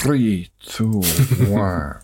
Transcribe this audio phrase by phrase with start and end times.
[0.00, 0.14] 3,
[0.78, 1.00] 2,
[1.56, 1.96] 1.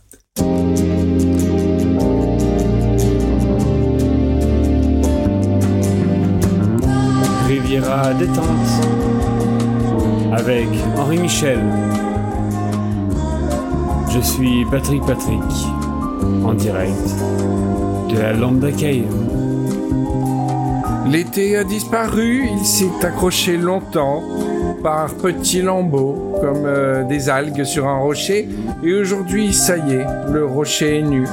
[7.47, 8.37] Riviera détente
[10.33, 11.61] avec Henri Michel.
[14.11, 15.41] Je suis Patrick Patrick
[16.45, 17.15] en direct
[18.11, 19.05] de la Lambda Cave.
[21.07, 24.25] L'été a disparu, il s'est accroché longtemps
[24.85, 28.47] par petits lambeaux, comme euh, des algues sur un rocher.
[28.83, 31.27] Et aujourd'hui, ça y est, le rocher est nu.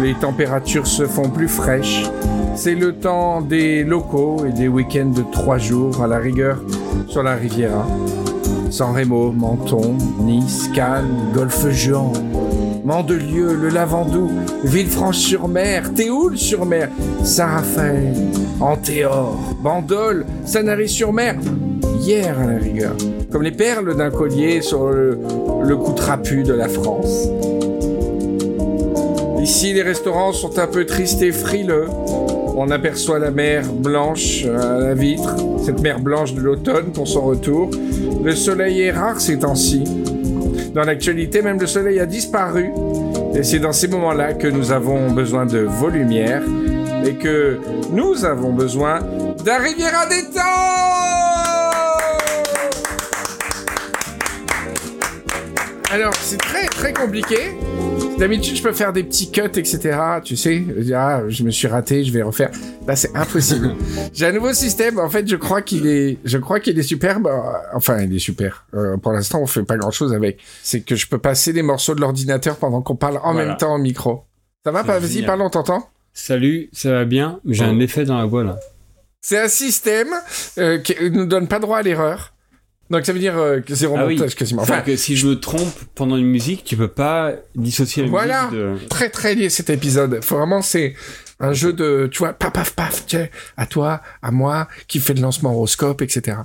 [0.00, 2.02] Les températures se font plus fraîches.
[2.56, 6.62] C'est le temps des locaux et des week-ends de trois jours à la rigueur
[7.06, 7.86] sur la Riviera.
[8.70, 12.10] San Remo, Menton, Nice, Cannes, Golfe-Juan,
[12.86, 14.30] Mandelieu, le Lavandou,
[14.64, 16.88] Villefranche-sur-Mer, Théoul-sur-Mer,
[17.22, 18.14] Saint-Raphaël,
[18.60, 21.36] Antéor, Bandol, Sanary-sur-Mer,
[22.12, 22.92] à la rigueur,
[23.32, 25.18] comme les perles d'un collier sur le,
[25.62, 27.28] le cou trapu de la France.
[29.40, 31.86] Ici, les restaurants sont un peu tristes et frileux.
[32.56, 37.22] On aperçoit la mer blanche à la vitre, cette mer blanche de l'automne pour son
[37.22, 37.70] retour.
[38.22, 39.84] Le soleil est rare ces temps-ci.
[40.74, 42.70] Dans l'actualité, même le soleil a disparu.
[43.34, 46.42] Et c'est dans ces moments-là que nous avons besoin de vos lumières
[47.06, 47.58] et que
[47.92, 49.00] nous avons besoin
[49.44, 50.30] d'un Riviera des
[55.94, 57.36] Alors, c'est très très compliqué.
[58.18, 59.96] D'habitude, je peux faire des petits cuts, etc.
[60.24, 62.50] Tu sais, ah, je me suis raté, je vais refaire.
[62.84, 63.76] Là, c'est impossible.
[64.12, 64.98] J'ai un nouveau système.
[64.98, 67.28] En fait, je crois qu'il est, je crois qu'il est superbe.
[67.74, 68.66] Enfin, il est super.
[68.74, 70.40] Euh, pour l'instant, on fait pas grand chose avec.
[70.64, 73.50] C'est que je peux passer des morceaux de l'ordinateur pendant qu'on parle en Voilà.
[73.50, 74.24] même temps au micro.
[74.64, 74.98] Ça va pas?
[74.98, 75.88] Vas-y, parle, on t'entend.
[76.12, 77.38] Salut, ça va bien?
[77.46, 77.68] J'ai Oh.
[77.68, 78.58] un effet dans la voix là.
[79.20, 80.08] C'est un système
[80.58, 82.33] euh, qui nous donne pas droit à l'erreur.
[82.90, 84.16] Donc ça veut dire euh, que zéro Ah oui.
[84.16, 84.62] montage quasiment.
[84.62, 88.44] Enfin, que si je me trompe pendant une musique, tu peux pas dissocier la Voilà.
[88.50, 88.88] musique de...
[88.88, 90.22] très très lié cet épisode.
[90.22, 90.94] Faut vraiment c'est
[91.40, 95.14] un jeu de tu vois paf paf paf tiens à toi à moi qui fait
[95.14, 96.36] le lancement horoscope etc.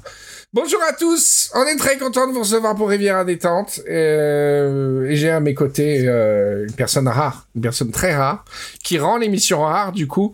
[0.52, 5.16] Bonjour à tous, on est très content de vous recevoir pour Riviera détente euh, et
[5.16, 8.44] j'ai à mes côtés euh, une personne rare, une personne très rare
[8.84, 10.34] qui rend l'émission rare du coup.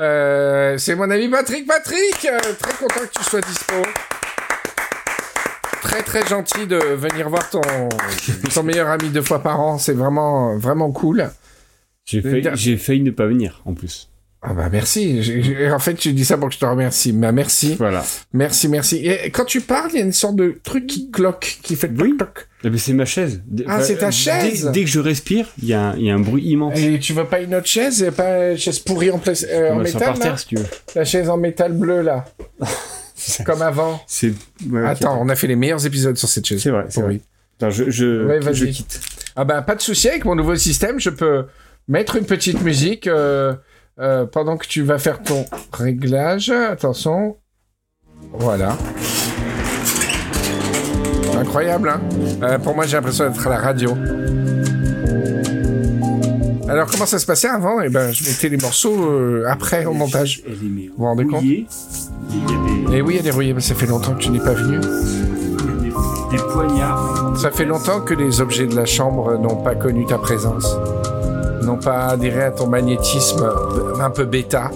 [0.00, 1.66] Euh, c'est mon ami Patrick.
[1.66, 3.74] Patrick, euh, très content que tu sois dispo.
[6.04, 7.60] Très très gentil de venir voir ton
[8.54, 11.30] ton meilleur ami deux fois par an, c'est vraiment vraiment cool.
[12.04, 14.10] J'ai failli, failli ne pas venir en plus.
[14.42, 15.20] Ah bah merci.
[15.72, 17.12] En fait, je dis ça pour que je te remercie.
[17.12, 18.04] Bah merci, Voilà.
[18.32, 18.96] merci, merci.
[18.98, 21.88] Et quand tu parles, il y a une sorte de truc qui cloque, qui fait
[21.88, 22.16] toc Oui.
[22.18, 22.46] toc.
[22.62, 23.42] Eh ben, c'est ma chaise.
[23.66, 26.14] Ah, c'est ta chaise Dès, que je respire, il y, a un- il y a
[26.14, 26.78] un bruit immense.
[26.78, 29.72] Et tu veux pas une autre chaise, et pas une chaise pourrie en, pla- euh,
[29.72, 30.66] en métal par terre si tu veux.
[30.94, 32.26] La chaise en métal bleu là,
[33.44, 34.00] comme avant.
[34.06, 34.32] C'est.
[34.70, 34.84] ouais.
[34.86, 36.62] Attends, on a fait les meilleurs épisodes sur cette chaise.
[36.62, 37.22] C'est vrai, c'est pourrie.
[37.58, 39.00] Attends, je, je, Ouais, je quitte.
[39.34, 41.46] Ah bah pas de souci avec mon nouveau système, je peux
[41.88, 43.54] mettre une petite musique euh,
[43.98, 46.50] euh, pendant que tu vas faire ton réglage.
[46.50, 47.36] Attention.
[48.32, 48.76] Voilà.
[51.38, 52.00] Incroyable, hein
[52.42, 53.94] Euh, Pour moi, j'ai l'impression d'être à la radio.
[56.68, 57.80] Alors, comment ça se passait avant?
[57.80, 60.42] Eh ben, je mettais les morceaux euh, après au montage.
[60.62, 61.44] Mais vous rendez compte?
[62.30, 62.98] Rouillée.
[62.98, 64.52] Et oui, il y a des rouillés, mais ça fait longtemps que tu n'es pas
[64.54, 64.78] venu.
[64.80, 67.36] des, des poignards.
[67.38, 70.76] Ça fait longtemps que les objets de la chambre n'ont pas connu ta présence,
[71.62, 73.48] n'ont pas adhéré à ton magnétisme
[74.00, 74.70] un peu bêta.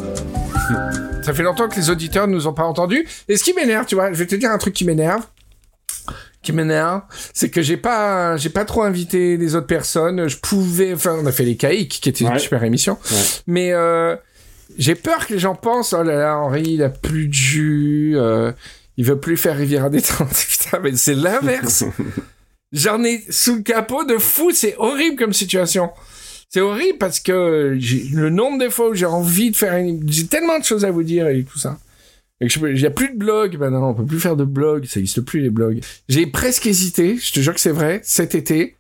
[1.22, 3.06] Ça fait longtemps que les auditeurs ne nous ont pas entendus.
[3.28, 5.22] Et ce qui m'énerve, tu vois, je vais te dire un truc qui m'énerve,
[6.42, 7.02] qui m'énerve,
[7.34, 10.28] c'est que j'ai pas, j'ai pas trop invité les autres personnes.
[10.28, 13.16] Je pouvais, enfin, on a fait les caïques, qui était une super émission, Ouais.
[13.46, 14.16] mais euh,
[14.80, 18.12] j'ai peur que les gens pensent, oh là là, Henri, il a plus de jus,
[18.16, 18.50] euh,
[18.96, 20.30] il veut plus faire Riviera détente.
[20.48, 21.84] Putain, mais c'est l'inverse.
[22.72, 25.91] J'en ai sous le capot de fou, c'est horrible comme situation.
[26.48, 27.78] C'est horrible parce que
[28.14, 30.10] le nombre de fois où j'ai envie de faire une...
[30.10, 31.78] J'ai tellement de choses à vous dire et tout ça.
[32.41, 34.34] Et que je peux- il y a plus de blog maintenant, on peut plus faire
[34.34, 35.80] de blog, ça existe plus les blogs.
[36.08, 38.77] J'ai presque hésité, je te jure que c'est vrai, cet été,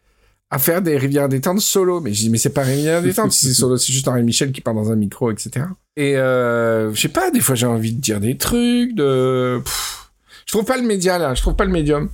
[0.50, 2.00] à faire des rivières détente solo.
[2.00, 4.52] Mais je dis, mais c'est pas rivière détente si c'est solo, c'est juste Henri Michel
[4.52, 5.66] qui parle dans un micro, etc.
[5.96, 9.60] Et euh, je sais pas, des fois j'ai envie de dire des trucs, de...
[9.64, 10.10] Pff,
[10.46, 12.08] je trouve pas le média là, je trouve pas le médium.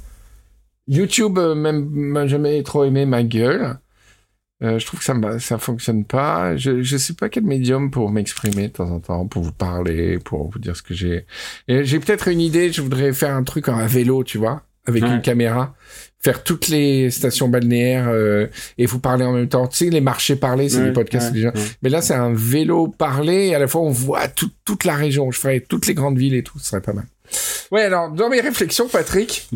[0.89, 3.79] YouTube, euh, même, m'a jamais trop aimé ma gueule.
[4.63, 6.57] Euh, je trouve que ça me, ça fonctionne pas.
[6.57, 10.19] Je, je sais pas quel médium pour m'exprimer de temps en temps, pour vous parler,
[10.19, 11.27] pour vous dire ce que j'ai.
[11.69, 12.73] J'ai peut-être une idée.
[12.73, 15.11] Je voudrais faire un truc en à vélo, tu vois, avec Ouais.
[15.11, 15.75] une caméra,
[16.21, 18.47] faire toutes les stations balnéaires euh,
[18.79, 19.69] et vous parler en même temps.
[19.69, 21.53] Tu sais, les marchés parlés, c'est des podcasts déjà.
[21.83, 24.95] Mais là, c'est un vélo parlé et à la fois on voit tout- toute la
[24.97, 25.31] région.
[25.31, 27.05] Je ferais toutes les grandes villes et tout, ce serait pas mal.
[27.73, 29.49] Ouais, alors dans mes réflexions, Patrick,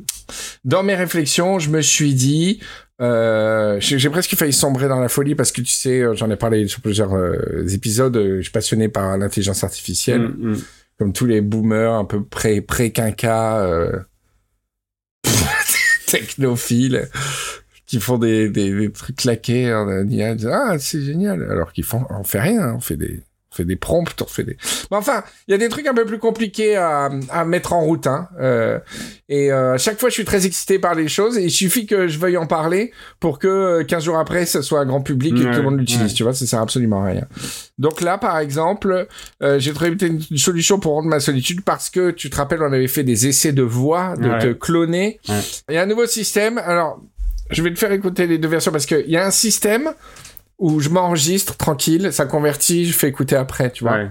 [0.64, 2.60] dans mes réflexions, je me suis dit,
[3.00, 6.30] euh, j'ai j'ai presque failli sombrer dans la folie parce que tu sais, euh, j'en
[6.30, 8.16] ai parlé sur plusieurs euh, épisodes.
[8.16, 10.56] euh, Je suis passionné par l'intelligence artificielle, Mm, mm.
[10.98, 13.92] comme tous les boomers un peu pré pré quinca euh,
[16.18, 17.08] technophiles
[17.86, 21.42] qui font des, des, trucs claqués en disent, Ah, c'est génial.
[21.50, 23.22] Alors qu'ils font, on fait rien, on fait des
[23.64, 24.56] des prompts, on fait des.
[24.90, 27.80] Mais enfin, il y a des trucs un peu plus compliqués à, à mettre en
[27.82, 28.06] route.
[28.06, 28.28] Hein.
[28.40, 28.78] Euh,
[29.28, 31.38] et euh, à chaque fois, je suis très excité par les choses.
[31.38, 34.62] Et il suffit que je veuille en parler pour que euh, 15 jours après, ça
[34.62, 36.02] soit un grand public et que Ouais, tout le monde l'utilise.
[36.08, 36.14] ouais.
[36.14, 37.26] Tu vois, ça sert absolument à rien.
[37.78, 39.06] Donc là, par exemple,
[39.42, 42.62] euh, j'ai trouvé une une solution pour rendre ma solitude parce que tu te rappelles,
[42.62, 44.38] on avait fait des essais de voix, de Ouais.
[44.38, 45.20] te cloner.
[45.28, 45.40] Ouais.
[45.68, 46.58] Il y a un nouveau système.
[46.58, 47.00] Alors,
[47.50, 49.92] je vais te faire écouter les deux versions parce qu'il y a un système
[50.58, 53.94] où je m'enregistre tranquille, ça convertit, je fais écouter après, tu vois.
[53.94, 54.10] Ouais.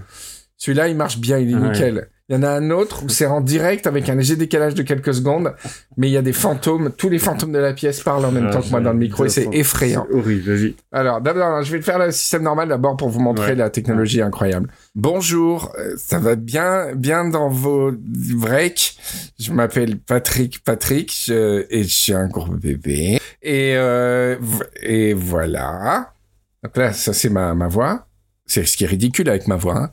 [0.58, 1.70] Celui-là, il marche bien, il est Ouais.
[1.70, 2.08] nickel.
[2.28, 4.82] Il y en a un autre où c'est en direct avec un léger décalage de
[4.82, 5.54] quelques secondes,
[5.96, 8.48] mais il y a des fantômes, tous les fantômes de la pièce parlent en même
[8.50, 10.08] Ah, temps que moi dans le micro et c'est effrayant.
[10.10, 10.76] C'est horrible, vas-y.
[10.92, 13.56] Alors, d'abord, je vais te faire le système normal d'abord pour vous montrer Ouais.
[13.56, 14.70] la technologie incroyable.
[14.96, 18.98] Bonjour, euh, ça va bien, bien dans vos breaks.
[19.40, 23.20] Je m'appelle Patrick Patrick je- et je suis un gros bébé.
[23.44, 24.36] Et, euh,
[24.82, 26.12] et voilà.
[26.66, 28.08] Donc là, ça c'est ma, ma voix.
[28.46, 29.78] C'est ce qui est ridicule avec ma voix.
[29.78, 29.92] hein.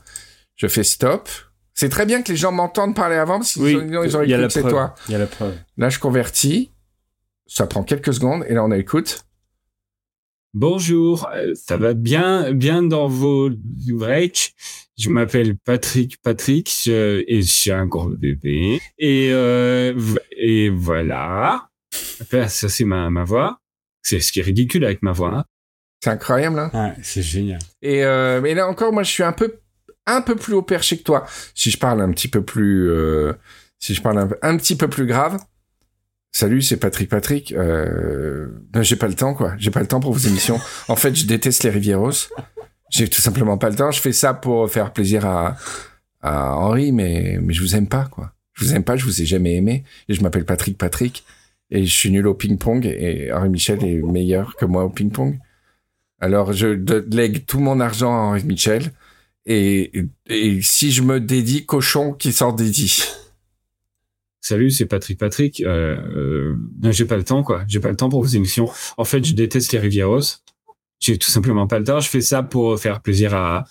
[0.55, 1.29] Je fais stop.
[1.75, 4.25] C'est très bien que les gens m'entendent parler avant parce qu'ils Oui, ont- ils auraient
[4.25, 4.71] il y a cru la que c'est preuve.
[4.73, 4.95] toi.
[5.07, 5.55] Il y a la preuve.
[5.77, 6.71] Là, je convertis.
[7.47, 9.25] Ça prend quelques secondes et là, on écoute.
[10.53, 13.49] Bonjour, euh, ça va bien, bien dans vos
[13.89, 14.53] breaks.
[14.97, 18.79] Je m'appelle Patrick Patrick je- et je suis un gros bébé.
[18.99, 19.99] Et, euh,
[20.37, 21.69] et voilà.
[22.21, 23.59] Après, ça, c'est ma, ma voix.
[24.03, 25.45] C'est ce qui est ridicule avec ma voix.
[26.03, 27.59] C'est incroyable, hein Ouais, c'est génial.
[27.81, 29.59] Et euh, mais là encore, moi, je suis un peu
[30.05, 31.25] un peu plus haut perché que toi.
[31.55, 33.31] Si je parle un petit peu plus, euh,
[33.79, 35.39] si je parle un, un petit peu plus grave.
[36.33, 37.53] Salut, c'est Patrick Patrick.
[37.53, 38.49] Euh,
[38.81, 39.53] j'ai pas le temps, quoi.
[39.57, 40.59] J'ai pas le temps pour vos émissions.
[40.89, 42.27] En fait, je déteste les Rivieros.
[42.89, 43.91] J'ai tout simplement pas le temps.
[43.91, 45.55] Je fais ça pour faire plaisir à,
[46.19, 48.33] à Henri, mais mais je vous aime pas, quoi.
[48.51, 48.97] Je vous aime pas.
[48.97, 49.85] Je vous ai jamais aimé.
[50.09, 51.23] Et je m'appelle Patrick Patrick.
[51.69, 52.85] Et je suis nul au ping-pong.
[52.85, 55.39] Et Henri Michel est meilleur que moi au ping-pong.
[56.19, 56.67] Alors, je
[57.13, 58.91] lègue tout mon argent à Henri Michel.
[59.45, 63.03] Et, et si je me dédie, cochon qui s'en dédie.
[64.39, 65.61] Salut, c'est Patrick Patrick.
[65.61, 67.63] Euh, euh, non, j'ai pas le temps, quoi.
[67.67, 68.69] J'ai pas le temps pour vos émissions.
[68.97, 70.21] En fait, je déteste les Rivieros.
[70.99, 71.99] J'ai tout simplement pas le temps.
[71.99, 73.65] Je fais ça pour faire plaisir à,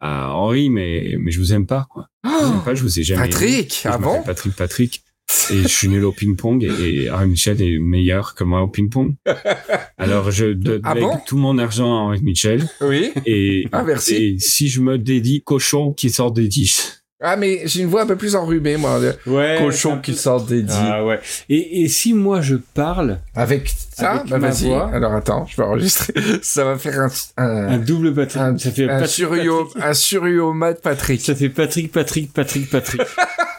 [0.00, 2.08] à Henri, mais, mais je vous aime pas, quoi.
[2.24, 3.28] Je vous aime pas, je vous ai jamais.
[3.28, 4.22] Patrick, ah bon?
[4.22, 5.04] Patrick Patrick.
[5.50, 8.68] Et je suis nul au ping-pong et, et Henri Michel est meilleur que moi au
[8.68, 9.14] ping-pong.
[9.98, 11.18] Alors je donne Ah bon?
[11.26, 13.10] tout mon argent à Henri Michel Oui.
[13.26, 14.14] et, Ah, merci.
[14.14, 17.01] et si je me dédie cochon qui sort des dishes.
[17.24, 18.98] Ah, mais j'ai une voix un peu plus enrhumée, moi.
[18.98, 19.56] le Ouais.
[19.60, 20.74] Cochon qui s'en dédie.
[20.76, 21.20] Ah ouais.
[21.48, 24.90] Et, et si moi je parle Avec ça, Avec bah ma voix.
[24.92, 26.12] Alors attends, je vais enregistrer.
[26.42, 29.84] ça va faire un, un, un double Patrick, un, ça fait un Patrick, surio, Patrick.
[29.84, 31.20] un surio mode Patrick.
[31.20, 33.02] Ça fait Patrick, Patrick, Patrick, Patrick.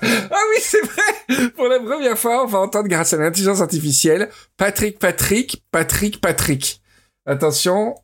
[0.06, 1.50] Ah oui, c'est vrai.
[1.56, 4.27] Pour la première fois, on va entendre grâce à l'intelligence artificielle
[4.57, 6.81] Patrick, Patrick, Patrick, Patrick.
[7.25, 7.95] Attention,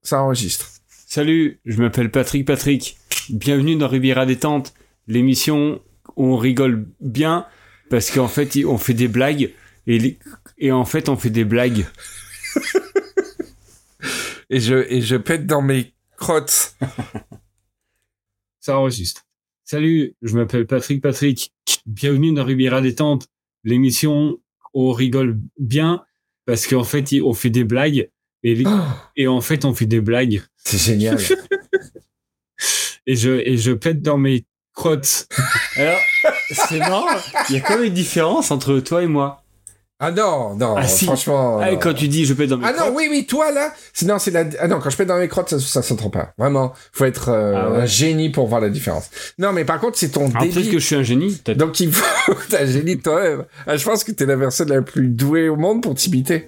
[0.00, 0.68] ça enregistre.
[1.08, 2.97] Salut, je m'appelle Patrick Patrick.
[3.30, 4.74] Bienvenue dans Riviera Détente,
[5.06, 5.80] l'émission
[6.16, 7.46] où on rigole bien
[7.90, 9.52] parce qu'en fait on fait des blagues
[9.86, 10.18] et, les-
[10.58, 11.86] et en fait on fait des blagues.
[14.50, 16.74] Et je, et je pète dans mes crottes.
[18.60, 19.26] Ça enregistre.
[19.62, 21.52] Salut, je m'appelle Patrick Patrick.
[21.84, 23.26] Bienvenue dans Riviera Détente,
[23.62, 24.38] l'émission
[24.72, 26.02] où on rigole bien
[26.46, 28.08] parce qu'en fait on fait des blagues
[28.42, 28.70] et, les- Oh,
[29.16, 31.18] et en fait on fait des blagues c'est génial.
[33.08, 35.26] et je et je pète dans mes crottes.
[35.76, 35.98] Alors
[36.52, 37.06] c'est marrant,
[37.48, 39.42] il y a quand même une différence entre toi et moi.
[40.00, 41.06] Ah non, non, Ah, si.
[41.06, 41.58] franchement.
[41.60, 41.78] Ah, non.
[41.80, 42.90] quand tu dis je pète dans mes Ah crottes.
[42.90, 43.72] non, oui, oui, toi là.
[43.92, 44.44] c'est- Non, c'est la.
[44.60, 46.32] Ah non, quand je pète dans mes crottes, ça, ça s'entend pas.
[46.38, 47.78] Vraiment, faut être euh, Ah ouais.
[47.78, 49.10] un génie pour voir la différence.
[49.38, 50.70] Non, mais par contre, c'est ton Alors, peut-être débit.
[50.70, 51.58] que je suis un génie, peut-être.
[51.58, 52.34] Donc il faut.
[52.48, 53.44] T'as un génie toi-même.
[53.66, 56.46] Ah, je pense que t'es la personne la plus douée au monde pour t'imiter.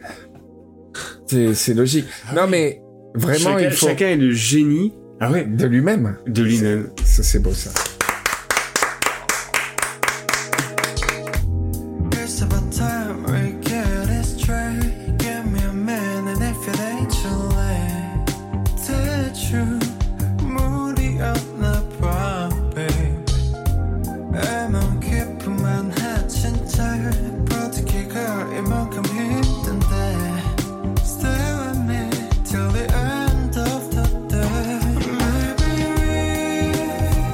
[1.27, 2.07] C'est, c'est logique.
[2.35, 2.81] Non, mais
[3.15, 5.45] vraiment, chacun, il faut chacun est le génie ah ouais.
[5.45, 6.17] de lui-même.
[6.27, 6.89] de lui-même.
[7.05, 7.71] Ça, c'est beau ça.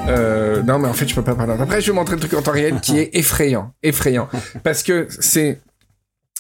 [0.09, 1.55] Euh, non, mais en fait, je peux pas parler.
[1.59, 4.29] Après, je vais montrer le truc en temps réel qui est effrayant, effrayant,
[4.63, 5.61] parce que c'est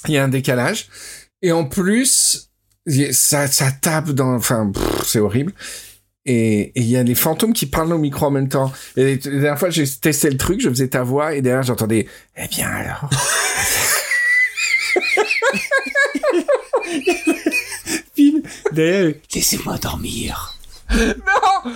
[0.08, 0.88] il y a un décalage.
[1.42, 2.50] Et en plus,
[3.12, 4.72] ça, ça tape dans, enfin,
[5.04, 5.52] c'est horrible.
[6.24, 8.72] Et il y a les fantômes qui parlent au micro en même temps.
[8.96, 12.08] Et la dernière fois, j'ai testé le truc, je faisais ta voix, et derrière, j'entendais,
[12.36, 13.08] eh bien alors?
[18.14, 18.42] Pile
[18.72, 20.55] derrière, laissez-moi dormir.
[20.96, 21.72] Non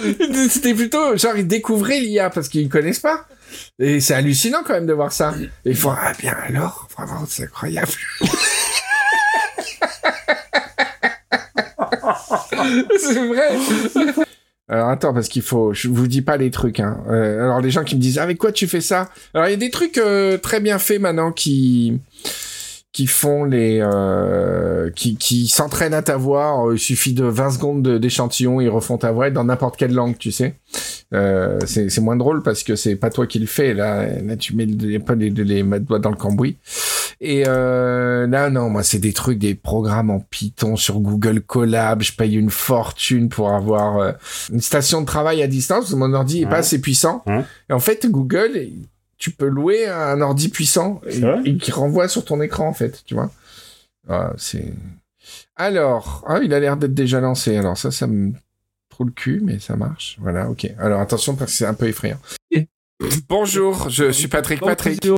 [0.48, 3.26] C'était plutôt, genre, ils découvraient l'IA parce qu'ils connaissent pas.
[3.78, 5.34] Et c'est hallucinant quand même de voir ça.
[5.64, 7.90] Et ils font, ah bien alors, vraiment, c'est incroyable.
[12.98, 13.56] c'est vrai.
[14.68, 16.78] Alors attends, parce qu'il faut, je vous dis pas les trucs.
[16.78, 17.02] Hein.
[17.08, 19.10] Euh, alors les gens qui me disent, avec quoi tu fais ça?
[19.34, 22.00] Alors il y a des trucs euh, très bien faits maintenant qui
[22.92, 26.68] qui font les euh, qui qui s'entraînent à ta voix.
[26.72, 30.18] Il suffit de 20 secondes de- d'échantillon, ils refont ta voix dans n'importe quelle langue,
[30.18, 30.56] tu sais.
[31.12, 33.74] Euh, c'est moins drôle parce que c'est pas toi qui le fais.
[33.74, 36.56] Là, là tu mets les, pas les, les doigts dans le cambouis.
[37.22, 42.02] Et euh, là, non, moi, c'est des trucs, des programmes en Python sur Google Colab.
[42.02, 44.12] Je paye une fortune pour avoir euh,
[44.50, 45.92] une station de travail à distance.
[45.92, 47.22] Mon ordi est pas assez puissant.
[47.68, 48.52] Et en fait, Google,
[49.20, 53.04] tu peux louer un ordi puissant et, et qui renvoie sur ton écran, en fait,
[53.04, 53.30] tu vois.
[54.08, 54.72] Ah, c'est.
[55.54, 57.56] Alors, ah, il a l'air d'être déjà lancé.
[57.56, 58.32] Alors ça, ça me
[58.88, 60.16] trouve le cul, mais ça marche.
[60.20, 60.68] Voilà, ok.
[60.78, 62.18] Alors attention parce que c'est un peu effrayant.
[63.28, 65.02] Bonjour, je suis Patrick Patrick.
[65.04, 65.14] Je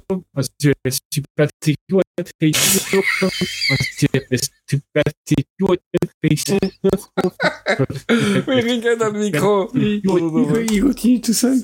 [1.11, 1.79] suis Patrick
[2.15, 2.57] Patrick.
[8.47, 9.71] Oui, rigole dans le micro.
[9.75, 11.59] Il continue tout seul.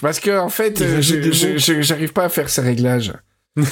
[0.00, 3.12] Parce que en fait, euh, j'arrive pas à faire ces réglages.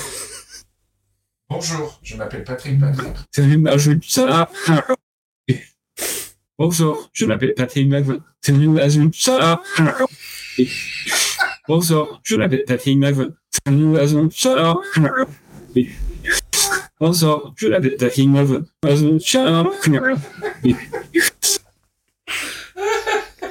[1.50, 3.17] Bonjour, je m'appelle Patrick Patrick.
[3.33, 4.50] Salut, sœur.
[6.59, 8.19] Bonjour, je m'appelle Patrick McVin.
[8.43, 9.62] Salut, sœur.
[11.67, 13.31] Bonjour, je m'appelle Patrick McVin.
[13.67, 14.83] Salut, sœur.
[17.00, 18.29] Bonjour, je m'appelle Patrick.
[18.29, 19.73] Ma jeune sœur.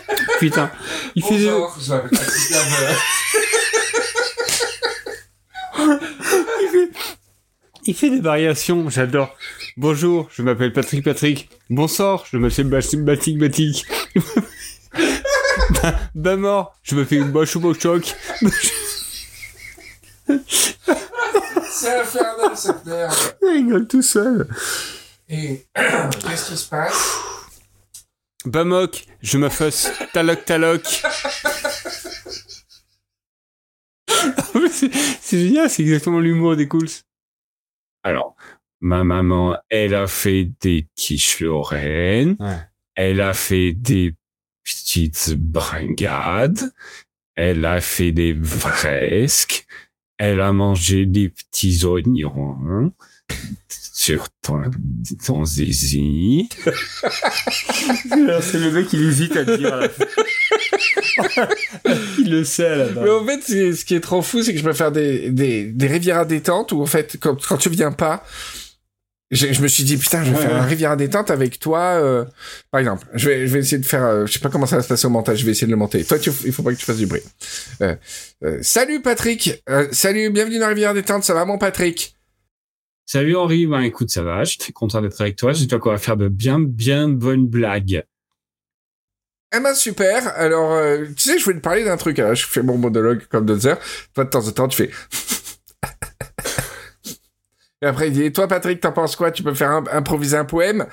[0.40, 0.72] Putain,
[1.16, 2.96] il fait des, Bonjour, je m'appelle Patrick Laveur.
[6.62, 6.90] il fait,
[7.86, 9.36] il fait des variations, j'adore.
[9.76, 11.50] Bonjour, je m'appelle Patrick Patrick.
[11.70, 12.68] Bonsoir, je m'appelle
[13.04, 13.86] Batik Batik
[15.70, 18.16] bah, bah mort, je me fais une boche au choc.
[21.70, 23.14] C'est infernal cette merde.
[23.42, 24.48] Il rigole tout seul.
[25.30, 27.18] Et qu'est-ce qui se passe?
[28.48, 30.84] Bamok, je me fasse taloc taloc.
[34.72, 36.88] c'est c'est génial, c'est exactement l'humour des cools.
[38.04, 38.36] Alors,
[38.80, 42.38] ma maman, elle a fait des quiches lorraines.
[42.40, 42.60] Ouais.
[42.96, 44.16] Elle a fait des
[44.64, 46.72] petites bringades.
[47.36, 49.68] Elle a fait des fresques.
[50.18, 52.94] Elle a mangé des petits oignons
[54.08, 54.62] sur ton,
[55.26, 56.48] ton zizi.
[58.42, 59.90] C'est le mec, il hésite à le dire à la
[62.20, 63.42] il le sait la Mais en fait,
[63.74, 66.26] ce qui est trop fou, c'est que je peux faire des, des, des rivières à
[66.26, 68.24] détente où, en fait, quand, quand tu viens pas,
[69.30, 70.60] je, je me suis dit, putain, je vais Ouais, faire ouais.
[70.60, 71.80] un rivière à détente avec toi.
[72.02, 72.24] euh,
[72.72, 74.78] par exemple, je vais, je vais essayer de faire, euh, je sais pas comment ça
[74.78, 76.06] va se passer au montage, je vais essayer de le monter.
[76.06, 77.22] Toi, tu, il faut pas que tu fasses du bruit.
[77.82, 77.96] Euh,
[78.46, 82.17] euh, salut Patrick, Euh, salut, bienvenue dans rivière à détente, ça va mon Patrick?
[83.10, 85.54] Salut Henri, ben écoute, ça va, je suis content d'être avec toi.
[85.54, 88.04] J'espère qu'on va faire de bien, bien bonnes blagues.
[89.56, 90.28] Eh ben super.
[90.36, 92.18] Alors, euh, tu sais, je voulais te parler d'un truc.
[92.18, 93.80] Je fais mon monologue comme deux heures.
[94.14, 94.92] Toi, de temps en temps, tu fais.
[97.82, 99.32] Et après, il dit, toi, Patrick, t'en penses quoi?
[99.32, 100.86] Tu peux faire un- improviser un poème?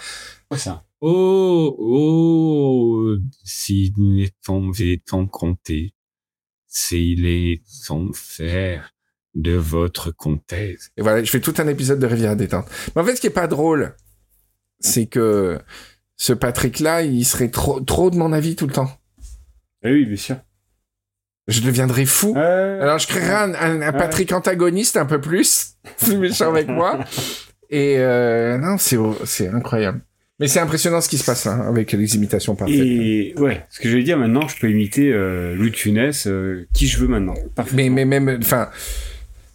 [0.49, 0.85] Quoi ça?
[1.01, 5.95] Oh, oh, si les temps comptés,
[6.69, 8.94] s'il est temps faire
[9.35, 10.91] de votre comtesse.
[10.97, 12.67] Et voilà, je fais tout un épisode de Rivière à détente.
[12.95, 13.95] Mais en fait, ce qui est pas drôle,
[14.81, 15.59] c'est que
[16.17, 18.91] ce Patrick-là, il serait trop, trop de mon avis tout le temps.
[19.85, 20.37] Ah oui, bien sûr.
[21.49, 22.35] Je deviendrais fou.
[22.37, 23.99] Alors, je créerais un, un- un Ouais.
[23.99, 27.01] Patrick antagoniste un peu plus, plus méchant avec moi.
[27.71, 30.01] Et euh, non, c'est c'est incroyable.
[30.41, 32.77] Mais c'est impressionnant ce qui se passe là, avec les imitations parfaites.
[32.77, 36.27] Et ouais, ce que je vais dire maintenant, je peux imiter euh, Louis de Funès,
[36.27, 37.35] euh, qui je veux maintenant.
[37.73, 38.69] Mais, mais même, enfin,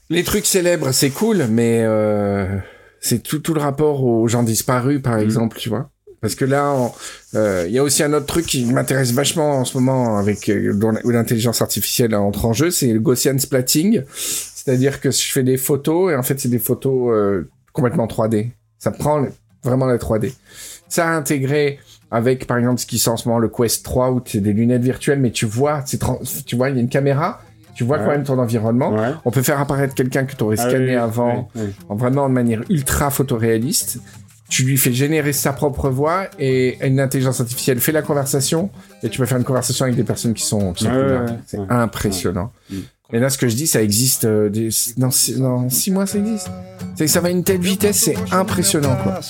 [0.09, 2.57] les trucs célèbres, c'est cool, mais euh,
[2.99, 5.23] c'est tout, tout le rapport aux gens disparus, par Mhm.
[5.23, 5.89] exemple, tu vois.
[6.21, 6.75] Parce que là,
[7.35, 10.49] euh, il y a aussi un autre truc qui m'intéresse vachement en ce moment, avec
[10.49, 10.73] euh,
[11.05, 14.01] où l'intelligence artificielle entre en jeu, c'est le Gaussian splatting.
[14.15, 18.51] C'est-à-dire que je fais des photos, et en fait, c'est des photos euh, complètement 3D.
[18.79, 19.25] Ça prend
[19.63, 20.33] vraiment la 3D.
[20.89, 21.79] Ça a intégré
[22.11, 24.51] avec, par exemple, ce qui sort en ce moment, le Quest 3, où as des
[24.53, 25.99] lunettes virtuelles, mais tu vois, c'est
[26.45, 27.41] tu vois, il y a une caméra,
[27.79, 28.91] Tu vois quand même ton environnement.
[28.91, 29.13] Ouais.
[29.23, 31.69] On peut faire apparaître quelqu'un que tu aurais Ah scanné oui, avant, ouais.
[31.87, 33.99] en vraiment de manière ultra photoréaliste.
[34.49, 38.69] Tu lui fais générer sa propre voix et une intelligence artificielle fait la conversation
[39.01, 41.09] et tu peux faire une conversation avec des personnes qui sont, qui sont Ouais, plus
[41.13, 41.21] là.
[41.21, 41.65] ouais, C'est ouais.
[41.69, 42.51] impressionnant.
[42.69, 42.79] Ouais.
[42.79, 42.81] Mm.
[43.13, 44.67] Et là, ce que je dis, ça existe euh, des...
[44.97, 45.39] dans, six...
[45.39, 46.49] dans six mois, ça existe.
[46.95, 49.21] C'est que ça va à une telle vitesse, c'est impressionnant, quoi.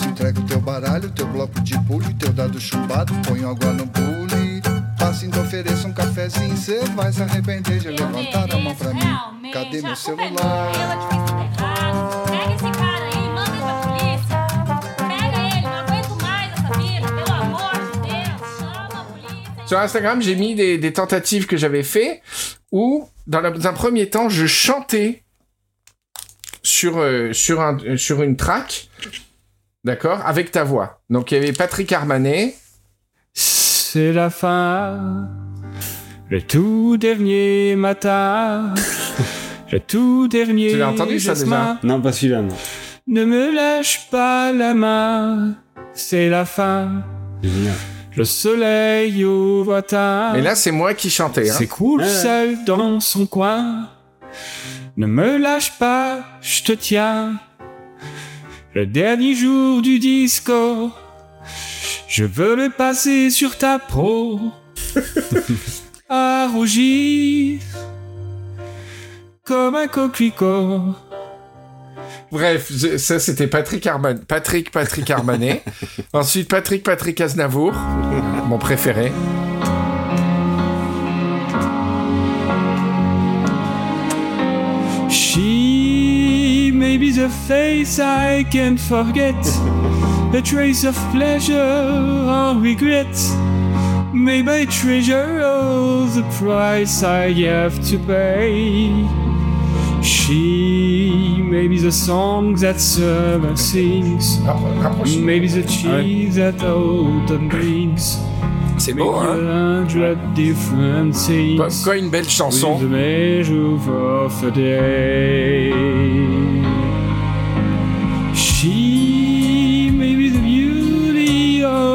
[5.00, 5.20] Entrega o teu baralho, teu bloco de pulho, teu dado chumbado, põe água no bule.
[5.20, 8.94] Passa então ofereça um cafezinho, cê vai se arrepender de Eu levantar a mão pra
[8.94, 9.00] mim.
[9.00, 9.54] realmente.
[9.54, 10.72] Cadê meu A culpa é celular?
[10.72, 12.00] minha, eu que fiz tudo errado.
[12.26, 14.40] Pega esse cara aí, manda ele pra polícia.
[14.98, 18.42] Pega ele, não aguento mais essa vida, pelo amor de Deus.
[18.60, 19.68] Chama a polícia.
[19.68, 22.22] Sur Instagram, j'ai mis des, des tentatives que j'avais fait
[22.72, 25.24] où, dans, la- dans un premier temps, je chantais
[26.62, 28.90] sur, euh, sur, un, euh, sur une track,
[29.84, 31.02] d'accord, avec ta voix.
[31.10, 32.56] Donc il y avait Patrick Armanet.
[33.92, 35.28] C'est la fin,
[36.30, 38.76] le tout dernier matin,
[39.72, 41.80] le tout dernier Tu l'as entendu, ça, déjà?
[41.82, 42.54] Non, pas celui-là, non.
[43.08, 45.56] Ne me lâche pas la main,
[45.94, 47.02] c'est la fin.
[47.42, 47.74] Génial.
[48.16, 50.36] Le soleil au matin.
[50.36, 51.50] Et là, c'est moi qui chantais.
[51.50, 51.56] Hein.
[51.58, 52.08] C'est cool, Ouais.
[52.08, 53.90] seul dans son coin.
[54.98, 57.40] Ne me lâche pas, je te tiens.
[58.76, 60.92] Le dernier jour du disco,
[62.10, 64.40] je veux le passer sur ta pro.
[66.10, 67.62] à rougir
[69.44, 70.96] comme un coquelicot.
[72.32, 74.20] Bref, ça c'était Patrick Arman...
[74.26, 75.64] Patrick Patrick Armanet.
[76.14, 77.74] Ensuite Patrick Patrick Aznavour,
[78.46, 79.12] mon préféré.
[85.10, 89.34] She may be the face I can't forget,
[90.34, 93.16] a trace of pleasure or regret.
[94.14, 98.90] Maybe I treasure all the price I have to pay.
[100.04, 104.40] She may be the song that summer sings,
[105.18, 108.20] maybe the cheese that autumn brings.
[108.78, 111.84] C'est beau, hein a hundred different things.
[111.84, 112.80] Quoi une belle chanson.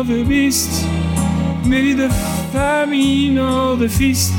[0.05, 0.85] Of a beast,
[1.67, 2.11] maybe the
[2.53, 4.33] famine or the feast.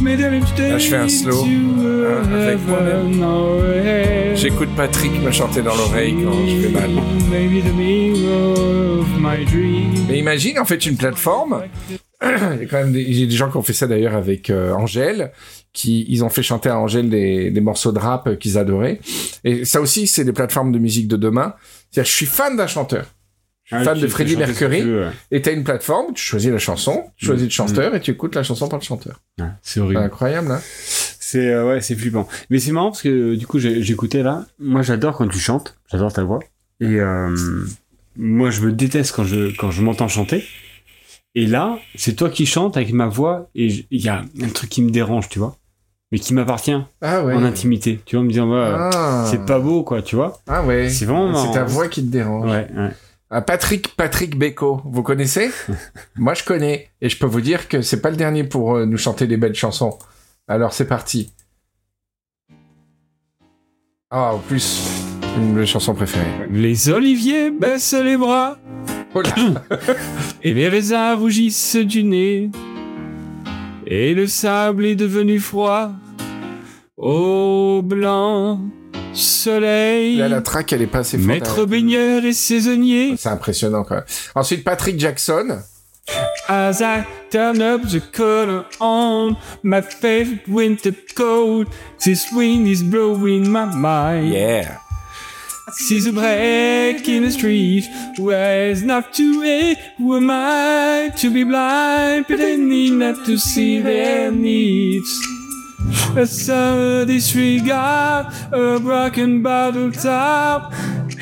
[0.00, 1.44] May the Là, je fais un slow,
[1.80, 4.36] euh, avec moi-même.
[4.36, 6.90] J'écoute Patrick me chanter dans l'oreille quand je fais mal.
[7.30, 10.06] Maybe the mirror of my dream.
[10.08, 11.64] Mais imagine en fait une plateforme.
[12.22, 15.32] Il y a quand même des gens qui ont fait ça d'ailleurs avec euh, Angèle,
[15.72, 19.00] qui ils ont fait chanter à Angèle des, des morceaux de rap euh, qu'ils adoraient.
[19.44, 21.54] Et ça aussi, c'est des plateformes de musique de demain.
[21.90, 23.06] C'est-à-dire, je suis fan d'un chanteur.
[23.70, 24.80] Je suis Ah, fan de Freddie Mercury.
[24.82, 24.96] tu.
[25.30, 28.34] Et t'as une plateforme, tu choisis la chanson, tu choisis le chanteur et tu écoutes
[28.34, 29.20] la chanson par le chanteur.
[29.38, 30.00] Ouais, c'est horrible.
[30.00, 30.60] incroyable, hein
[31.20, 32.26] C'est euh, ouais, c'est flippant.
[32.48, 34.46] Mais c'est marrant parce que du coup, j'écoutais là.
[34.58, 35.76] Moi, j'adore quand tu chantes.
[35.92, 36.38] J'adore ta voix.
[36.80, 37.36] Et euh,
[38.16, 40.44] moi, je me déteste quand je quand je m'entends chanter.
[41.34, 44.70] Et là, c'est toi qui chantes avec ma voix et il y a un truc
[44.70, 45.56] qui me dérange, tu vois,
[46.10, 47.34] mais qui m'appartient Ah ouais.
[47.34, 48.00] en intimité.
[48.06, 49.26] Tu vois, me ouais, Ah.
[49.30, 50.40] c'est pas beau, quoi, tu vois.
[50.48, 50.88] Ah ouais.
[50.88, 51.52] C'est vraiment marrant.
[51.52, 52.50] C'est ta voix qui te dérange.
[52.50, 52.90] Ouais, ouais.
[53.30, 55.50] Ah, Patrick Patrick Beko, vous connaissez?
[56.16, 58.86] Moi je connais et je peux vous dire que c'est pas le dernier pour euh,
[58.86, 59.98] nous chanter des belles chansons.
[60.46, 61.30] Alors c'est parti.
[64.10, 64.88] Ah en plus
[65.36, 66.48] une de mes chansons préférées.
[66.50, 68.56] Les oliviers baissent les bras.
[69.14, 69.22] Oh
[70.42, 72.50] Et les raisins rougissent du nez.
[73.86, 75.92] Et le sable est devenu froid.
[76.96, 78.60] Au blanc
[79.18, 80.16] soleil.
[80.16, 81.28] Là la track elle est pas assez forte.
[81.28, 83.14] Maître baigneur et saisonnier.
[83.16, 84.04] C'est impressionnant quand même.
[84.34, 85.60] Ensuite Patrick Jackson.
[86.48, 91.68] As I turn up the collar on my favorite winter coat,
[92.02, 94.32] this wind is blowing my mind.
[94.32, 94.78] Yeah.
[95.72, 97.84] See the break in the street,
[98.18, 99.76] where's not to it?
[99.98, 105.10] Who am I to be blind, pretending not to see their needs?
[106.16, 110.72] A summer disregard, a broken bottle top,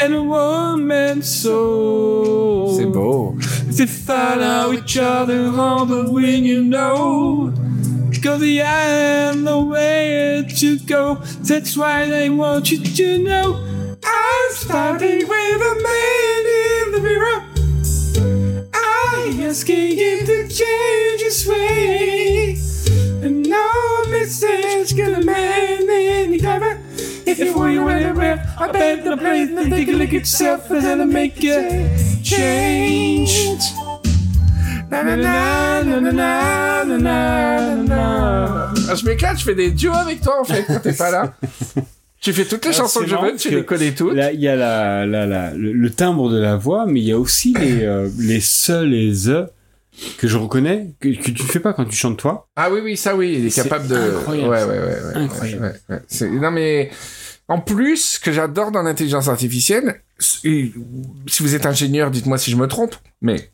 [0.00, 2.76] and a woman's soul.
[2.76, 3.36] C'est beau.
[3.68, 7.52] They follow each other on the wing, you know.
[8.22, 11.16] Cause the end the way to go.
[11.42, 13.54] That's why they want you to know.
[14.02, 17.44] I'm starting with a man in the mirror.
[18.74, 22.65] I asking him to change his way.
[23.48, 26.78] No message man any clever.
[27.26, 30.70] If you want you anywhere, I bet the place and take a look at yourself
[30.70, 31.88] and then make a
[32.22, 33.52] change.
[38.94, 41.34] Je m'éclate, je fais des duos avec toi en fait quand t'es pas là.
[42.20, 44.14] Tu fais toutes les Ah, chansons que je veux, tu les connais toutes.
[44.14, 47.06] Là, il y a la, la, la, le, le timbre de la voix, mais il
[47.06, 49.50] y a aussi les, euh, les se, les the
[50.18, 52.48] que je reconnais, que, que tu fais pas quand tu chantes toi.
[52.56, 53.96] Ah oui, oui, ça oui, il est capable de.
[53.96, 55.62] incroyable, ouais, ouais, ouais, ouais, Incroyable.
[55.88, 56.02] ouais, ouais.
[56.08, 56.90] C'est- Non mais
[57.48, 60.72] en plus, ce que j'adore dans l'intelligence artificielle, si
[61.40, 63.50] vous êtes ingénieur, dites-moi si je me trompe, mais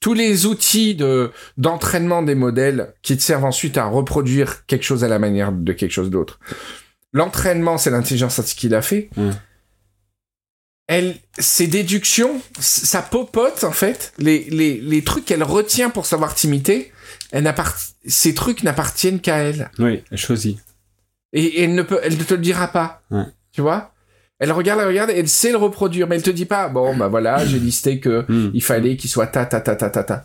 [0.00, 5.04] tous les outils de d'entraînement des modèles qui te servent ensuite à reproduire quelque chose
[5.04, 6.38] à la manière de quelque chose d'autre.
[7.12, 9.10] L'entraînement, c'est l'intelligence artificielle qui l'a fait.
[9.16, 9.30] Mm.
[10.88, 16.06] Elle, ses déductions, s- ça popote en fait les, les, les trucs qu'elle retient pour
[16.06, 16.90] savoir t'imiter.
[17.30, 17.54] Elle
[18.06, 19.70] ces trucs n'appartiennent qu'à elle.
[19.78, 20.58] Oui, elle choisit.
[21.34, 23.02] Et, et elle ne peut, elle ne te le dira pas.
[23.10, 23.24] Ouais.
[23.52, 23.92] Tu vois?
[24.38, 26.68] Elle regarde, elle regarde, elle sait le reproduire, mais elle te dit pas.
[26.68, 28.50] Bon, bah voilà, j'ai listé que Hmm.
[28.54, 30.24] il fallait qu'il soit ta ta ta ta ta ta.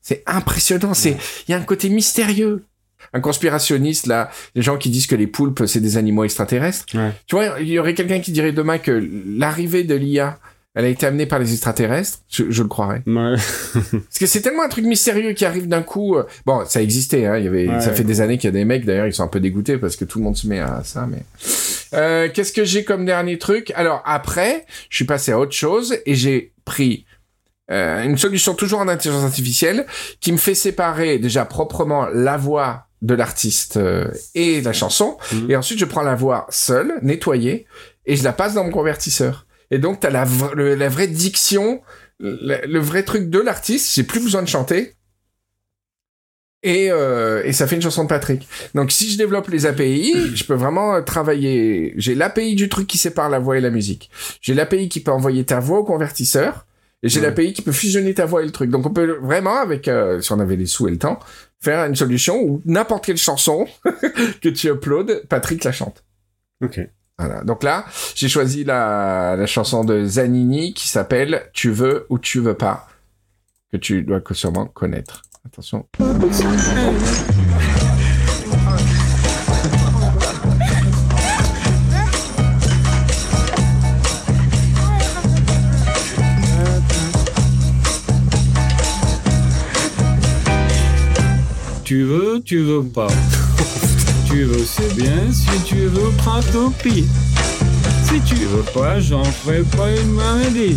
[0.00, 0.94] C'est impressionnant.
[0.94, 1.16] C'est,
[1.48, 2.64] il y a un côté mystérieux.
[3.12, 6.86] Un conspirationniste là, les gens qui disent que les poulpes c'est des animaux extraterrestres.
[6.94, 7.12] Ouais.
[7.26, 10.38] Tu vois, il y aurait quelqu'un qui dirait demain que l'arrivée de l'IA,
[10.76, 12.18] elle a été amenée par les extraterrestres.
[12.28, 13.02] Je, je le croirais.
[13.06, 13.36] Ouais.
[13.74, 16.16] Parce que c'est tellement un truc mystérieux qui arrive d'un coup.
[16.16, 17.38] euh, Bon, ça existait, hein.
[17.38, 17.80] Il y avait, Ouais.
[17.80, 18.84] ça fait des années qu'il y a des mecs.
[18.84, 21.06] D'ailleurs, ils sont un peu dégoûtés parce que tout le monde se met à ça.
[21.08, 21.22] Mais
[21.94, 23.72] euh, qu'est-ce que j'ai comme dernier truc?
[23.76, 27.04] Alors après, je suis passé à autre chose et j'ai pris
[27.70, 29.86] euh, une solution toujours en intelligence artificielle
[30.20, 35.16] qui me fait séparer déjà proprement la voix de l'artiste euh, et la chanson.
[35.32, 35.50] Mhm.
[35.50, 37.66] Et ensuite, je prends la voix seule, nettoyée,
[38.06, 39.46] et je la passe dans mon convertisseur.
[39.70, 41.80] Et donc, t'as la, le- la vraie diction,
[42.18, 43.94] le, le vrai truc de l'artiste.
[43.94, 44.94] J'ai plus besoin de chanter.
[46.62, 48.48] Et, euh, et ça fait une chanson de Patrick.
[48.74, 51.92] Donc, si je développe les API, je peux vraiment euh, travailler.
[51.98, 54.10] J'ai l'API du truc qui sépare la voix et la musique.
[54.40, 56.66] J'ai l'API qui peut envoyer ta voix au convertisseur.
[57.02, 57.26] Et j'ai Ouais.
[57.26, 58.70] l'API qui peut fusionner ta voix et le truc.
[58.70, 61.18] Donc, on peut vraiment, avec, euh, si on avait les sous et le temps,
[61.64, 63.66] faire une solution où n'importe quelle chanson
[64.42, 66.04] que tu uploades, Patrick la chante.
[66.62, 66.80] Ok.
[67.18, 67.42] Voilà.
[67.44, 72.40] Donc là, j'ai choisi la, la chanson de Zanini qui s'appelle Tu veux ou tu
[72.40, 72.88] veux pas,
[73.72, 75.22] que tu dois sûrement connaître.
[75.46, 75.86] Attention.
[91.84, 93.08] Tu veux, tu veux pas.
[94.26, 95.30] tu veux, c'est bien.
[95.32, 97.04] Si tu veux, prends ton pied.
[98.04, 100.76] Si tu veux pas, j'en ferai pas une maladie.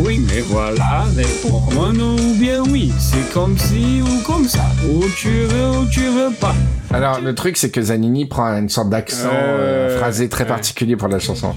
[0.00, 2.16] Oui, mais voilà, réponds-moi non?
[2.16, 2.92] Ou bien oui.
[2.98, 4.64] C'est comme si ou comme ça.
[4.90, 6.54] Ou tu veux ou tu veux pas.
[6.92, 10.48] Alors le truc c'est que Zanini prend une sorte d'accent euh, Euh, phrasé très ouais.
[10.48, 11.54] particulier pour la chanson.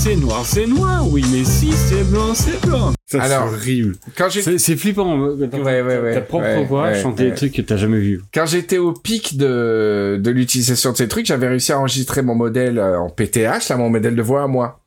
[0.00, 2.92] C'est noir, c'est noir, oui, mais si c'est blanc, c'est blanc.
[3.04, 3.96] Ça, c'est Alors, horrible.
[4.16, 5.20] Quand j'ai C'est c'est flippant.
[5.20, 7.30] euh, Ta, Ouais, ouais, ouais, ta propre ouais, voix, ouais, chanter ouais.
[7.30, 8.22] des trucs que t'as jamais vu.
[8.32, 12.34] quand j'étais au pic de, de l'utilisation de ces trucs, j'avais réussi à enregistrer mon
[12.36, 14.77] modèle euh, en PTH, là, mon modèle de voix à moi.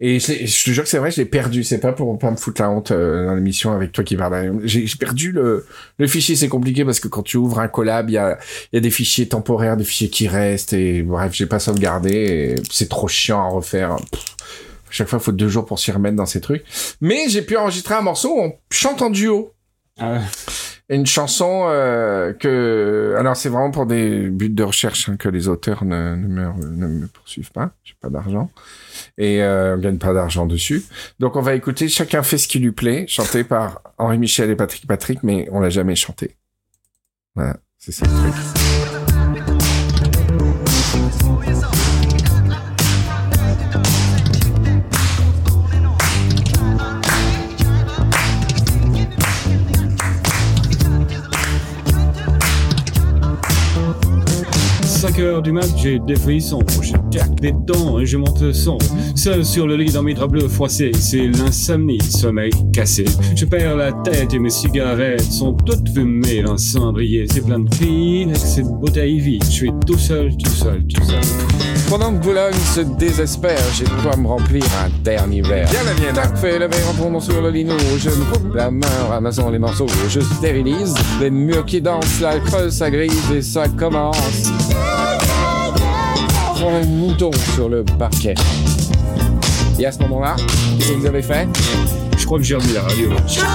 [0.00, 0.26] Et je,
[0.64, 1.64] te jure que c'est vrai, je l'ai perdu.
[1.64, 4.60] C'est pas pour pas me foutre la honte euh, dans l'émission avec toi qui parle.
[4.64, 5.66] J'ai perdu le,
[5.98, 6.36] le fichier.
[6.36, 8.38] C'est compliqué parce que quand tu ouvres un collab, il y a,
[8.72, 10.72] y a des fichiers temporaires, des fichiers qui restent.
[10.72, 12.56] Et bref, j'ai pas sauvegardé.
[12.70, 13.96] C'est trop chiant à refaire.
[14.90, 16.64] Chaque fois, il faut deux jours pour s'y remettre dans ces trucs.
[17.00, 19.52] Mais j'ai pu enregistrer un morceau où on chante en duo
[19.98, 20.20] Ah,
[20.94, 25.48] une chanson euh, que alors c'est vraiment pour des buts de recherche hein, que les
[25.48, 27.72] auteurs ne, me, ne me poursuivent pas.
[27.84, 28.50] J'ai pas d'argent.
[29.18, 30.84] Et euh, on gagne pas d'argent dessus.
[31.20, 34.56] Donc on va écouter chacun fait ce qui lui plaît chanté par Henri Michel et
[34.56, 36.36] Patrick Patrick mais on l'a jamais chanté.
[37.34, 38.63] Voilà c'est ça le truc
[55.34, 56.60] heures du mat, j'ai des frissons.
[56.80, 58.78] Je claque des dents et je monte le son.
[59.14, 63.04] Seul sur le lit dans mes draps bleus froissés, c'est l'insomnie, sommeil cassé.
[63.34, 67.26] Je perds la tête et mes cigarettes sont toutes fumées le cendrier.
[67.30, 69.44] C'est plein de filles avec cette bouteille vide.
[69.44, 71.20] Je suis tout seul, tout seul, tout seul.
[71.88, 75.68] Pendant que Boulogne se désespère, j'ai de quoi me remplir un dernier verre.
[75.70, 76.14] bien la mienne.
[76.14, 77.74] Tac, fais le verre en tombant sur le lino.
[77.98, 79.86] Je me coupe la main en ramassant les morceaux.
[80.08, 82.20] Je stérilise les murs qui dansent.
[82.20, 84.50] La creuse, ça grise et ça commence.
[86.66, 88.34] Un mouton sur le parquet.
[89.78, 90.34] Et à ce moment-là,
[90.78, 91.46] qu'est-ce que vous avez fait?
[92.16, 93.10] Je crois que j'ai remis la radio.
[93.28, 93.46] Chacun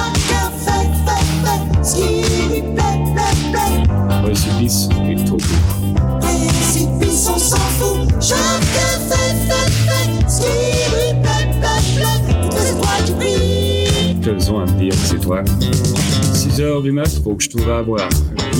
[0.60, 2.02] fait, fait, fait ce qui
[2.54, 4.28] lui plaît, plaît, plaît.
[4.28, 6.20] Récipice est trop beau.
[6.22, 8.08] Précipice, on s'en fout.
[8.22, 8.89] Chacun
[14.30, 15.44] Que besoin de dire que c'est toi.
[16.34, 18.08] 6 heures du mat, faut que je trouve à boire.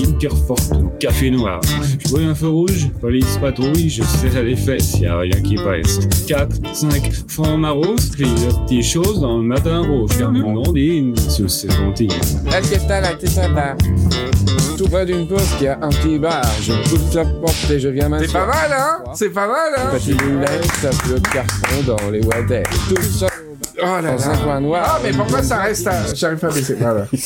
[0.04, 1.62] Une cœur forte, ou café noir.
[2.00, 5.58] Je vois un feu rouge, police patrouille, je serre les fesses, y a rien qui
[5.58, 6.00] passe.
[6.28, 10.10] 4, 5, francs maros, puis de petites choses dans le matin rouge.
[10.18, 12.10] Car même Blondine, sous ses lentilles.
[12.52, 13.76] Elle qui est à la tête à.
[14.76, 16.42] Tout près d'une porte, il y a un petit bar.
[16.64, 18.48] Je pousse la porte et je viens C'est pas m'asseoir.
[18.48, 19.12] mal, hein?
[19.14, 19.90] C'est pas mal, hein?
[19.94, 22.64] Petit lunettes, ça le carton dans les wadets.
[22.88, 23.29] Tout seul
[23.82, 24.38] Oh là dans un là.
[24.44, 24.96] coin noir.
[24.96, 26.14] Ah, mais pourquoi ça reste à...
[26.14, 26.76] J'arrive pas à baisser.
[26.76, 27.08] Voilà.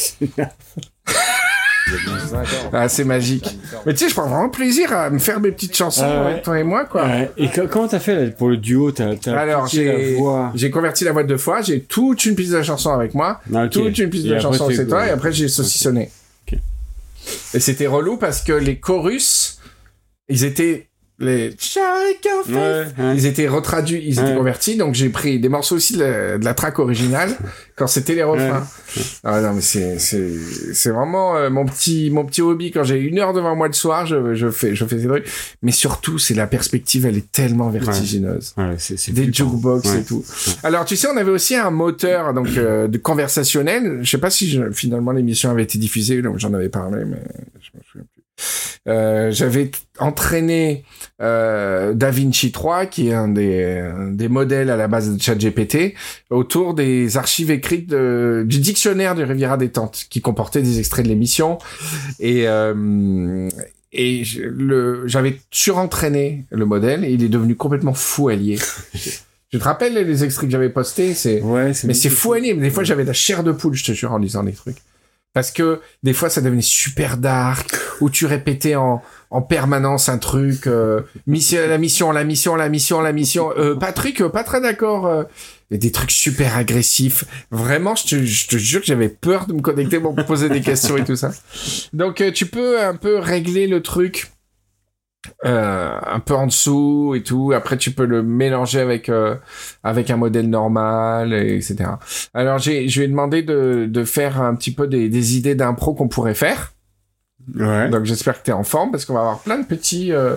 [2.71, 3.57] Ah, c'est magique.
[3.85, 6.31] Mais tu sais, je prends vraiment plaisir à me faire mes petites chansons Ah ouais.
[6.31, 7.05] avec toi et moi, quoi.
[7.05, 7.29] Ouais.
[7.37, 8.91] Et co- comment t'as fait là, pour le duo?
[8.91, 12.51] T'as t'as Alors, appliqué la j'ai converti la voix deux fois, j'ai toute une piste
[12.53, 15.09] de la chanson avec moi, Ah, toute une piste de la chanson c'est- toi, et
[15.11, 16.09] après j'ai saucissonné.
[16.51, 16.57] Ok.
[17.53, 19.59] Et c'était relou parce que les chorus,
[20.29, 20.87] ils étaient
[21.23, 24.35] les chacun fait Ouais, ils étaient retraduits, ils étaient Ouais.
[24.35, 27.35] convertis, donc j'ai pris des morceaux aussi de la, de la track originale
[27.75, 28.67] quand c'était les refrains.
[29.23, 30.29] Ah non mais c'est c'est
[30.73, 33.73] c'est vraiment euh, mon petit mon petit hobby quand j'ai une heure devant moi le
[33.73, 35.25] soir, je je fais je fais ces trucs.
[35.63, 38.53] Mais surtout c'est la perspective, elle est tellement vertigineuse.
[38.57, 39.49] Ouais, c'est c'est Des flippant.
[39.51, 39.99] jukebox Ouais.
[39.99, 40.23] et tout.
[40.63, 43.99] Alors tu sais, on avait aussi un moteur donc euh, de conversationnel.
[44.03, 47.17] Je sais pas si je- finalement l'émission avait été diffusée, donc j'en avais parlé, mais
[47.61, 48.12] je me souviens plus.
[48.87, 50.83] Euh, j'avais entraîné
[51.21, 55.93] euh, DaVinci 3, qui est un des, un des modèles à la base de ChatGPT,
[56.29, 61.09] autour des archives écrites de- du dictionnaire du Riviera Détente, qui comportait des extraits de
[61.09, 61.59] l'émission.
[62.19, 63.47] Et, euh,
[63.93, 64.23] et
[65.05, 68.57] j'avais surentraîné le modèle, et il est devenu complètement fou allié.
[69.53, 72.55] Je te rappelle les extraits que j'avais postés, c'est Ouais, c'est mais c'est fou allié.
[72.55, 74.77] Des fois, j'avais de la chair de poule, je te jure, en lisant les trucs.
[75.33, 80.19] Parce que des fois, ça devenait super dark, où tu répétais en, en permanence un
[80.19, 83.51] truc, euh, mission, la mission, la mission, la mission, la mission.
[83.57, 85.07] Euh, Patrick, euh, pas très d'accord.
[85.07, 85.23] euh,
[85.71, 87.23] des trucs super agressifs.
[87.49, 90.61] Vraiment, je te, je te jure que j'avais peur de me connecter pour poser des
[90.61, 91.31] questions et tout ça.
[91.93, 94.32] Donc, euh, tu peux un peu régler le truc.
[95.45, 97.53] Euh, un peu en dessous et tout.
[97.55, 99.35] Après, tu peux le mélanger avec euh,
[99.83, 101.91] avec un modèle normal, et etc.
[102.33, 105.55] Alors, j'ai, je lui ai demandé de, de faire un petit peu des, des idées
[105.55, 106.73] d'impro qu'on pourrait faire.
[107.55, 107.89] Ouais.
[107.89, 110.35] Donc, j'espère que tu es en forme parce qu'on va avoir plein de petits, euh,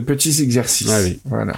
[0.00, 0.90] de petits exercices.
[0.90, 1.18] Allez.
[1.24, 1.54] Voilà.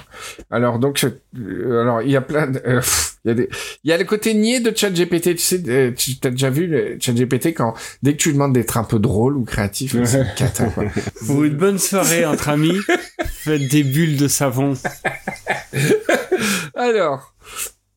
[0.49, 1.07] Alors, donc, je-
[1.39, 3.49] euh, alors, il y a plein de, euh, pff, il y a des,
[3.83, 5.35] il y a le côté niais de ChatGPT.
[5.35, 8.53] Tu sais, euh, tu as déjà vu le ChatGPT quand, dès que tu lui demandes
[8.53, 10.85] d'être un peu drôle ou créatif, c'est une cata, quoi.
[11.27, 12.79] Pour une bonne soirée entre amis,
[13.27, 14.73] faites des bulles de savon.
[16.75, 17.33] Alors,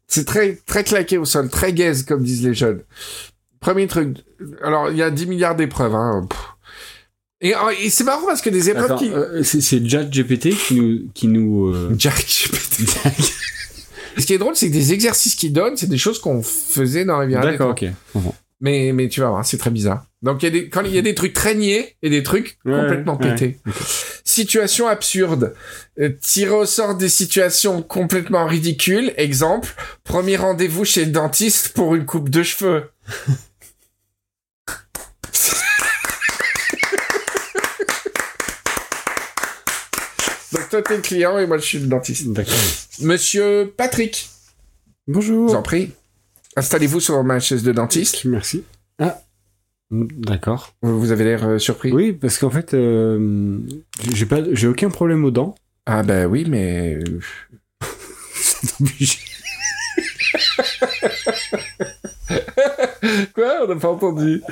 [0.06, 2.80] c'est très, très claqué au sol, très gaze, comme disent les jeunes.
[3.60, 4.18] Premier truc.
[4.62, 6.26] Alors, il y a 10 milliards d'épreuves, hein.
[6.28, 6.38] Pff.
[7.44, 9.12] Et, oh, et c'est marrant parce que des épreuves Attends, qui...
[9.12, 11.66] euh, c'est c'est GPT qui nous, qui nous.
[11.66, 12.90] euh, Jack GPT.
[14.18, 17.04] Ce qui est drôle, c'est que des exercices qu'ils donnent, c'est des choses qu'on faisait
[17.04, 17.58] dans la vie réelle.
[17.58, 17.84] D'accord, ok.
[18.60, 20.06] Mais, mais tu vas voir, c'est très bizarre.
[20.22, 22.22] Donc, il y a des, quand il y a des trucs très niais et des
[22.22, 23.30] trucs Ouais, complètement ouais.
[23.34, 23.58] pétés.
[24.24, 25.52] Situation absurde.
[26.00, 29.12] Euh, tirer au sort des situations complètement ridicules.
[29.18, 32.84] Exemple, premier rendez-vous chez le dentiste pour une coupe de cheveux.
[40.74, 42.32] toi t'es le client et moi je suis le dentiste.
[42.32, 42.54] D'accord.
[43.00, 44.28] Monsieur Patrick,
[45.06, 45.54] je vous Bonjour.
[45.54, 45.92] en prie.
[46.56, 48.24] Installez-vous sur ma chaise de dentiste.
[48.24, 48.64] Merci.
[48.98, 49.20] Ah.
[49.90, 50.74] D'accord.
[50.82, 51.92] Vous avez l'air euh, surpris.
[51.92, 53.58] Oui, parce qu'en fait, euh,
[54.12, 55.54] j'ai pas, j'ai aucun problème aux dents.
[55.86, 56.98] Ah bah oui, mais
[58.34, 59.18] C'est obligé.
[63.34, 64.42] quoi On n'a pas entendu.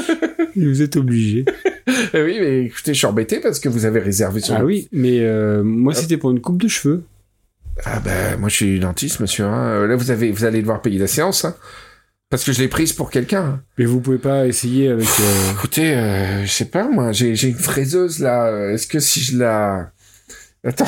[0.56, 1.44] Vous êtes obligé.
[2.14, 4.54] Eh oui, mais écoutez, je suis embêté parce que vous avez réservé sur.
[4.54, 7.02] Ah oui, mais euh, moi c'était pour une coupe de cheveux.
[7.84, 9.44] Ah bah moi je suis dentiste, monsieur.
[9.46, 9.86] hein.
[9.86, 11.54] Là vous avez, vous allez devoir payer la séance, hein.
[12.28, 13.42] parce que je l'ai prise pour quelqu'un.
[13.42, 13.60] hein.
[13.78, 15.06] Mais vous pouvez pas essayer avec.
[15.06, 18.70] euh, Écoutez, euh, je sais pas moi, j'ai une fraiseuse là.
[18.70, 19.90] Est-ce que si je la,
[20.64, 20.86] attends.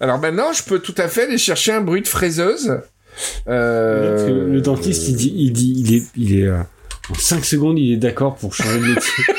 [0.00, 2.78] Alors maintenant, je peux tout à fait aller chercher un bruit de fraiseuse.
[3.46, 4.26] Euh...
[4.28, 6.48] le, le dentiste, il dit, il dit, il est, il est
[7.08, 9.24] en 5 secondes, il est d'accord pour changer de métier.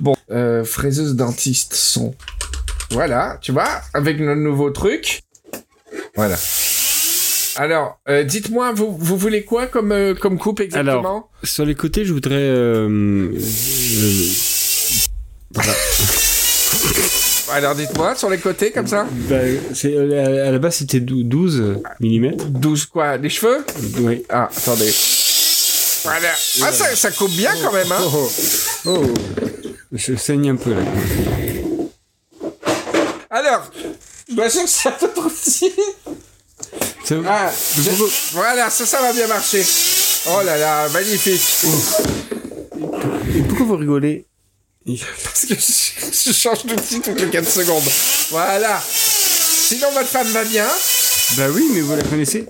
[0.00, 2.14] Bon, euh, fraiseuse dentiste son.
[2.90, 5.22] Voilà, tu vois, avec le nouveau truc.
[6.14, 6.36] Voilà.
[7.56, 12.04] Alors, euh, dites-moi, vous, vous voulez quoi comme, euh, comme coupe exactement Sur les côtés,
[12.04, 12.34] je voudrais.
[12.36, 14.30] euh, euh,
[17.52, 21.80] Alors, dites-moi, sur les côtés, comme ça bah, euh, à la base, c'était dou- 12
[22.00, 22.36] mm.
[22.50, 23.64] 12 quoi Les cheveux?
[24.00, 24.24] Oui.
[24.28, 24.90] Ah, attendez.
[26.06, 26.32] Voilà.
[26.62, 28.30] Ah, ça, ça coupe bien quand même, hein Oh,
[28.86, 29.14] oh.
[29.92, 30.82] Je saigne un peu là.
[33.30, 33.70] Alors,
[34.28, 35.70] je dois sûr que ça peut aussi.
[37.04, 39.64] Ça- Ah, je- voilà, ça, ça va bien marcher.
[40.28, 41.42] Oh là là, magnifique.
[43.36, 44.26] Et pourquoi vous rigolez
[44.86, 47.84] Parce que je, je change d'outil toutes les 4 secondes.
[48.30, 48.80] Voilà.
[48.88, 50.66] Sinon, votre femme va bien.
[51.36, 52.46] Bah oui, mais vous la connaissez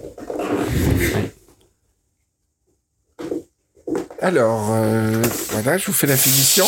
[4.20, 6.64] Alors, euh, voilà, je vous fais la finition.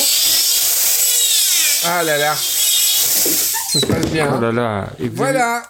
[1.86, 2.34] Ah là là.
[2.34, 4.34] Ça se passe bien.
[4.36, 4.90] Oh là là.
[5.00, 5.62] Et vous Voilà.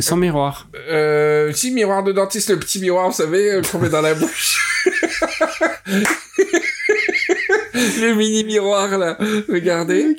[0.00, 0.68] Sans miroir.
[0.90, 4.14] Euh, si, miroir de dentiste, le petit miroir, vous savez, euh, qu'on met dans la
[4.14, 4.84] bouche.
[8.00, 9.16] le mini miroir, là.
[9.48, 10.16] Regardez.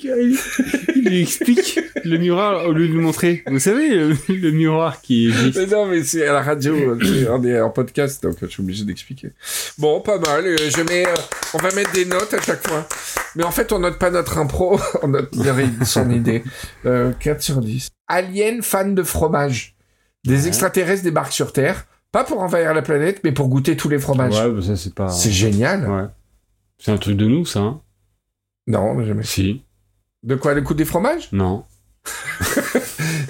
[0.96, 3.44] Il lui explique le miroir au lieu de lui montrer.
[3.48, 5.58] Vous savez, le, le miroir qui existe.
[5.58, 6.98] Mais non, mais c'est à la radio,
[7.32, 9.32] on est en podcast, donc je suis obligé d'expliquer.
[9.78, 10.46] Bon, pas mal.
[10.46, 11.14] euh, Je mets, euh,
[11.54, 12.88] on va mettre des notes à chaque fois.
[13.36, 15.30] Mais en fait, on note pas notre impro, on note
[15.86, 16.44] son idée.
[16.86, 17.90] Euh, 4 sur 10.
[18.08, 19.76] Alien fan de fromage.
[20.26, 24.00] Des extraterrestres débarquent sur Terre, pas pour envahir la planète, mais pour goûter tous les
[24.00, 24.34] fromages.
[24.38, 25.08] Ouais, bah ça c'est pas.
[25.10, 25.90] C'est génial.
[25.90, 26.04] Ouais.
[26.80, 27.60] C'est un truc de nous, ça.
[27.60, 27.82] Hein
[28.68, 29.24] Non, jamais.
[29.24, 29.62] si.
[30.24, 31.30] De quoi le coup des fromages?
[31.32, 31.64] Non.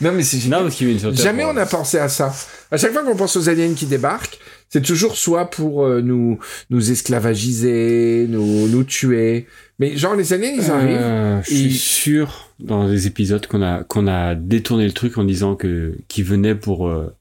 [0.01, 0.62] Non, mais c'est Non, génial.
[0.63, 2.33] parce qu'il viennent sur Terre Jamais pour- on a pensé à ça.
[2.71, 6.39] À chaque fois qu'on pense aux aliens qui débarquent, c'est toujours soit pour euh, nous
[6.69, 9.47] nous esclavagiser, nous nous tuer.
[9.77, 10.97] Mais genre les aliens ils arrivent.
[11.01, 15.17] Euh, je suis ils- sûr dans les épisodes qu'on a qu'on a détourné le truc
[15.17, 17.13] en disant que qu'ils venaient pour euh,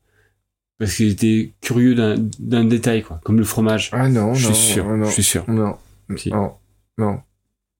[0.78, 3.90] parce qu'ils étaient curieux d'un d'un détail quoi, comme le fromage.
[3.92, 4.84] Ah non, je non, suis sûr.
[4.96, 5.44] non, Je suis sûr.
[5.48, 5.76] non,
[6.16, 6.30] Si.
[6.30, 6.52] non,
[6.96, 7.20] non,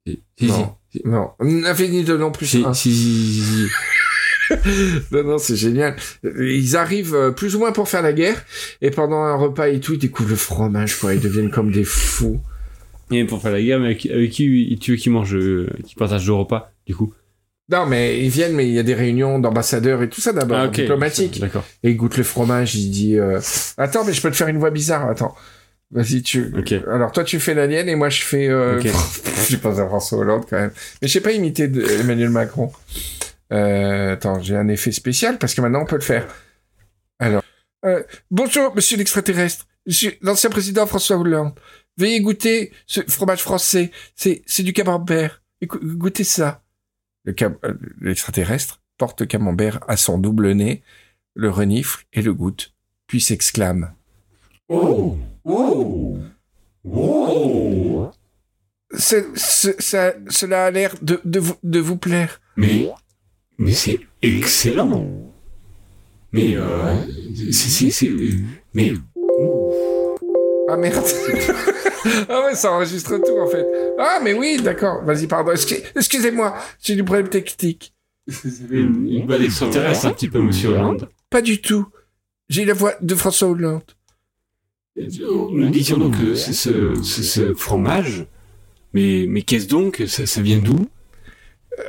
[0.06, 1.02] Si, si, non, si.
[1.04, 1.30] non.
[1.40, 2.46] De non plus.
[2.46, 2.74] Si, un.
[2.74, 3.66] si, si, si.
[5.12, 5.96] Non, non, c'est génial.
[6.24, 8.42] Ils arrivent euh, plus ou moins pour faire la guerre,
[8.80, 11.12] et pendant un repas et tout, ils découvrent le fromage, quoi.
[11.14, 12.40] Ils deviennent comme des fous.
[13.10, 15.94] Et pour faire la guerre, mais avec, avec qui tu veux qui mange, euh, qui
[15.94, 17.12] partage le repas, du coup?
[17.70, 20.56] Non, mais ils viennent, mais il y a des réunions d'ambassadeurs et tout ça d'abord,
[20.58, 20.72] Ah, ok.
[20.72, 21.38] diplomatiques.
[21.40, 21.64] D'accord.
[21.82, 23.40] Et il goûte le fromage, il dit euh,
[23.76, 25.34] Attends, mais je peux te faire une voix bizarre, attends.
[25.90, 26.52] Vas-y, tu.
[26.86, 28.48] Alors toi, tu fais l'alien et moi, je fais.
[28.48, 28.80] Euh...
[29.48, 30.72] Je pense à François Hollande quand même.
[31.00, 32.70] Mais je sais pas imiter de- Emmanuel Macron.
[33.52, 36.26] Euh, attends, j'ai un effet spécial parce que maintenant, on peut le faire.
[37.18, 37.42] Alors.
[37.86, 39.66] Euh, bonjour, monsieur l'extraterrestre.
[39.86, 41.54] Je suis l'ancien président François Hollande.
[41.96, 43.90] Veuillez goûter ce fromage français.
[44.14, 45.42] C'est, c'est du camembert.
[45.62, 46.62] Écou- Goûtez ça.
[47.24, 47.72] Le cam- euh,
[48.02, 50.82] L'extraterrestre porte le camembert à son double nez,
[51.34, 52.74] le renifle et le goûte,
[53.06, 53.94] puis s'exclame.
[58.96, 62.40] Ce- ce- ça- cela a l'air de, de, vous, de vous plaire.
[62.56, 62.90] Mais,
[63.58, 65.06] mais c'est excellent.
[66.32, 66.94] Mais, euh,
[67.52, 68.10] c'est, c'est, c'est,
[68.74, 68.92] mais,
[70.70, 71.04] Ah merde.
[72.28, 73.66] ah ouais, ça enregistre tout en fait.
[73.98, 75.02] Ah mais oui, d'accord.
[75.04, 75.52] Vas-y, pardon.
[75.52, 77.94] Excu- Excusez-moi, j'ai du problème technique.
[78.26, 81.08] vous avez une, une extraterrestre un petit peu, monsieur Hollande?
[81.30, 81.86] Pas du tout.
[82.50, 83.82] J'ai la voix de François Hollande.
[85.52, 88.26] Nous disions donc que c'est ce, fromage.
[88.94, 90.02] Mais, mais qu'est-ce donc?
[90.06, 90.88] Ça, ça vient d'où?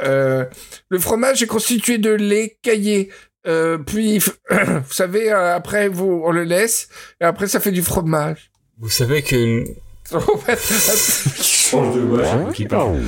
[0.03, 0.45] Euh,
[0.89, 3.09] le fromage est constitué de lait caillé.
[3.47, 4.19] Euh, puis,
[4.49, 6.89] vous savez, euh, après, vous, on le laisse,
[7.21, 8.51] et après, ça fait du fromage.
[8.77, 9.63] Vous savez que...
[11.41, 12.99] Change de voix, qui parle.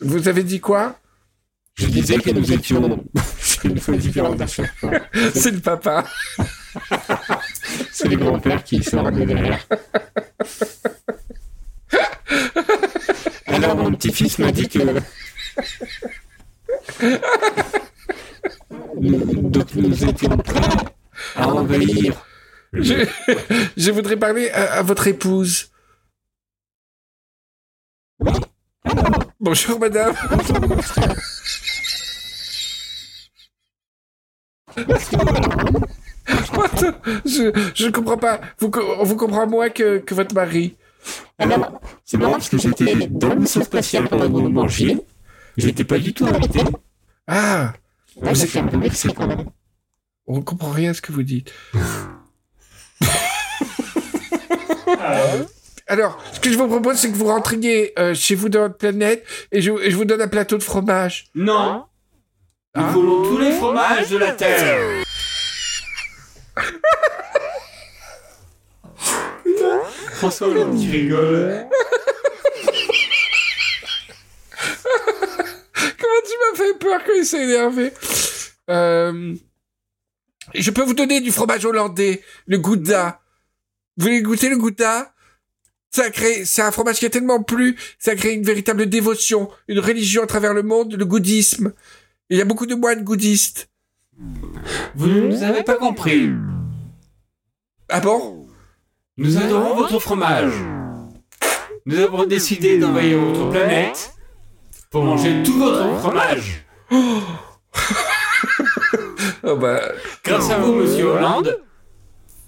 [0.00, 0.98] vous avez dit quoi?
[1.74, 3.04] Je disais que nous étions...
[3.38, 4.42] C'est une fois différente.
[5.34, 6.04] C'est le papa.
[7.98, 9.66] C'est les grands-pères qui sortent de derrière.
[13.46, 14.80] Alors mon petit-fils m'a dit que...
[19.00, 20.60] Nous- Donc nous étions prêts
[21.36, 22.22] à envahir.
[22.74, 23.08] Je,
[23.78, 25.70] je voudrais parler à, à votre épouse.
[29.40, 30.14] Bonjour, madame.
[37.24, 38.40] Je, comprends pas.
[38.58, 38.70] Vous,
[39.02, 40.76] vous comprend moins que, que votre mari.
[41.38, 44.98] Alors, c'est marrant parce que j'étais dans le vaisseau spatial pendant que vous mangiez.
[45.56, 46.60] J'étais pas du tout invité.
[47.26, 47.72] Ah,
[48.22, 49.44] Ouais, fait un peu vexé quand même.
[50.26, 51.52] on ne comprend rien à ce que vous dites.
[55.88, 58.76] Alors, ce que je vous propose, c'est que vous rentriez euh, chez vous dans votre
[58.76, 61.26] planète et je, et je vous donne un plateau de fromage.
[61.34, 61.84] Non
[62.74, 62.90] Nous Ah.
[62.92, 65.04] voulons tous les fromages de la Terre
[70.14, 71.66] François Hollande rigole.
[75.74, 77.92] Comment tu m'as fait peur quand il s'est énervé
[78.70, 79.34] euh,
[80.54, 83.20] Je peux vous donner du fromage hollandais, le Gouda.
[83.96, 85.12] Vous voulez goûter le Gouda?
[85.90, 90.22] C'est un fromage qui a tellement plu, ça a créé une véritable dévotion, une religion
[90.22, 91.72] à travers le monde, le goudisme.
[92.28, 93.70] Il y a beaucoup de moines goudistes.
[94.94, 96.30] Vous ne nous avez pas compris.
[97.88, 98.46] Ah bon?
[99.16, 100.52] Nous adorons votre fromage.
[101.86, 104.14] Nous avons décidé d'envahir votre planète
[104.90, 106.64] pour manger tout votre fromage.
[109.42, 109.80] Oh bah,
[110.24, 111.62] Grâce à vous, monsieur Hollande,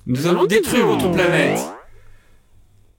[0.06, 1.60] nous allons détruire votre planète.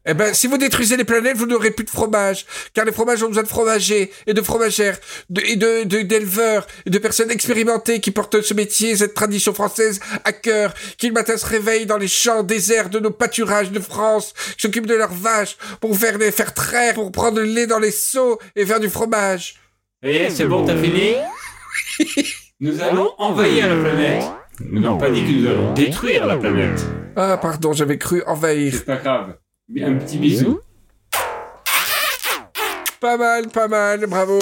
[0.06, 2.46] Eh ben, si vous détruisez les planètes, vous n'aurez plus de fromage.
[2.74, 4.98] Car les fromages ont besoin de fromagers et de fromagères
[5.30, 9.54] de- et de, de- d'éleveurs et de personnes expérimentées qui portent ce métier, cette tradition
[9.54, 13.72] française à cœur, qui le matin se réveillent dans les champs déserts de nos pâturages
[13.72, 17.46] de France, qui s'occupent de leurs vaches pour faire les faire traire, pour prendre le
[17.46, 19.56] lait dans les seaux et faire du fromage.
[20.02, 21.16] Et c'est bon, t'as fini
[22.62, 24.24] Nous allons envahir la planète.
[24.62, 26.86] Nous n'avons pas dit que nous allons détruire la planète.
[27.16, 28.74] Ah, pardon, j'avais cru envahir.
[28.74, 29.36] C'est pas grave.
[29.78, 30.60] Un petit bisou.
[33.00, 34.40] Pas mal, pas mal, bravo.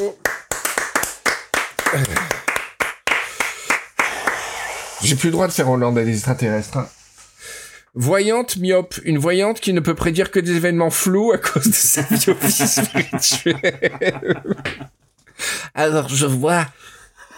[5.04, 6.78] J'ai plus le droit de faire Hollande à des extraterrestres.
[6.78, 6.88] hein.
[7.94, 11.74] Voyante myope, une voyante qui ne peut prédire que des événements flous à cause de
[11.74, 14.42] sa myopie spirituelle.
[15.74, 16.66] Alors, je vois,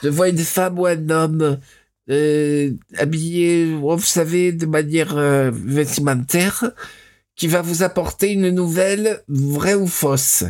[0.04, 1.60] je vois une femme ou un homme
[2.10, 6.72] euh, habillé, vous savez, de manière euh, vestimentaire,
[7.40, 10.44] qui va vous apporter une nouvelle vraie ou fausse.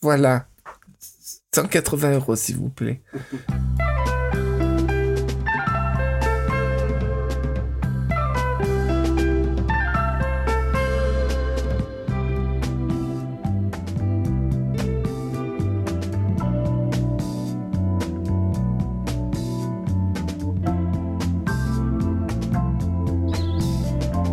[0.00, 0.46] Voilà.
[1.52, 3.02] 180 euros, s'il vous plaît.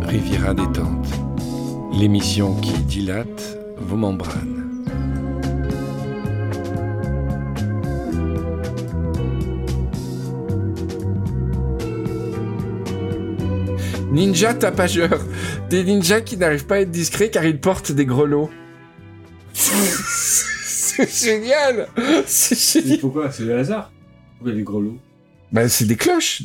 [0.02, 0.93] Riviera détente,
[1.96, 4.84] l'émission qui dilate vos membranes.
[14.10, 15.24] Ninja tapageur.
[15.70, 18.50] Des ninjas qui n'arrivent pas à être discrets car ils portent des grelots.
[19.52, 21.88] C'est génial
[22.26, 23.32] C'est génial pourquoi?
[23.32, 23.92] C'est le hasard
[24.38, 24.98] Pourquoi des gros lots?
[25.52, 26.42] Bah, c'est des cloches.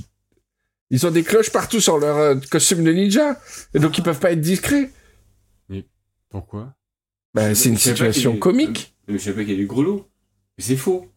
[0.89, 3.39] Ils ont des cloches partout sur leur euh, costume de ninja.
[3.75, 4.89] Et donc, ils peuvent pas être discrets.
[6.30, 6.73] Pourquoi?
[7.34, 8.93] Bah, c'est une situation comique.
[9.07, 10.07] Mais je savais pas qu'il y a des gros lots.
[10.57, 11.07] Mais c'est faux.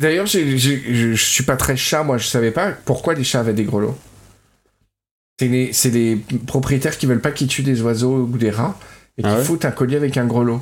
[0.00, 3.52] D'ailleurs, je je suis pas très chat, moi, je savais pas pourquoi les chats avaient
[3.52, 3.96] des grelots.
[5.38, 6.16] C'est les, c'est les
[6.46, 8.78] propriétaires qui veulent pas qu'ils tuent des oiseaux ou des rats
[9.18, 9.44] et qui Ah ouais?
[9.44, 10.60] foutent un collier avec un grelot.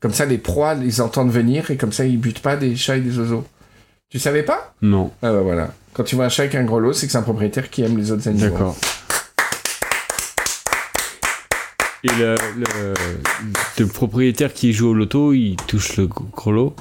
[0.00, 2.96] Comme ça, les proies les entendent venir et comme ça, ils butent pas des chats
[2.96, 3.44] et des oiseaux.
[4.08, 4.74] Tu savais pas?
[4.80, 5.12] Non.
[5.20, 5.74] Ah bah voilà.
[5.92, 7.98] Quand tu vois un chat avec un grelot, c'est que c'est un propriétaire qui aime
[7.98, 8.50] les autres animaux.
[8.50, 8.76] D'accord.
[12.04, 12.94] Et le, le,
[13.78, 16.76] le propriétaire qui joue au loto, il touche le gros lot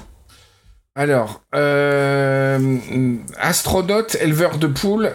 [0.93, 2.78] Alors, euh,
[3.39, 5.11] astronaute, éleveur de poules.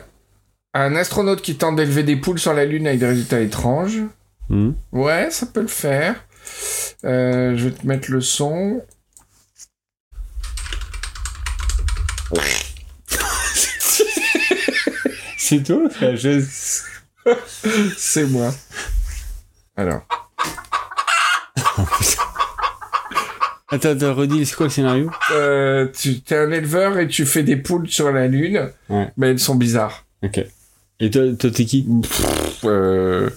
[0.75, 4.01] Un astronaute qui tente d'élever des poules sur la Lune avec des résultats étranges.
[4.49, 4.73] Hmm.
[4.91, 6.17] Ouais, ça peut le faire.
[7.05, 8.83] Euh, je vais te mettre le son.
[15.37, 15.83] C'est toi.
[17.97, 18.53] C'est moi.
[19.83, 20.03] Alors.
[23.73, 27.43] Attends, attends, redis, c'est quoi le scénario Euh, tu es un éleveur et tu fais
[27.43, 28.71] des poules sur la Lune.
[28.91, 29.11] Ouais.
[29.17, 30.05] Mais elles sont bizarres.
[30.23, 30.45] Ok.
[31.01, 33.31] Et toi, toi t'es qui Pff, euh...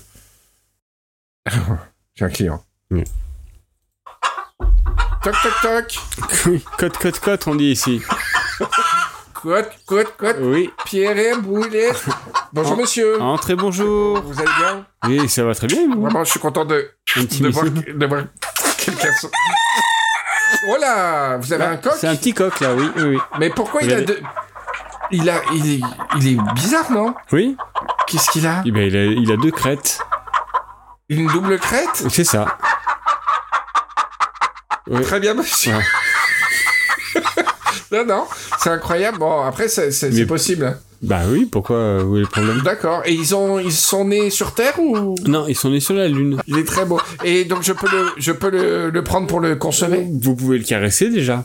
[2.15, 2.61] J'ai un client.
[2.91, 3.05] Oui.
[5.23, 5.97] Toc, toc, toc.
[6.77, 8.01] Cote, cote, cote, on dit ici.
[9.45, 10.37] Côte, côte, côte.
[10.39, 10.73] Oui.
[10.85, 11.91] Pierre Boulet.
[12.51, 13.21] Bonjour, monsieur.
[13.21, 14.19] Entrez, bonjour.
[14.21, 14.85] Vous allez bien?
[15.07, 16.01] Oui, ça va très bien, vous?
[16.01, 18.23] Vraiment, je suis content de, de, voir, de voir
[18.75, 19.11] quelqu'un.
[19.21, 19.29] so-
[20.67, 21.93] Oh là Vous avez un coq?
[21.95, 23.17] C'est un petit coq, là, oui, oui, oui.
[23.37, 24.19] Mais pourquoi Vous il a deux...
[25.11, 25.35] Il a...
[25.53, 25.81] Il est,
[26.17, 27.13] il est bizarre, non?
[27.31, 27.55] Oui
[28.07, 28.63] Qu'est-ce qu'il a?
[28.65, 29.99] Eh ben, il, a, il a deux crêtes.
[31.07, 32.03] Une double crête?
[32.09, 32.57] C'est ça.
[34.87, 35.03] Oui.
[35.03, 35.75] Très bien, monsieur.
[35.75, 35.83] Ouais.
[37.91, 38.23] Non, non,
[38.59, 39.17] c'est incroyable.
[39.19, 40.77] Bon, après, c'est possible.
[41.01, 42.61] Bah oui, pourquoi euh, Où est le problème?
[42.63, 43.01] D'accord.
[43.05, 45.13] Et ils ont, ils sont nés sur Terre ou?
[45.25, 46.39] Non, ils sont nés sur la Lune.
[46.47, 46.99] Il est très beau.
[47.23, 50.07] Et donc je peux le, je peux le, le prendre pour le consommer.
[50.21, 51.43] Vous pouvez le caresser déjà.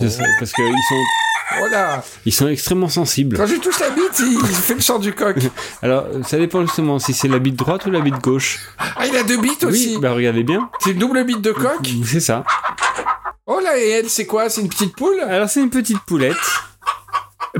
[0.00, 2.02] Je sais, parce qu'ils sont, Voilà.
[2.24, 3.36] ils sont extrêmement sensibles.
[3.36, 5.36] Quand je touche la bite, il fait le chant du coq.
[5.82, 8.60] Alors, ça dépend justement si c'est la bite droite ou la bite gauche.
[8.78, 9.94] Ah, il a deux bites aussi.
[9.96, 10.70] Oui, bah regardez bien.
[10.80, 11.90] C'est une double bite de coq?
[12.06, 12.44] C'est ça.
[13.50, 14.50] Oh là, et elle, c'est quoi?
[14.50, 15.18] C'est une petite poule?
[15.20, 16.36] Alors, c'est une petite poulette.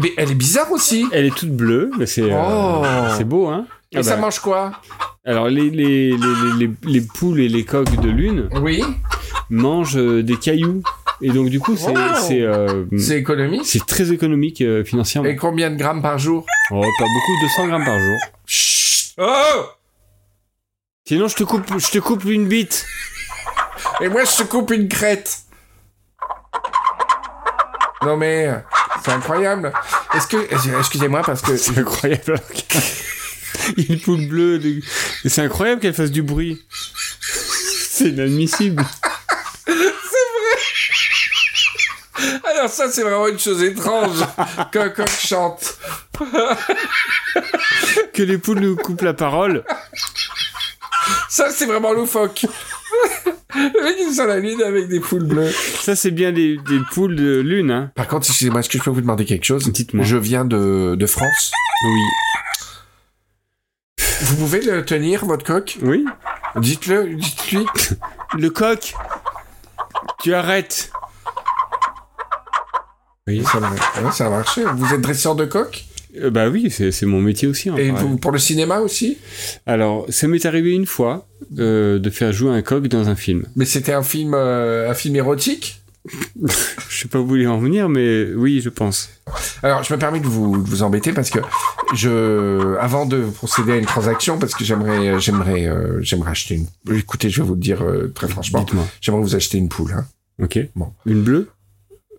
[0.01, 1.07] Mais elle est bizarre aussi.
[1.12, 2.84] Elle est toute bleue, mais c'est euh, Oh.
[3.16, 3.66] c'est beau, hein?
[3.93, 4.72] Et Ah ça bah, mange quoi?
[5.24, 8.84] Alors, les, les, les, les, les- les poules et les coqs de lune Oui.
[9.49, 10.82] mangent euh, des cailloux.
[11.22, 12.14] Et donc, du coup, c'est Oh.
[12.20, 13.62] c'est euh, C'est économique.
[13.64, 15.28] c'est très économique euh, financièrement.
[15.28, 16.45] Et combien de grammes par jour?
[16.70, 18.16] Oh, pas beaucoup, 200 grammes par jour.
[18.47, 19.64] Chut Oh
[21.07, 22.84] Sinon, je te coupe, je te coupe une bite.
[24.03, 25.39] Et moi, je te coupe une crête.
[28.03, 28.49] Non mais,
[29.05, 29.72] c'est incroyable.
[30.14, 32.40] Est-ce que, excusez-moi parce que C'est incroyable.
[33.76, 34.59] Une poule bleue.
[34.59, 34.80] de-
[35.26, 36.62] C'est incroyable qu'elle fasse du bruit.
[37.90, 38.84] C'est inadmissible.
[42.44, 44.18] alors ça c'est vraiment une chose étrange
[44.72, 45.78] qu'un coq chante.
[48.14, 49.64] Que les poules nous coupent la parole.
[51.28, 52.46] Ça c'est vraiment loufoque.
[53.59, 55.50] Le mec il est sur la lune avec des poules bleues.
[55.50, 57.90] Ça, c'est bien des, des poules de lune, hein.
[57.94, 60.04] Par contre, excusez-moi, est-ce que je peux vous demander quelque chose Dites-moi.
[60.04, 61.52] Je viens de, de France.
[61.84, 62.00] Oui.
[64.22, 65.78] Vous pouvez le tenir, votre coq?
[65.82, 66.04] Oui.
[66.56, 67.66] Dites-le, dites-lui.
[68.38, 68.94] Le coq.
[70.22, 70.90] Tu arrêtes.
[73.26, 73.61] Oui, ça,
[74.12, 74.62] ça a marché.
[74.74, 75.84] Vous êtes dresseur de coq?
[76.16, 77.70] Euh, bah oui, c'est mon métier aussi.
[77.70, 79.18] en Et vous, pour le cinéma aussi?
[79.66, 81.28] Alors, ça m'est arrivé une fois
[81.59, 83.46] euh, de faire jouer un coq dans un film.
[83.56, 85.80] Mais c'était un film, euh, un film érotique?
[86.88, 89.11] Je sais pas où vous voulez en venir, mais oui, je pense.
[89.62, 91.38] Alors, je me permets de vous, de vous embêter parce que
[91.94, 96.96] je, avant de procéder à une transaction, parce que j'aimerais, j'aimerais, euh, j'aimerais acheter une.
[96.96, 98.64] Écoutez, je vais vous le dire euh, très franchement.
[99.00, 99.92] J'aimerais vous acheter une poule.
[99.92, 100.06] Hein.
[100.42, 100.59] Ok.
[100.74, 100.92] Bon.
[101.06, 101.48] Une bleue?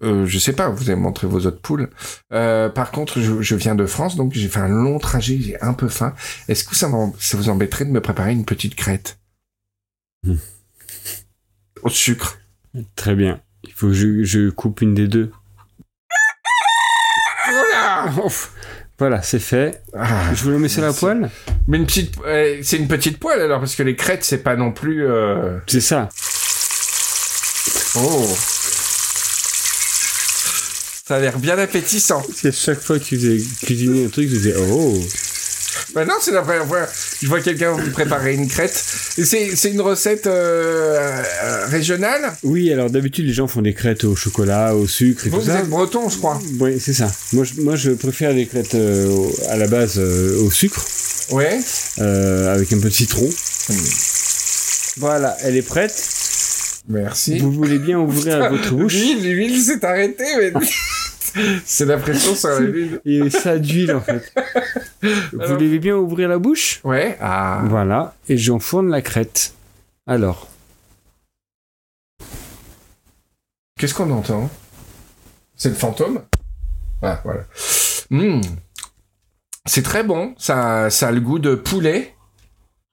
[0.01, 1.89] Euh, je sais pas, vous allez me montrer vos autres poules.
[2.31, 5.61] Euh, par contre, je, je viens de France, donc j'ai fait un long trajet, j'ai
[5.61, 6.13] un peu faim.
[6.47, 9.19] Est-ce que ça, vous embêterait de me préparer une petite crête?
[10.23, 10.35] Hmm.
[11.83, 12.37] Au sucre.
[12.95, 13.41] Très bien.
[13.63, 15.31] Il faut que je, je coupe une des deux.
[17.49, 18.11] Voilà.
[18.97, 19.81] Voilà, c'est fait.
[19.93, 21.29] Ah, Je vous le mets sur la poêle?
[21.67, 24.55] Mais une petite, euh, c'est une petite poêle alors, parce que les crêtes, c'est pas
[24.57, 25.05] non plus.
[25.07, 26.09] euh, C'est ça.
[27.95, 28.35] Oh.
[31.10, 32.22] Ça a l'air bien appétissant.
[32.36, 34.93] C'est chaque fois que tu faisais cuisiner un truc, tu faisais oh.
[35.95, 36.91] Maintenant, c'est la première fois que
[37.24, 38.76] je vois quelqu'un vous préparer une crête.
[38.76, 42.32] C'est, une recette euh, euh, régionale?
[42.43, 45.45] Oui, alors d'habitude les gens font des crêtes au chocolat, au sucre et Vous, tout
[45.45, 45.62] vous ça.
[45.62, 46.39] êtes breton, je crois.
[46.60, 47.12] Oui, c'est ça.
[47.34, 50.86] Moi je, moi, je préfère les crêtes euh, à la base au sucre,
[51.32, 51.60] Ouais.
[51.97, 53.28] avec un peu de citron.
[54.97, 56.07] Voilà, elle est prête.
[56.88, 57.39] Merci.
[57.39, 58.93] Vous voulez bien ouvrir votre bouche?
[58.93, 60.53] L'huile, l'huile s'est arrêtée, mais...
[61.65, 62.99] c'est la pression sur la lune.
[63.05, 64.34] Avait ça d'huile en fait.
[65.01, 67.17] Vous Alors- voulez bien ouvrir la bouche Ouais.
[67.21, 67.61] Ah.
[67.65, 69.53] Voilà, et j'enfourne la crête.
[70.07, 70.47] Alors,
[73.77, 74.49] Qu'est-ce qu'on entend?
[75.55, 76.21] C'est le fantôme?
[77.01, 77.43] Ah, voilà.
[78.09, 78.41] Hmm.
[79.65, 80.36] C'est très bon.
[80.38, 82.13] Ça, ça a le goût de poulet.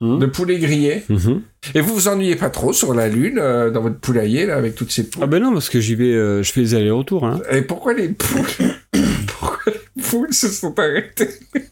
[0.00, 0.18] Hmm.
[0.18, 1.04] De poulet grillé.
[1.08, 1.40] mhm.
[1.74, 4.74] Et vous vous ennuyez pas trop sur la lune, euh, dans votre poulailler, là, avec
[4.74, 7.24] toutes ces poules ah ben non parce que j'y vais, euh, je fais des allers-retours.
[7.26, 7.40] Hein.
[7.50, 8.46] Et pourquoi les poules?
[9.26, 11.30] Pourquoi les poules se sont arrêtées?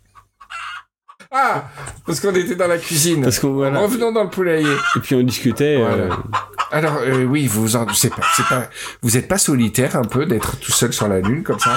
[1.36, 1.68] Ah
[2.06, 3.22] Parce qu'on était dans la cuisine.
[3.22, 3.80] Parce qu'on voilà.
[3.80, 4.72] Revenons dans le poulailler.
[4.94, 5.78] Et puis on discutait.
[5.80, 6.08] euh.
[6.70, 7.92] Alors, oui, vous en...
[7.92, 8.70] c'est pas, c'est pas...
[9.02, 11.76] Vous êtes pas solitaire un peu d'être tout seul sur la lune, comme ça?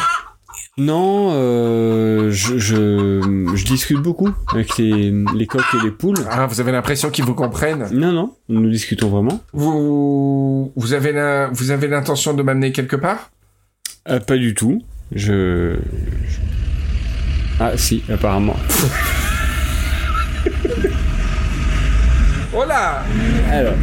[0.80, 6.18] Non, euh, je, je, je discute beaucoup avec les, les coqs et les poules.
[6.30, 9.42] Ah, vous avez l'impression qu'ils vous comprennent Non, non, nous discutons vraiment.
[9.54, 13.32] Vous, vous avez la, vous avez l'intention de m'amener quelque part?
[14.08, 14.84] Euh, pas du tout.
[15.14, 15.78] Je...
[16.28, 16.40] je-
[17.60, 18.56] Ah si, apparemment.
[22.56, 23.04] Oh là
[23.52, 23.74] Alors,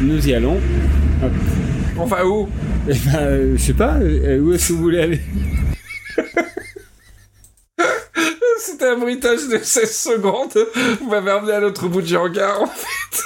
[0.00, 0.58] nous y allons.
[1.98, 2.48] On va où?
[2.88, 5.20] Eh ben, euh, je sais pas, euh, où est-ce que vous voulez aller?
[8.58, 10.56] C'était un bruitage de 16 secondes.
[11.00, 13.22] Vous m'avez emmené à l'autre bout du hangar, en fait.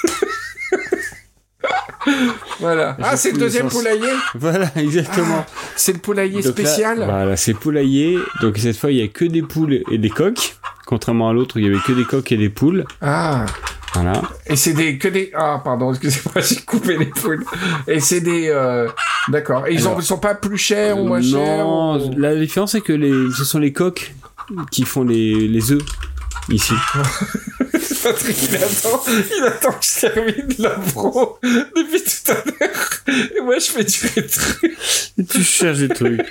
[2.60, 2.96] voilà.
[3.02, 5.44] Ah, c'est le deuxième poulailler Voilà, exactement.
[5.76, 8.18] C'est le poulailler Donc là, spécial Voilà, c'est poulailler.
[8.40, 10.56] Donc cette fois, il y a que des poules et des coqs.
[10.86, 12.84] Contrairement à l'autre, il y avait que des coqs et des poules.
[13.00, 13.46] Ah
[13.94, 14.22] Voilà.
[14.46, 17.44] Et c'est des que des ah pardon excusez-moi j'ai coupé les poules
[17.88, 18.88] et c'est des euh,
[19.28, 22.36] d'accord et ils, Alors, ils sont pas plus chers ou moins chers non, ou- la
[22.36, 24.14] différence c'est que les, ce sont les coqs
[24.70, 25.82] qui font les, les œufs
[26.50, 26.72] ici.
[28.02, 29.02] Patrick il attend
[29.36, 32.90] il attend que je termine l'impro depuis tout à l'heure
[33.36, 34.68] et moi je fais du rétro
[35.18, 36.20] Et tu cherches des trucs.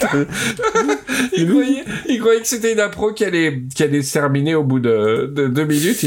[1.36, 4.64] il croyait il croyait que c'était une impro qui allait qui allait se terminer au
[4.64, 6.04] bout de, de deux minutes.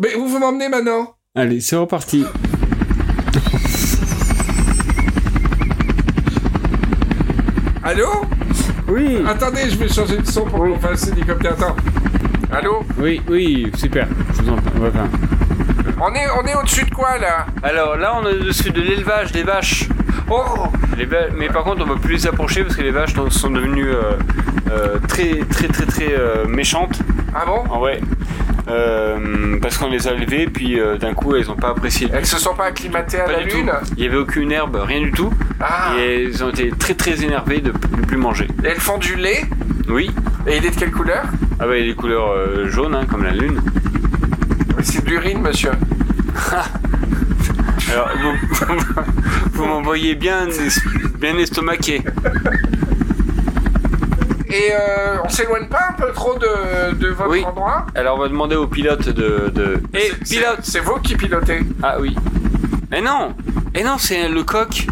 [0.00, 1.14] Mais vous vous m'emmenez maintenant.
[1.34, 2.24] Allez, c'est reparti.
[7.82, 8.08] allô?
[8.88, 11.52] Oui, attendez je vais changer de son pour qu'on fasse l'hélicoptère.
[11.52, 11.76] Attends.
[12.50, 12.84] Allô?
[12.98, 14.08] Oui, oui, super.
[14.36, 14.70] Je vous entends.
[14.80, 15.08] Enfin,
[16.00, 18.80] on est on est au dessus de quoi là Alors là, on est au-dessus de
[18.80, 19.88] l'élevage des vaches.
[20.30, 20.44] oh
[20.96, 23.14] Les va- Mais par contre, on ne peut plus les approcher parce que les vaches
[23.30, 24.12] sont devenues euh,
[24.70, 26.98] euh, très, très, très, très euh, méchantes.
[27.34, 28.00] Ah bon Ah ouais.
[28.68, 32.08] Euh, parce qu'on les a levées, puis euh, d'un coup, elles ont pas apprécié.
[32.12, 33.92] Elles se sont pas acclimatées à Pas la lune tout.
[33.96, 35.32] Il y avait aucune herbe, rien du tout.
[35.60, 38.48] Ah Et elles ont été très très énervées de ne plus manger.
[38.64, 39.44] Et elles font du lait
[39.88, 40.10] Oui.
[40.48, 41.22] Et il est de quelle couleur
[41.60, 43.60] Ah bah, il des couleurs euh, jaunes, hein, comme la lune.
[44.82, 45.70] C'est de l'urine, monsieur.
[47.92, 48.34] Alors, vous,
[49.52, 50.46] vous m'envoyez bien,
[51.20, 52.02] bien estomaqué.
[54.48, 57.44] Et euh, on s'éloigne pas un peu trop de, de votre Oui.
[57.44, 59.50] endroit Alors, on va demander au pilote de.
[59.54, 59.82] de...
[59.94, 61.60] Eh, C'est- pilote C'est vous qui pilotez.
[61.82, 62.14] Ah oui.
[62.92, 63.34] Eh non
[63.74, 64.86] Eh non, c'est le coq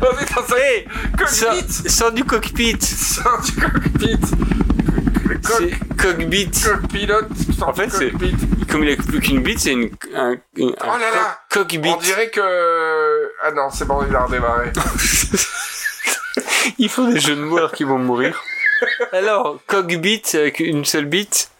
[0.00, 4.18] On est dans un Sors, cockpit sors du cockpit Sors du cockpit
[5.26, 7.28] Le coq, C'est cockpit coq pilote
[7.58, 8.34] sort En fait, c'est- cockpit.
[8.72, 11.90] Comme il a plus qu'une bite, c'est une, un, Oh là là co- cockbit.
[11.90, 13.30] On dirait que...
[13.42, 14.72] Ah non, c'est bon, il a redémarré.
[16.78, 18.42] Ils font des jeux de mots alors qu'ils vont mourir.
[19.12, 21.50] Alors, cockbit avec une seule bite.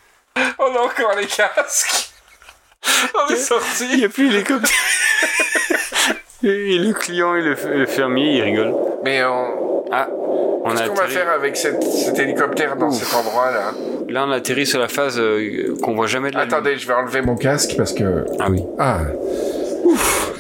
[0.59, 2.11] On a encore les casques
[3.15, 4.71] On est Il sorti n'y a plus l'hélicoptère.
[6.45, 8.75] Et le client et le, le fermier, ils rigolent.
[9.05, 9.85] Mais on...
[9.93, 10.09] Ah,
[10.65, 12.95] on a Qu'est-ce qu'on va faire avec cette- cet hélicoptère dans Ouf.
[12.95, 13.73] cet endroit-là?
[14.09, 16.87] Là, on a atterri sur la phase euh, qu'on voit jamais de la Attendez, je
[16.89, 18.25] vais enlever mon casque parce que...
[18.39, 18.63] Ah oui.
[18.79, 19.01] Ah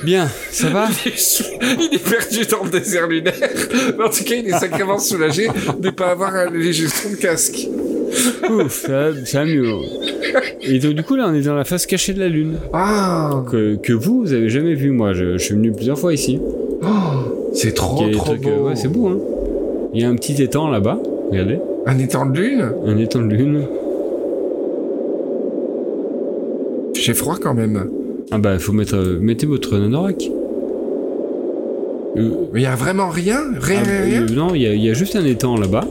[0.04, 3.34] Bien, ça va Il est sou- il est perdu dans le désert lunaire.
[3.98, 7.14] Mais en tout cas, il est sacrément soulagé de ne pas avoir à aller jusqu'au
[7.20, 7.68] casque.
[8.50, 9.64] Ouf, ça, ça mieux.
[10.62, 12.56] Et donc, du coup, là, on est dans la face cachée de la Lune.
[12.72, 14.90] Ah, Que, que vous, vous avez jamais vu.
[14.90, 16.40] Moi, je, je suis venu plusieurs fois ici.
[17.54, 18.50] c'est Il trop trucs, beau.
[18.50, 19.18] euh, ouais, c'est beau, hein.
[19.94, 20.98] Il y a un petit étang là-bas.
[21.30, 21.58] Regardez.
[21.86, 22.72] Un étang de lune?
[22.86, 23.66] Un étang de lune.
[26.94, 27.88] J'ai froid quand même.
[28.34, 30.30] Ah bah, faut mettre, euh, mettez votre anorak.
[32.16, 33.38] Euh, il y a vraiment rien?
[33.60, 34.22] Rien, ah, rien, rien?
[34.22, 35.84] euh, non, il y, a- il y a juste un étang là-bas.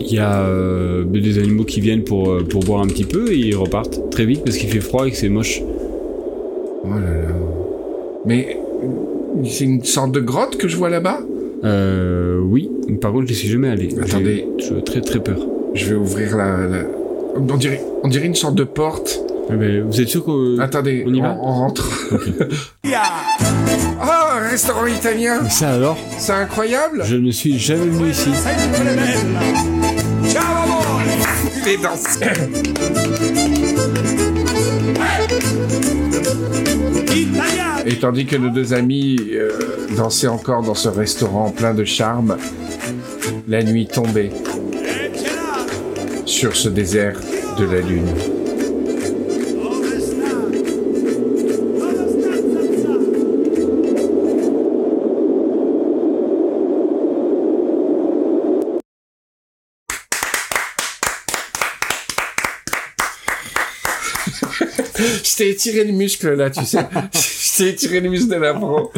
[0.00, 3.36] Il y a euh, des animaux qui viennent pour, pour boire un petit peu et
[3.36, 5.62] ils repartent très vite parce qu'il fait froid et que c'est moche.
[6.84, 7.28] Oh là là.
[8.24, 8.58] Mais
[9.44, 11.20] c'est une sorte de grotte que je vois là-bas?
[11.62, 12.70] Euh, oui,
[13.00, 13.90] par contre, je ne suis jamais allé.
[14.02, 14.46] Attendez.
[14.58, 15.38] J'ai très très peur.
[15.74, 16.66] Je vais ouvrir la...
[16.66, 16.86] la-
[17.36, 19.22] On, dirait, on dirait une sorte de porte.
[19.52, 20.60] Ah ben, vous êtes sûr que...
[20.60, 21.90] Attendez, on y va on rentre.
[24.00, 28.30] Ah, un restaurant italien Mais ça alors C'est incroyable Je ne suis jamais venu ici.
[31.64, 32.20] Les danses.
[37.86, 39.50] Et tandis que nos deux amis euh,
[39.96, 42.36] dansaient encore dans ce restaurant plein de charme,
[43.48, 44.30] la nuit tombait
[46.24, 47.18] sur ce désert
[47.58, 48.06] de la lune.
[65.60, 66.78] Étiré le muscle là, tu sais.
[67.12, 68.90] Je t'ai étiré le muscle de l'avant.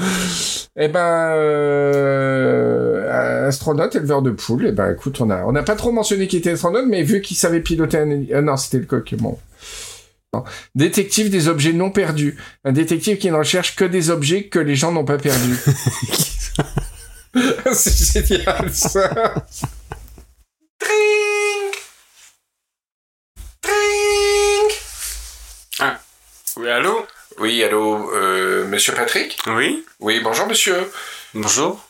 [0.76, 3.08] Eh ben, euh,
[3.48, 4.66] astronaute, éleveur de poules.
[4.68, 7.20] Eh ben, écoute, on a, on n'a pas trop mentionné qu'il était astronaute, mais vu
[7.20, 9.14] qu'il savait piloter un, ah non, c'était le coq.
[9.18, 9.36] Bon.
[10.32, 10.44] Non.
[10.74, 12.38] Détective des objets non perdus.
[12.64, 15.58] Un détective qui ne recherche que des objets que les gens n'ont pas perdus.
[17.72, 19.34] C'est génial ça.
[26.62, 27.04] Oui, allô
[27.38, 30.88] Oui, allô, euh, monsieur Patrick Oui Oui, bonjour monsieur.
[31.34, 31.84] Bonjour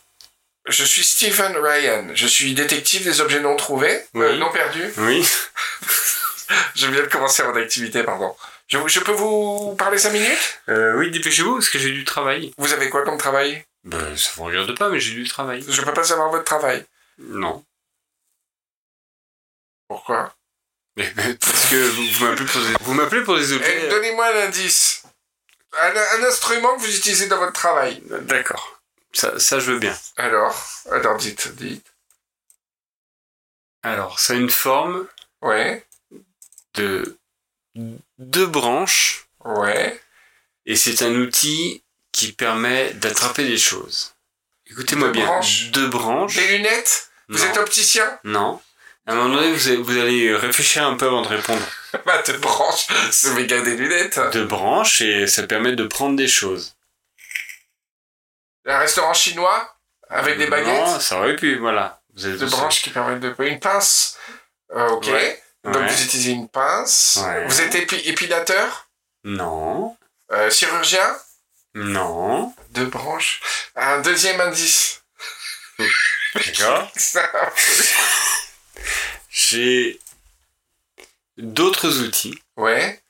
[0.66, 2.08] Je suis Stephen Ryan.
[2.14, 4.38] Je suis détective des objets non trouvés, euh, Oui.
[4.38, 4.90] non perdus.
[4.96, 5.28] Oui
[6.74, 8.34] Je viens de commencer mon activité, pardon.
[8.68, 10.60] Je, je peux vous parler cinq minutes?
[10.70, 12.54] Euh, Oui, dépêchez-vous, parce que j'ai du travail.
[12.56, 13.66] Vous avez quoi comme travail?
[13.84, 15.62] Ben, ça vous regarde pas, mais j'ai du travail.
[15.68, 16.82] Je peux pas savoir votre travail.
[17.18, 17.62] Non.
[19.86, 20.34] Pourquoi?
[20.96, 23.88] Parce que vous, m'appelez pour des, vous m'appelez pour des Eh, objets...
[23.88, 25.02] Donnez-moi un indice.
[25.80, 28.02] Un, un instrument que vous utilisez dans votre travail.
[28.22, 28.80] D'accord.
[29.12, 29.96] Ça, ça, je veux bien.
[30.16, 31.86] Alors Alors, dites, dites.
[33.82, 35.06] Alors, ça a une forme
[35.40, 35.84] Ouais,
[36.74, 37.18] de
[38.18, 40.00] deux branches, ouais.
[40.66, 41.82] et c'est un outil
[42.12, 44.14] qui permet d'attraper des choses.
[44.66, 45.26] Écoutez-moi bien.
[45.26, 45.70] branches.
[45.72, 46.36] Deux branches.
[46.36, 47.10] Des lunettes?
[47.28, 47.44] Vous Non.
[47.50, 48.20] êtes opticien?
[48.22, 48.60] Non.
[49.06, 51.62] À un moment donné, vous allez, vous allez réfléchir un peu avant de répondre.
[52.06, 54.18] Bah, deux branches, c'est méga des lunettes.
[54.32, 56.74] Deux branches et ça permet de prendre des choses.
[58.64, 59.76] Un restaurant chinois
[60.08, 62.00] Avec des baguettes Non, ça aurait pu, voilà.
[62.14, 63.34] Vous aussi- branches qui permettent de...
[63.40, 64.16] Une pince
[64.74, 65.06] Euh, Ok.
[65.08, 65.42] Ouais.
[65.64, 65.86] Donc Ouais.
[65.86, 67.18] vous utilisez une pince.
[67.22, 67.44] Ouais.
[67.46, 68.88] Vous êtes épi- épilateur?
[69.24, 69.94] Non.
[70.32, 71.14] Euh, Chirurgien?
[71.74, 72.54] Non.
[72.70, 73.40] Deux branches.
[73.76, 75.02] Un deuxième indice.
[76.34, 76.90] D'accord.
[79.32, 79.98] J'ai
[81.38, 82.38] d'autres outils.
[82.56, 83.00] Ouais.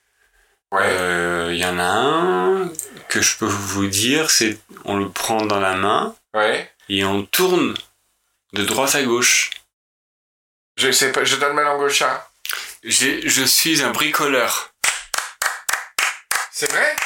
[0.70, 0.80] Ouais.
[0.84, 2.72] Euh, Il y en a un
[3.08, 6.70] que je peux vous dire, c'est on le prend dans la main Ouais.
[6.88, 7.74] et on tourne
[8.54, 9.50] de droite à gauche.
[10.78, 12.30] Je sais pas, je donne ma langue au chat.
[12.84, 14.72] Je suis un bricoleur.
[16.52, 16.96] C'est vrai?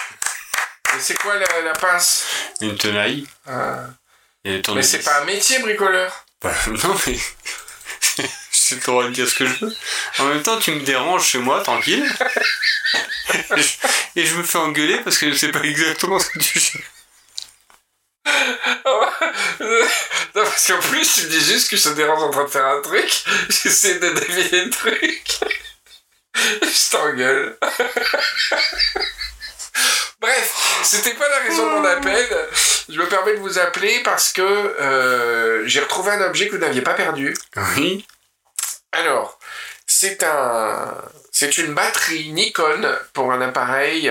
[0.95, 2.25] Mais c'est quoi la, la pince?
[2.61, 3.27] Une tenaille.
[3.47, 3.87] Ah.
[4.45, 6.25] Et Mais c'est pas un métier bricoleur.
[6.41, 6.53] Bah,
[6.85, 7.19] non, mais.
[8.69, 9.77] J'ai le droit de dire ce que je veux.
[10.19, 12.05] En même temps, tu me déranges chez moi, tranquille.
[13.35, 13.73] et, je,
[14.17, 16.85] et je me fais engueuler parce que je sais pas exactement ce que tu cherches.
[19.61, 22.51] non, parce qu'en plus, tu me dis juste que je te dérange en train de
[22.51, 23.25] faire un truc.
[23.49, 25.41] J'essaie de deviner le truc.
[26.35, 27.59] je t'engueule.
[30.21, 32.27] Bref, c'était pas la raison de mon appel.
[32.89, 36.61] Je me permets de vous appeler parce que euh, j'ai retrouvé un objet que vous
[36.61, 37.37] n'aviez pas perdu.
[37.77, 38.07] Oui.
[38.99, 39.39] Alors,
[39.87, 40.95] c'est un,
[41.31, 42.83] c'est une batterie Nikon
[43.13, 44.11] pour un appareil,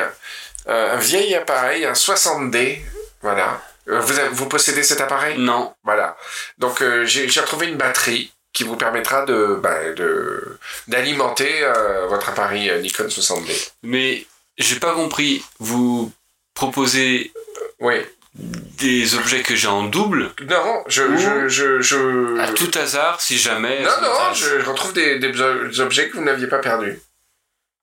[0.67, 2.79] euh, un vieil appareil, un 60D.
[3.21, 3.61] Voilà.
[3.87, 3.99] Euh,
[4.31, 5.37] Vous, possédez cet appareil?
[5.37, 5.73] Non.
[5.83, 6.17] Voilà.
[6.57, 10.57] Donc euh, j'ai j'ai retrouvé une batterie qui vous permettra de bah, de
[10.87, 13.71] d'alimenter euh, votre appareil Nikon 60D.
[13.83, 14.25] Mais
[14.57, 15.43] j'ai pas compris.
[15.59, 16.11] Vous
[16.53, 17.31] proposez
[17.79, 17.95] Oui.
[18.37, 22.39] Des objets que j'ai en double Non, je je je, je...
[22.39, 23.81] à tout hasard si jamais.
[23.81, 26.99] non non, je, retrouve des, des objets que vous n'aviez pas perdus.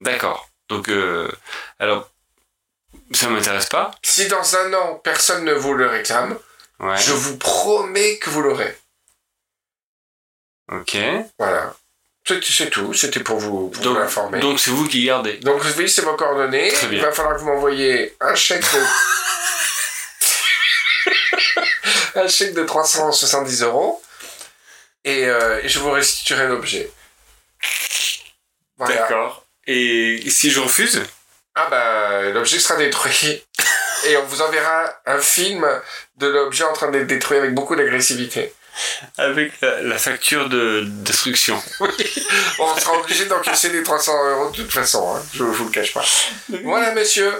[0.03, 0.49] D'accord.
[0.69, 1.31] Donc, euh,
[1.79, 2.11] alors,
[3.13, 3.93] ça m'intéresse pas.
[4.03, 6.37] Si dans un an personne ne vous le réclame,
[6.81, 6.97] Ouais.
[6.99, 8.77] je vous promets que vous l'aurez.
[10.71, 10.97] Ok.
[11.39, 11.75] Voilà.
[12.45, 14.39] C'est tout, c'était pour vous, pour Donc- vous informer.
[14.41, 15.39] Donc, Donc, c'est vous qui gardez.
[15.77, 16.69] oui, c'est vos coordonnées.
[16.73, 17.03] Très Il bien.
[17.05, 18.79] va falloir que vous m'envoyiez un chèque de...
[22.15, 24.03] un chèque de 370 euros.
[25.05, 26.91] Et, euh, et je vous restituerai l'objet.
[28.79, 28.95] Voilà.
[28.95, 29.45] D'accord.
[29.67, 31.03] Et si je refuse?
[31.55, 33.45] Ah bah, l'objet sera détruit.
[34.05, 35.65] Et on vous enverra un film
[36.17, 38.53] de l'objet en train d'être détruit avec beaucoup d'agressivité.
[39.17, 41.63] Avec la, la facture de destruction.
[42.59, 45.23] On sera obligé d'encaisser les 300 euros de toute façon, hein.
[45.35, 46.05] je vous le cache pas.
[46.65, 47.33] Voilà, monsieur.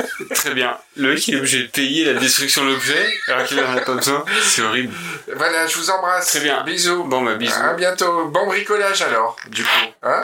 [0.34, 0.76] Très bien.
[0.96, 3.80] Le mec, il est obligé de payer la destruction de l'objet alors qu'il en a
[3.80, 4.24] pas besoin.
[4.42, 4.94] C'est horrible.
[5.36, 6.28] Voilà, je vous embrasse.
[6.28, 6.62] Très bien.
[6.64, 7.04] Bisous.
[7.04, 7.60] Bon, bah, bisous.
[7.60, 8.26] À bientôt.
[8.26, 9.68] Bon bricolage alors, du coup.
[10.02, 10.22] Hein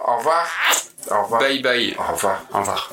[0.00, 0.46] Au revoir.
[1.10, 1.40] Au revoir.
[1.40, 1.96] Bye bye.
[1.98, 2.42] Au revoir.
[2.52, 2.92] Au revoir.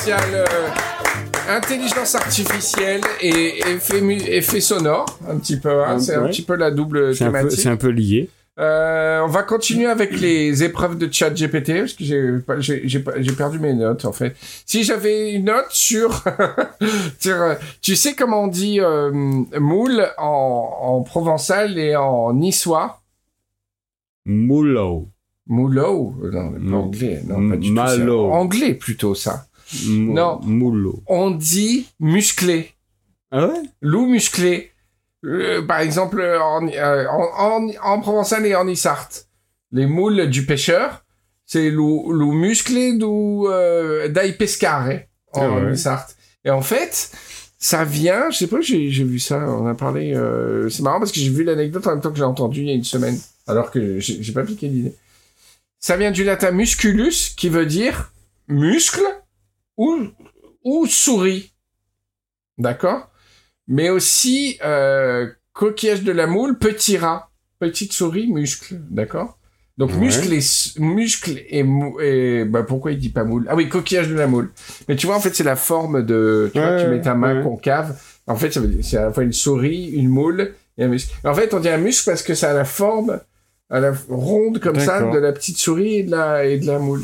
[0.00, 0.46] Spécial euh,
[1.48, 3.60] intelligence artificielle et
[4.30, 5.84] effet, sonore, un petit peu.
[5.84, 5.98] hein.
[5.98, 7.60] C'est un petit peu la double thématique.
[7.60, 8.30] c'est un peu lié.
[8.58, 13.72] Euh, on va continuer avec les épreuves de chat GPT parce que j'ai perdu mes
[13.74, 14.34] notes en fait.
[14.66, 16.24] Si j'avais une note sur,
[17.20, 23.00] sur, euh, tu sais comment on dit euh, moule en, en provençal et en niçois?
[24.26, 25.08] Moulot.
[25.46, 27.22] Moulot Non, pas anglais.
[27.26, 27.74] Non, pas du tout.
[27.74, 28.30] Malo.
[28.30, 29.46] Anglais plutôt ça.
[29.86, 30.40] Mou- Non.
[31.06, 32.72] On dit musclé.
[33.30, 33.62] Ah ouais?
[33.80, 34.70] Loup musclé.
[35.24, 39.08] Euh, par exemple, en, euh, en, en, en provençal et en Issart.
[39.72, 41.04] Les moules du pêcheur,
[41.46, 44.88] c'est loup, loup musclé d'où euh, d'ail pescare
[45.32, 45.72] en Ah ouais.
[45.74, 46.06] Issart.
[46.44, 47.12] Et en fait,
[47.58, 51.12] ça vient, je sais pas, j'ai vu ça, on a parlé, euh, c'est marrant parce
[51.12, 53.18] que j'ai vu l'anecdote en même temps que j'ai entendu il y a une semaine,
[53.46, 54.94] alors que j'ai pas piqué l'idée.
[55.78, 58.10] Ça vient du latin musculus, qui veut dire
[58.48, 59.02] muscle
[59.80, 60.08] ou,
[60.64, 61.52] ou souris.
[62.58, 63.10] D'accord?
[63.66, 68.78] Mais aussi euh, coquillage de la moule, petit rat, petite souris, muscle.
[68.90, 69.38] D'accord?
[69.78, 69.96] Donc Ouais.
[69.96, 70.42] muscle et,
[70.78, 73.46] muscle et, bah pourquoi il dit pas moule?
[73.48, 74.52] Ah oui, coquillage de la moule.
[74.88, 76.50] Mais tu vois, en fait, c'est la forme de...
[76.52, 77.42] Tu vois, tu mets ta main ouais.
[77.42, 77.98] concave.
[78.26, 80.88] En fait, ça veut dire- c'est à la fois une souris, une moule et un
[80.88, 81.14] muscle.
[81.24, 83.20] En fait, on dit un muscle parce que ça a la forme
[83.70, 86.78] à la ronde comme ça de la petite souris et de la, et de la
[86.78, 87.02] moule.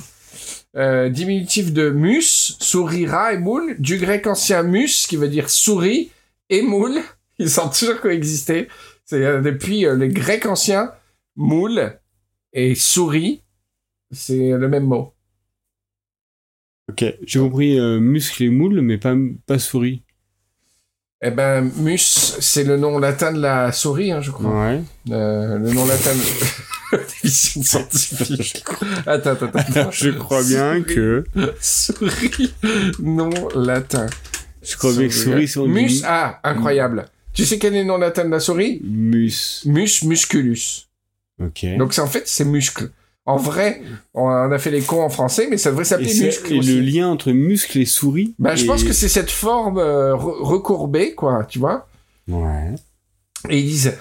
[0.76, 5.48] Euh, diminutif de mus, souris, rat et moule, du grec ancien mus, qui veut dire
[5.48, 6.10] souris,
[6.50, 7.00] et moule.
[7.38, 8.68] Ils ont toujours coexisté.
[9.04, 10.92] C'est euh, depuis euh, les grecs anciens,
[11.34, 11.98] moule
[12.52, 13.42] et souris,
[14.10, 15.14] c'est le même mot.
[16.90, 19.14] Ok, j'ai compris muscle et moule, mais pas,
[19.46, 20.02] pas souris.
[21.20, 24.50] Eh ben, mus, c'est le nom latin de la souris, hein, je crois.
[24.50, 24.82] Ouais.
[25.08, 26.12] Le nom latin.
[27.24, 28.64] Scientifique.
[29.06, 29.72] Attends, attends, attends.
[29.80, 31.24] Alors, je crois bien que.
[31.60, 32.54] Souris.
[33.00, 34.06] Non latin.
[34.62, 36.02] Je crois bien que souris sont Mus.
[36.04, 37.06] Ah, incroyable.
[37.32, 38.80] Tu sais quel est le nom latin de la souris?
[38.84, 39.62] Mus.
[39.66, 40.86] Mus musculus.
[41.42, 41.66] Ok.
[41.78, 42.90] Donc c'est en fait c'est muscle.
[43.28, 43.82] En vrai,
[44.14, 46.52] on a fait les cons en français, mais ça devrait s'appeler muscle.
[46.54, 46.74] et aussi.
[46.76, 50.42] le lien entre muscle et souris Bah, je pense que c'est cette forme euh, re-
[50.44, 51.88] recourbée, quoi, tu vois?
[52.28, 52.72] Ouais.
[53.48, 53.94] Et ils disent,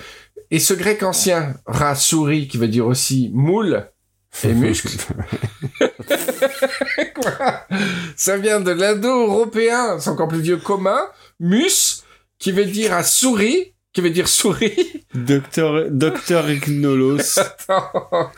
[0.52, 3.90] et ce grec ancien, rat souris, qui veut dire aussi moule
[4.44, 4.98] et muscle,
[7.16, 7.66] quoi,
[8.16, 11.00] ça vient de l'indo-européen, c'est encore plus vieux commun,
[11.40, 12.04] mus,
[12.38, 15.06] qui veut dire à souris, qui veut dire souris.
[15.14, 17.40] Docteur, Docteur Ignolos.
[17.40, 18.32] Attends,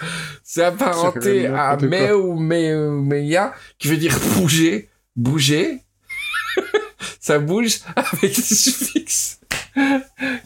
[0.44, 5.80] c'est apparenté à me ou me, meia, qui veut dire bouger, bouger.
[7.20, 9.40] ça bouge avec le suffixe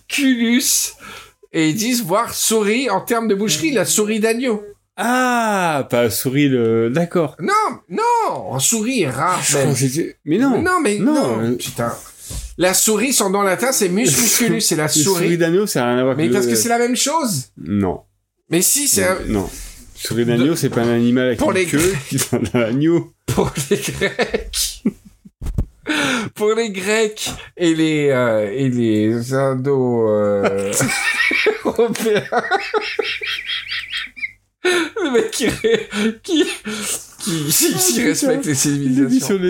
[0.08, 0.94] culus.
[1.54, 4.64] Et ils disent voir souris en termes de boucherie, la souris d'agneau.
[4.98, 6.90] Ah, pas souris le.
[6.90, 7.36] D'accord.
[7.40, 9.40] Non, non, souris même.
[9.58, 10.62] crois que c'était- Mais non.
[10.62, 11.94] non, mais non, non, euh, putain.
[12.58, 15.38] La souris, son nom latin, c'est mus musculus, c'est la souris souris.
[15.38, 17.46] d'agneau, ça n'a rien à voir Mais parce que c'est la même chose.
[17.58, 18.02] Non.
[18.50, 19.50] Mais si, c'est un- Non.
[19.96, 21.96] Souris d'agneau, c'est pas un animal avec Pour une les- queue
[22.54, 23.12] dans l'agneau.
[23.28, 24.84] pour les Grecs.
[26.36, 30.72] pour les Grecs et les euh, et les Indo euh,
[31.66, 32.24] européens.
[34.64, 35.48] Le mec qui
[36.22, 36.46] qui
[37.24, 39.40] qui, qui, qui respecte les civilisations.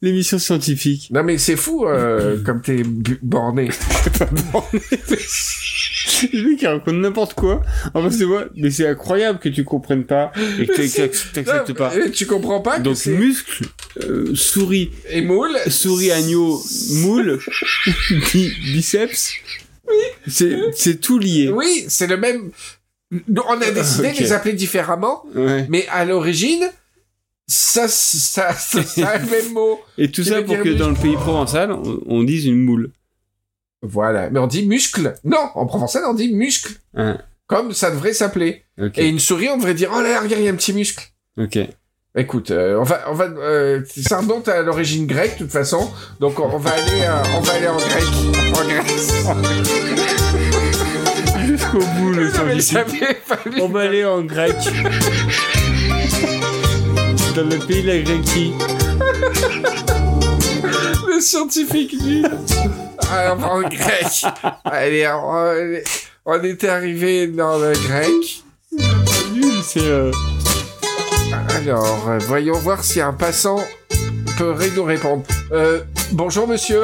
[0.00, 1.08] L'émission, scientifique.
[1.12, 2.82] Non mais c'est fou euh, comme t'es
[3.22, 3.68] borné.
[6.32, 7.62] Le mec qui raconte n'importe quoi.
[7.94, 11.72] En face de moi, mais c'est incroyable que tu comprennes pas et que tu t'acceptes
[11.74, 11.92] pas.
[12.12, 13.64] Tu comprends pas que Donc c'est muscle,
[14.02, 15.56] euh, souris, et moule.
[15.68, 16.60] souris agneau,
[16.94, 17.38] moule,
[18.32, 19.32] bi- biceps.
[20.26, 21.50] C'est c'est tout lié.
[21.52, 22.50] Oui, c'est le même.
[23.12, 24.16] On a décidé Ok.
[24.16, 25.66] de les appeler différemment, Ouais.
[25.68, 26.68] mais à l'origine,
[27.48, 29.80] ça, ça, ça, ça le même mot.
[29.96, 32.92] Et tout ça pour que dans le pays provençal, on, on dise une moule.
[33.82, 34.28] Voilà.
[34.30, 35.14] Mais on dit muscle.
[35.24, 36.74] Non, en provençal, on dit muscle.
[36.94, 37.18] Hein.
[37.46, 38.64] Comme ça devrait s'appeler.
[38.96, 41.02] Et une souris, on devrait dire, oh là, regarde, il y a un petit muscle.
[41.40, 41.58] Ok.
[42.16, 45.90] Écoute, euh, on va, on va, euh, ça remonte à l'origine grecque, de toute façon.
[46.20, 48.04] Donc, on, on va aller, euh, on va aller en grec,
[48.54, 49.24] en Grèce.
[51.46, 54.56] Jusqu'au bout le On va aller en grec.
[57.40, 58.52] Le pays de la Gréquie.
[61.08, 62.22] Le scientifique dit.
[63.10, 64.24] Ah, on en grec.
[64.64, 65.80] Allez, on,
[66.26, 68.42] on était arrivé dans le grec.
[69.32, 69.80] Nul, c'est.
[69.80, 70.10] euh,
[71.56, 73.60] Alors, voyons voir si un passant
[74.36, 75.22] peut ré- nous répondre.
[75.52, 75.80] Euh,
[76.12, 76.82] bonjour monsieur.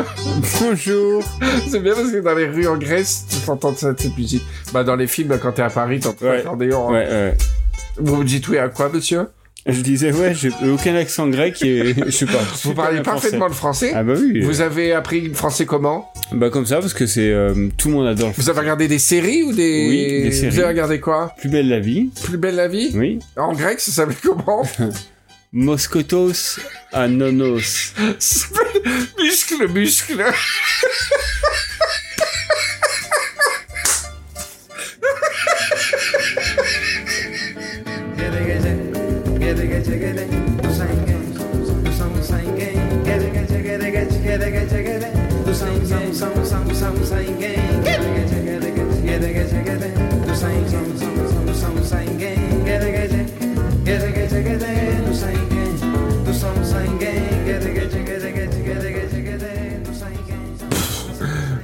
[0.60, 1.22] Bonjour.
[1.70, 4.44] C'est bien parce que dans les rues en Grèce, tu peux entendre cette, cette musique.
[4.72, 6.36] Bah, dans les films, quand t'es à Paris, t'entends Ouais.
[6.38, 6.88] l'accordéon.
[6.88, 6.92] hein.
[6.92, 7.36] Ouais, ouais.
[7.98, 9.26] Vous me dites oui à quoi, monsieur?
[9.66, 12.42] Je disais, ouais, j'ai aucun accent grec et je sais pas.
[12.64, 13.92] Vous parlez parfaitement le français.
[13.94, 14.40] Ah bah oui.
[14.42, 16.12] Vous avez appris le français comment?
[16.32, 17.30] Bah comme ça, parce que c'est...
[17.30, 19.86] euh, tout le monde adore le Vous avez regardé des séries ou des...
[19.88, 20.50] Oui, des séries.
[20.50, 21.34] Vous avez regardé quoi?
[21.38, 22.10] Plus belle la vie.
[22.24, 22.90] Plus belle la vie?
[22.94, 23.20] Oui.
[23.38, 24.68] En grec, ça s'appelle comment?
[25.52, 26.58] Moscotos
[26.92, 27.94] anonos.
[29.18, 30.24] Muscle, muscle.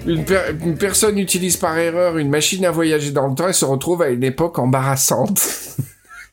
[0.07, 3.53] Une, per- une personne utilise par erreur une machine à voyager dans le temps et
[3.53, 5.41] se retrouve à une époque embarrassante.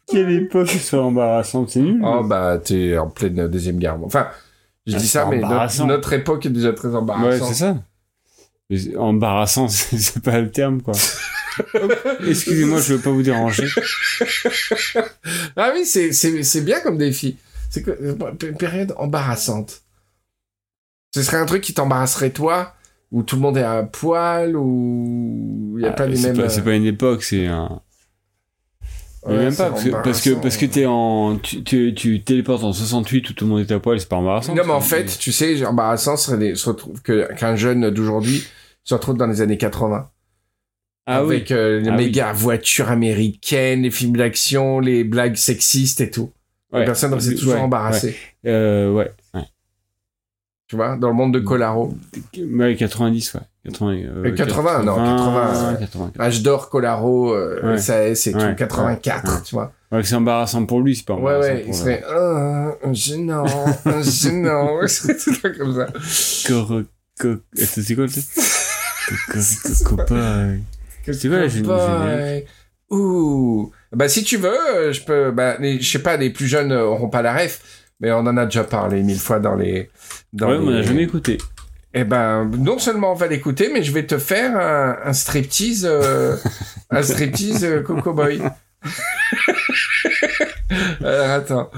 [0.08, 2.02] Quelle époque soit embarrassante, c'est nul.
[2.04, 3.98] Oh bah t'es en pleine deuxième guerre.
[4.04, 4.28] Enfin,
[4.86, 5.42] je Ah, dis ça, mais
[5.86, 7.48] notre, époque est déjà très ouais, embarrassante.
[7.50, 7.78] c'est ça.
[8.70, 10.94] Mais Embarrassant, c'est pas le terme, quoi.
[12.28, 13.68] Excusez-moi, je veux pas vous déranger.
[15.56, 17.38] ah oui, c'est bien comme défi.
[17.70, 17.92] C'est que
[18.46, 19.82] une période embarrassante.
[21.14, 22.74] Ce serait un truc qui t'embarrasserait toi,
[23.12, 26.50] où tout le monde est à poil, où il y a Ah, pas les mêmes.
[26.50, 27.82] c'est pas une époque, c'est un...
[29.28, 30.42] Mais Ouais, même pas, parce que, parce que, embarrassant.
[30.42, 33.72] parce que t'es en, tu, tu, tu téléportes en 68 où tout le monde est
[33.72, 34.56] à poil, c'est pas embarrassant.
[34.56, 38.44] Non, mais en fait, tu sais, embarrassant serait des- se retrouve que qu'un jeune d'aujourd'hui
[38.84, 40.10] se retrouve dans les années 80.
[41.10, 41.36] ah oui.
[41.38, 42.06] avec euh, les Ah oui.
[42.06, 46.32] méga voitures américaines, les films d'action, les blagues sexistes et tout.
[46.74, 46.80] Ouais.
[46.82, 48.16] Les personnes restaient toujours Ouais, embarrassées.
[48.46, 49.12] Euh, ouais.
[49.34, 49.42] ouais.
[50.68, 51.96] Tu vois, dans le monde de Colaro.
[52.38, 53.42] Ouais, 90, ouais.
[53.68, 55.80] 80, euh, Euh, 80, non, 80, ouais.
[55.80, 56.12] 80.
[56.20, 57.76] Âge d'or, Colaro, euh, Ouais.
[58.28, 59.42] Et tout, Ouais, 84, ouais.
[59.46, 59.72] tu vois.
[59.92, 62.04] Ouais, c'est embarrassant pour lui, c'est pas Ouais, embarrassant ouais, pour il serait
[62.94, 63.46] gênant,
[64.02, 65.88] gênant, c'est comme ça.
[66.48, 66.82] Cor...
[67.20, 68.26] co- c'est quoi le truc
[69.32, 69.40] Co-
[69.88, 70.58] co- Copain.
[71.12, 72.46] C'est quoi la gén- Bye.
[72.90, 73.72] Ouh.
[73.94, 76.84] Bah, si tu veux, euh, je peux, bah, je sais pas, les plus jeunes euh,
[76.86, 77.62] auront pas la ref,
[78.00, 79.90] mais on en a déjà parlé mille fois dans les,
[80.34, 81.38] dans Ouais, on les- a jamais écouté.
[82.00, 85.84] Eh ben, non seulement on va l'écouter, mais je vais te faire un, un striptease,
[85.90, 86.38] euh,
[86.92, 88.40] un striptease euh, Coco Boy.
[91.00, 91.72] Alors, attends.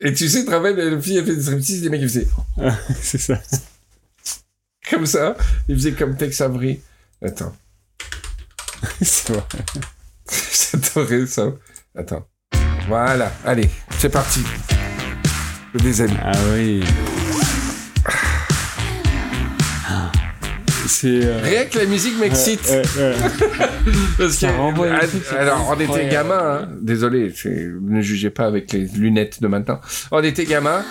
[0.00, 2.28] Et tu sais, rappelles, le fille a fait des striptease, les mecs, ils faisaient
[3.02, 3.40] c'est ça.
[4.88, 5.36] comme ça.
[5.66, 6.80] Ils faisaient comme Tex Avery.
[7.20, 7.56] Attends.
[9.02, 9.42] c'est vrai.
[10.70, 11.46] J'adorais ça.
[11.98, 12.24] Attends.
[12.86, 13.32] Voilà.
[13.44, 14.44] Allez, c'est parti.
[15.74, 16.20] Le déshabille.
[16.22, 16.84] Ah oui.
[20.86, 21.24] C'est.
[21.24, 22.62] euh, Rien que la musique m'excite.
[22.70, 23.14] ouais, ouais, ouais.
[24.18, 24.94] Parce Ça que- renvoie des
[25.32, 26.68] Ah, alors, on était gamin, hein.
[26.80, 27.32] désolé,
[27.82, 29.80] ne jugez pas avec les lunettes de maintenant.
[30.10, 30.82] On était gamin,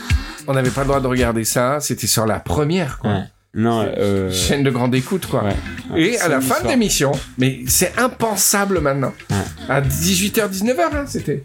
[0.48, 3.12] on n'avait pas le droit de regarder ça, c'était sur la première, quoi.
[3.12, 3.20] Ouais.
[3.58, 4.30] Non, euh.
[4.32, 5.46] Chaîne de grande écoute, quoi.
[5.46, 6.02] Ouais.
[6.02, 9.14] Et à la fin de l'émission, mais c'est impensable maintenant.
[9.30, 9.38] Ouais.
[9.70, 11.42] À 18h, 19h, hein, c'était.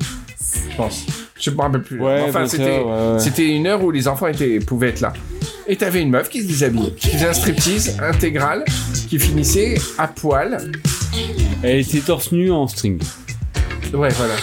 [0.71, 1.07] Je pense.
[1.39, 2.01] Je me rappelle plus.
[2.01, 3.19] Ouais, enfin, c'était, ouais, ouais.
[3.21, 5.13] c'était une heure où les enfants étaient, pouvaient être là.
[5.71, 8.65] Et t'avais une meuf qui se déshabillait, qui faisait un striptease intégral,
[9.09, 10.73] qui finissait à poil.
[11.63, 13.01] Elle était torse nu en string.
[13.95, 14.35] Ouais, voilà.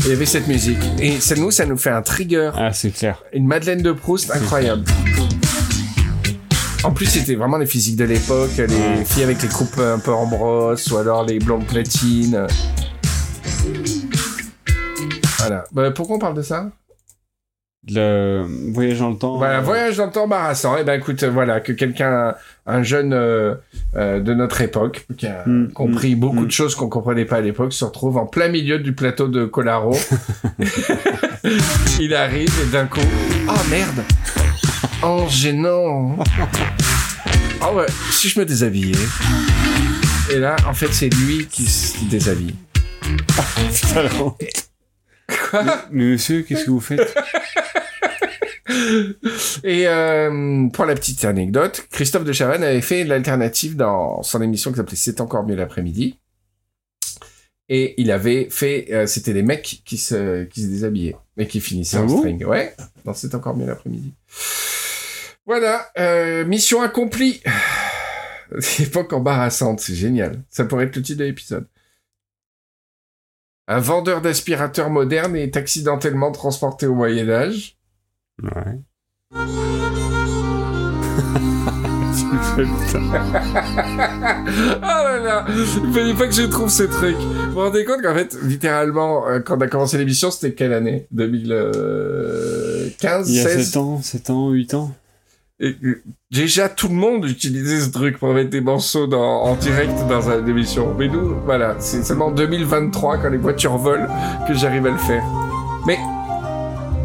[0.00, 0.80] Il y avait cette musique.
[0.98, 2.50] Et ça nous, ça nous fait un trigger.
[2.56, 3.22] Ah, c'est clair.
[3.32, 4.82] Une Madeleine de Proust incroyable.
[6.82, 10.12] En plus, c'était vraiment les physiques de l'époque, les filles avec les coupes un peu
[10.12, 12.48] en brosse, ou alors les blondes platines.
[15.38, 15.62] Voilà.
[15.70, 16.72] Bah, pourquoi on parle de ça?
[17.88, 19.38] Le voyage dans le temps.
[19.38, 20.76] Voilà, euh, voyage dans le temps embarrassant.
[20.76, 22.34] Et ben écoute, euh, voilà, que quelqu'un,
[22.66, 23.54] un jeune euh,
[23.96, 26.46] euh, de notre époque, qui a Mm, compris mm, beaucoup mm.
[26.46, 29.46] de choses qu'on comprenait pas à l'époque, se retrouve en plein milieu du plateau de
[29.46, 29.96] Colaro.
[32.00, 33.00] Il arrive et d'un coup,
[33.48, 34.04] oh merde,
[35.02, 36.18] oh gênant.
[37.62, 38.94] Oh ouais, si je me déshabillais.
[40.30, 42.54] Et là, en fait, c'est lui qui se déshabille.
[45.50, 45.64] Quoi?
[45.90, 47.14] Mais monsieur, qu'est-ce que vous faites?
[49.64, 54.70] Et euh, pour la petite anecdote, Christophe de Chavannes avait fait l'alternative dans son émission
[54.70, 56.18] qui s'appelait C'est encore mieux l'après-midi.
[57.68, 61.60] Et il avait fait, euh, c'était des mecs qui se, qui se déshabillaient et qui
[61.60, 62.44] finissaient Ah en string.
[62.44, 64.12] Ouais, dans C'est encore mieux l'après-midi.
[65.46, 67.40] Voilà, euh, mission accomplie.
[68.80, 70.42] Époque embarrassante, c'est génial.
[70.50, 71.68] Ça pourrait être le titre de l'épisode.
[73.68, 77.79] Un vendeur d'aspirateurs moderne est accidentellement transporté au Moyen Âge.
[78.42, 78.80] Ouais.
[82.56, 83.02] Putain.
[84.76, 87.16] oh là là Il fallait pas que je trouve ce truc.
[87.16, 90.72] Vous vous rendez compte qu'en fait, littéralement, euh, quand on a commencé l'émission, c'était quelle
[90.72, 91.06] année?
[91.12, 94.94] 2015 Il y a 16 7 ans, 7 ans, 8 ans.
[95.60, 99.54] Et, euh, déjà, tout le monde utilisait ce truc pour mettre des morceaux dans, en
[99.56, 100.94] direct dans une émission.
[100.98, 104.06] Mais nous, voilà, c'est seulement en 2023, quand les voitures volent,
[104.48, 105.22] que j'arrive à le faire.
[105.86, 105.98] Mais,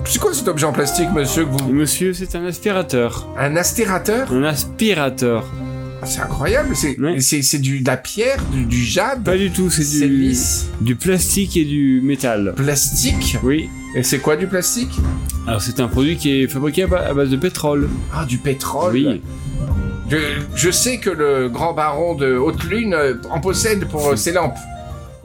[0.06, 1.72] c'est quoi cet objet en plastique, monsieur, que vous...
[1.74, 3.28] Monsieur, c'est un aspirateur.
[3.38, 4.32] Un aspirateur?
[4.32, 5.45] Un aspirateur.
[6.01, 7.20] Ah, C'est incroyable, c'est Ouais.
[7.20, 10.68] c'est c'est du, de la pierre, du, du jade, Pas du tout, c'est du, lisse,
[10.82, 12.53] du plastique et du métal.
[12.56, 13.38] plastique?
[13.43, 13.70] Oui.
[13.95, 14.91] Et c'est quoi du plastique?
[15.47, 17.89] Alors c'est un produit qui est fabriqué à ba- à base de pétrole.
[18.14, 18.93] Ah, du pétrole?
[18.93, 19.22] Oui.
[20.10, 20.18] Je,
[20.53, 24.58] je sais que le grand baron de Haute-Lune euh, en possède pour euh, ses lampes.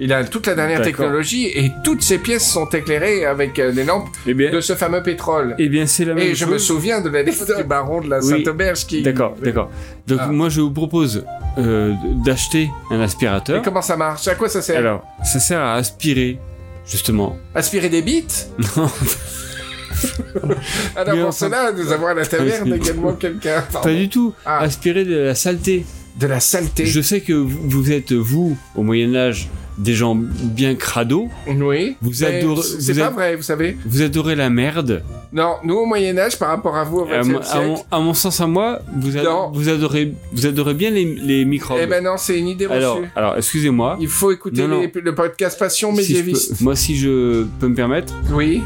[0.02, 3.84] Il a toute la dernière technologie et toutes ses pièces sont éclairées avec euh, des
[3.84, 5.54] lampes Eh bien, de ce fameux pétrole.
[5.58, 8.20] eh bien c'est la même Et je me souviens de l'anecdote du baron de la
[8.20, 8.28] Oui.
[8.30, 9.02] Sainte-Auberge qui...
[9.02, 9.70] D'accord, d'accord.
[10.06, 10.28] Donc Ah.
[10.28, 11.24] moi je vous propose
[11.58, 11.92] euh,
[12.24, 13.60] d'acheter un Et aspirateur.
[13.62, 14.26] comment ça marche?
[14.26, 14.78] À quoi ça sert?
[14.78, 16.38] Alors, ça sert à aspirer,
[16.86, 17.36] justement.
[17.54, 18.48] Aspirer des bites?
[18.76, 18.88] Non,
[20.96, 23.62] Alors pour cela, nous avons à la taverne également quelqu'un...
[23.82, 24.32] pas du tout.
[24.46, 24.60] Ah.
[24.60, 25.84] Aspirer de la saleté.
[26.18, 26.86] De la saleté.
[26.86, 29.48] Je sais que vous vous êtes, vous, au Moyen-Âge,
[29.78, 31.28] des gens bien crado.
[31.48, 31.96] Oui.
[32.02, 33.76] Vous adorez- C'est pas êtes- vrai, vous savez.
[33.86, 35.02] Vous adorez la merde.
[35.32, 37.66] Non, nous au Moyen-Âge, par rapport à vous au À, XXe mon- à siècle...
[37.66, 41.44] mon, à mon sens, à moi, vous, ad- vous, adorez, vous adorez bien les, les
[41.44, 41.78] microbes.
[41.80, 42.78] Eh ben non, c'est une idée reçue.
[42.78, 43.96] alors, alors excusez-moi.
[44.00, 44.80] Il faut écouter Non, non.
[44.80, 46.60] les- le podcast Passion médiéviste.
[46.60, 48.60] moi, si je peux me permettre, Oui.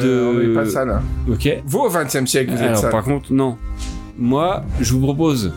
[0.00, 0.06] de.
[0.08, 1.00] Euh, on pas ça là.
[1.30, 1.48] Ok.
[1.64, 2.88] Vous au XXe siècle, vous êtes Alors, ça.
[2.88, 3.56] par contre, non.
[4.18, 5.52] Moi, je vous propose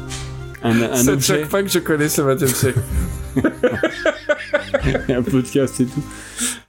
[0.64, 2.80] un, un C'est objet, chaque fois que je connais ce XXe siècle.
[5.10, 6.04] un podcast et tout.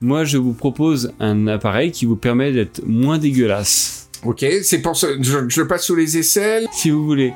[0.01, 4.95] Moi, je vous propose un appareil qui vous permet d'être moins dégueulasse, ok, c'est pour
[4.97, 5.07] ça.
[5.19, 6.67] Je, je le passe sous les aisselles.
[6.71, 7.33] si vous voulez.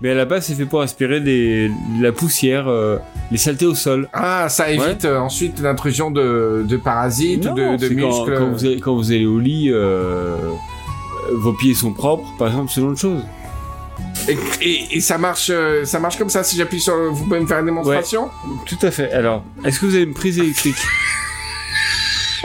[0.00, 2.96] Mais à la base, c'est fait pour aspirer des, de la poussière, euh,
[3.30, 4.08] les saletés au sol.
[4.14, 8.38] Ah, ça évite euh, ensuite l'intrusion de, de parasites ou de, de quand, muscles.
[8.38, 10.36] quand vous allez, quand vous allez au lit, euh,
[11.32, 13.20] vos pieds sont propres, par exemple, c'est une autre chose.
[14.28, 16.42] Et, et- et ça marche, euh, ça marche comme ça.
[16.44, 18.30] Si j'appuie sur, vous pouvez me faire une démonstration
[18.66, 19.10] Tout à fait.
[19.12, 20.76] Alors, est-ce que vous avez une prise électrique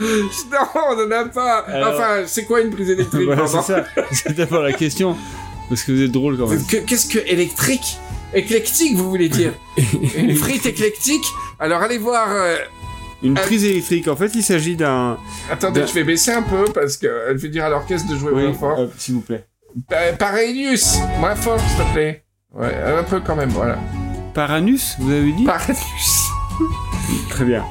[0.00, 1.58] Non, on n'en a pas.
[1.60, 3.84] Alors- Enfin, c'est quoi une prise électrique Voilà, c'est ça.
[4.12, 5.16] C'est d'abord la question.
[5.68, 6.64] Parce que vous êtes drôle quand même.
[6.66, 7.98] Que- Qu'est-ce que électrique?
[8.34, 9.52] Éclectique, vous voulez dire?
[10.16, 11.24] Une frite éclectique?
[11.58, 12.28] Alors allez voir.
[12.30, 12.56] euh,
[13.22, 15.18] Une prise électrique, en fait, il s'agit d'un.
[15.50, 18.42] Attendez, je vais baisser un peu parce qu'elle fait dire à l'orchestre de jouer Oui,
[18.44, 18.86] moins fort.
[18.96, 19.44] s'il vous plaît.
[19.88, 22.24] Pa- Parenius Moins fort, s'il te plaît.
[22.54, 23.76] Ouais, un peu quand même, voilà.
[24.34, 25.44] Paranus, vous avez dit?
[25.44, 26.28] Parenius.
[27.30, 27.64] Très bien.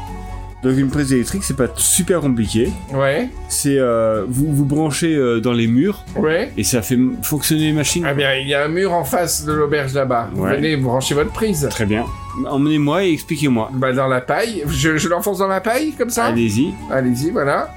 [0.63, 2.71] Donc une prise électrique, c'est pas super compliqué.
[2.93, 6.51] Ouais, C'est euh, vous vous branchez euh, dans les murs ouais.
[6.57, 8.03] et ça fait fonctionner les machines.
[8.07, 10.29] Ah bien, il y a un mur en face de l'auberge là-bas.
[10.33, 10.55] Vous Ouais.
[10.57, 11.67] venez brancher votre prise.
[11.69, 12.05] Très bien.
[12.49, 13.69] Emmenez-moi et expliquez-moi.
[13.73, 14.63] Bah dans la paille.
[14.67, 16.25] Je, je l'enfonce dans la paille, comme ça?
[16.25, 16.73] Allez-y.
[16.91, 17.69] Allez-y, voilà.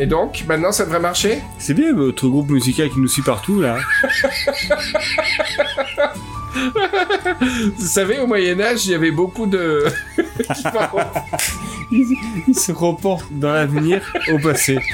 [0.00, 1.40] Et donc, maintenant, ça devrait marcher?
[1.58, 3.78] C'est bien votre groupe musical qui nous suit partout là.
[7.76, 9.84] Vous savez, au Moyen-Âge, il y avait beaucoup de...
[11.90, 14.78] Il se reporte dans l'avenir au passé.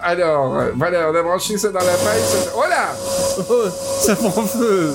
[0.00, 2.20] Alors, euh, voilà, on a branché ça dans la paille.
[2.22, 2.94] ça- Oh là
[3.48, 3.64] Oh,
[4.00, 4.94] ça prend feu.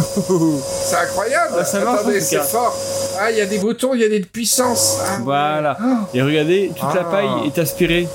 [0.00, 2.42] C'est incroyable Ah, ça marche, en Attendez, tout c'est cas.
[2.42, 2.76] fort
[3.20, 5.76] Ah, il y a des boutons, il y a des puissances Ah, Voilà.
[6.14, 7.10] Et regardez, toute la Ah.
[7.10, 8.08] paille est aspirée.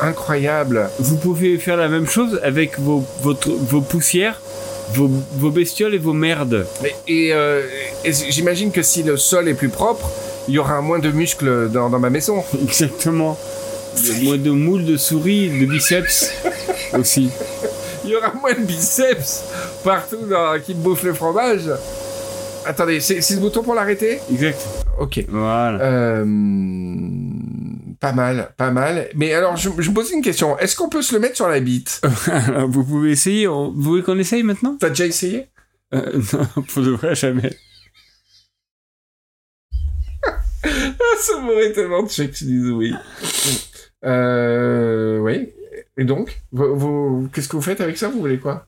[0.00, 4.40] Incroyable Vous pouvez faire la même chose avec vos, votre, vos poussières,
[4.92, 6.66] vos, vos bestioles et vos merdes.
[6.82, 7.62] Mais- Et, euh,
[8.04, 10.10] et j'imagine que si le sol est plus propre,
[10.48, 12.42] il y aura moins de muscles dans, dans ma maison.
[12.62, 13.38] Exactement.
[13.96, 16.30] Il y a moins de moules, de souris, de biceps
[16.98, 17.30] aussi.
[18.04, 19.44] Il y aura moins de biceps
[19.82, 21.70] partout dans- qui me bouffent le fromage.
[22.66, 24.20] Attendez, c'est ce bouton pour l'arrêter?
[24.30, 24.58] Exact.
[24.98, 25.24] Ok.
[25.28, 25.78] Voilà.
[25.84, 26.24] Euh,
[28.00, 29.08] pas mal, pas mal.
[29.14, 30.58] Mais alors, je, je me pose une question.
[30.58, 32.00] Est-ce qu'on peut se le mettre sur la bite?
[32.68, 33.46] Vous pouvez essayer.
[33.46, 34.76] Vous voulez qu'on essaye maintenant?
[34.78, 35.48] T'as déjà essayé?
[35.94, 37.54] Euh, Non, pour de vrai, jamais.
[41.18, 42.94] Ça m'aurait tellement tué que tu dises oui.
[44.04, 45.50] Euh, oui.
[45.96, 48.08] Et donc, vous, vous- qu'est-ce que vous faites avec ça?
[48.08, 48.66] Vous voulez quoi?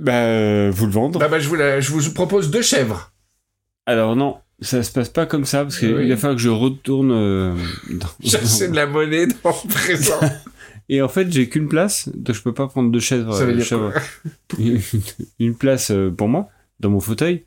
[0.00, 1.18] Bah, euh, vous le vendre.
[1.20, 3.12] bah, bah, je, vous la- je vous propose deux chèvres.
[3.86, 6.08] Alors non, ça se passe pas comme ça parce qu'il Oui.
[6.08, 7.12] va falloir que je retourne.
[7.12, 7.54] euh,
[7.90, 8.08] dans-
[8.68, 10.18] de la monnaie dans le présent.
[10.88, 13.34] Et en fait, j'ai qu'une place, donc je peux pas prendre deux chèvres.
[13.34, 13.92] Ça veut euh, dire chèvres.
[15.38, 16.48] une, place euh, pour moi
[16.80, 17.44] dans mon fauteuil.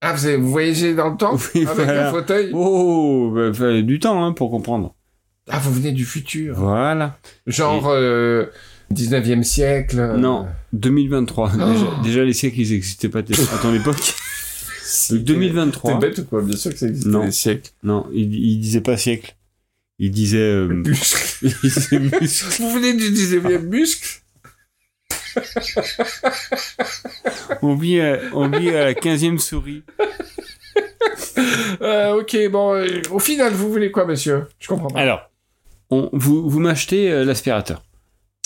[0.00, 2.08] Ah, vous, avez- vous voyagez dans le temps Oui, avec voilà.
[2.08, 2.50] un fauteuil?
[2.52, 4.94] Oh, bah, fallait du temps hein, pour comprendre.
[5.52, 6.54] Ah, vous venez du futur.
[6.56, 7.18] Voilà.
[7.46, 8.46] Genre euh,
[8.92, 9.98] 19e siècle.
[10.00, 11.52] euh, Non, 2023.
[11.54, 11.56] Oh.
[11.58, 14.14] Déjà, déjà, les siècles, ils n'existaient pas à ton époque.
[15.10, 15.92] Donc, 2023.
[15.92, 16.42] T'es bête ou quoi?
[16.42, 17.24] Bien sûr que ça existe Non.
[17.24, 17.70] des siècles.
[17.82, 19.36] Non, il, il disait pas siècle.
[19.98, 20.38] Il disait.
[20.38, 21.46] euh, Muscle.
[21.62, 22.62] il disait muscle.
[22.62, 24.20] Vous venez du 19e muscle?
[27.62, 29.82] On vit à, on vit à la 15e souris.
[31.80, 34.46] Euh, ok, bon, euh, au final, vous voulez quoi, monsieur?
[34.58, 35.00] Je comprends pas.
[35.00, 35.30] Alors,
[35.92, 37.82] on, vous, vous m'achetez euh, l'aspirateur.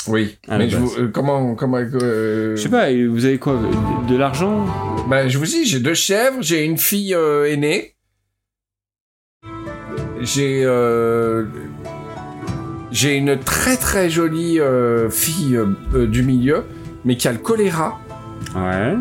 [0.09, 3.39] oui, à mais la je vous, euh, comment, comment, euh, Je sais pas, vous avez
[3.39, 4.67] quoi De, de l'argent?
[5.09, 7.95] Ben, je vous dis, j'ai deux chèvres, j'ai une fille euh, aînée,
[10.21, 10.65] j'ai,
[12.91, 14.59] j'ai une très très jolie
[15.11, 15.59] fille
[16.09, 16.65] du milieu,
[17.05, 17.99] mais qui a le choléra.
[18.55, 18.95] Ouais.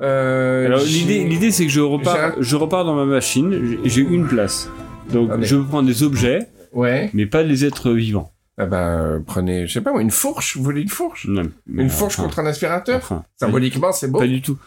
[0.00, 4.26] Alors, l'idée, l'idée c'est que je repars, je repars dans ma machine, j'ai j'ai une
[4.28, 4.70] place.
[5.12, 7.10] Donc, Ah, mais- je peux prendre des objets, Ouais.
[7.14, 8.32] mais pas des êtres vivants.
[8.60, 10.56] Ah ben, euh, prenez, je sais pas, moi, une fourche.
[10.56, 11.26] Vous voulez une fourche?
[11.28, 12.96] Non, mais Une fourche enfin, contre un aspirateur?
[12.96, 14.18] enfin, Symboliquement, c'est beau.
[14.18, 14.58] Pas du tout.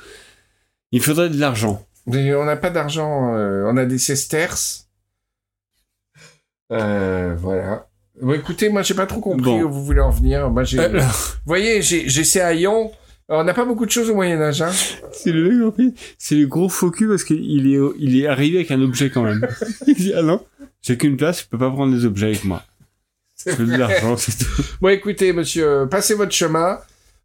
[0.94, 1.86] Il faudrait de l'argent.
[2.08, 4.88] Mais on n'a pas d'argent, euh, on a des sesterces.
[6.72, 7.88] Euh, voilà.
[8.22, 9.64] Bon, écoutez, moi, j'ai pas trop compris Bon.
[9.64, 10.50] où vous voulez en venir.
[10.50, 10.80] Moi, j'ai...
[10.80, 12.92] Alors, Vous voyez, j'ai, j'ai ces haillons.
[13.28, 14.72] Alors, on n'a pas beaucoup de choses au Moyen-Âge, hein.
[15.12, 18.28] c'est le mec, en fait, c'est le gros faux cul parce qu'il est, il est
[18.28, 19.48] arrivé avec un objet quand même.
[19.88, 20.44] il dit, ah non,
[20.82, 22.64] j'ai qu'une place, je peux pas prendre des objets avec moi.
[23.36, 24.64] C'est Je veux de l'argent, c'est tout.
[24.82, 26.80] Bon, écoutez, monsieur, passez votre chemin.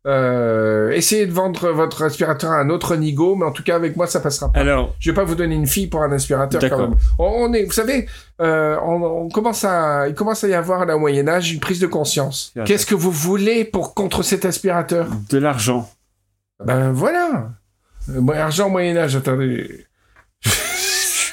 [0.07, 3.97] Euh, essayez de vendre votre aspirateur à un autre nigo, mais en tout cas, avec
[3.97, 4.61] moi, ça passera pas.
[4.61, 6.95] Alors, Je vais pas vous donner une fille pour un aspirateur quand même.
[7.19, 8.07] On, est, vous savez,
[8.41, 11.59] euh, on, on commence à, il commence à y avoir là au Moyen Âge une
[11.59, 12.53] prise de conscience.
[12.67, 15.09] Qu'est-ce que vous voulez pour contre cet aspirateur?
[15.29, 15.91] De l'argent.
[16.65, 17.51] Ben voilà.
[18.11, 19.17] Euh, moi, argent Moyen Âge.
[19.17, 19.87] Attendez,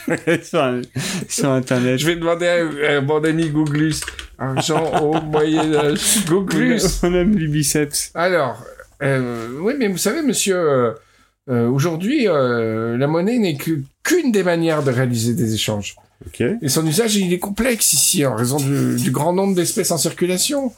[0.44, 0.82] sur, un-
[1.30, 1.98] sur internet.
[2.00, 3.96] je vais demander à, à mon ami Googlus.
[4.38, 6.26] Argent au Moyen Âge.
[6.28, 6.82] Googlus.
[7.04, 8.12] On aime les biceps.
[8.16, 8.64] Alors,
[9.02, 10.92] Euh, oui, mais vous savez, monsieur, euh,
[11.50, 15.96] euh, aujourd'hui, la monnaie n'est qu'une des manières de réaliser des échanges.
[16.26, 16.42] Ok.
[16.62, 19.98] Et son usage, il est complexe ici, en raison du, du grand nombre d'espèces en
[19.98, 20.72] circulation.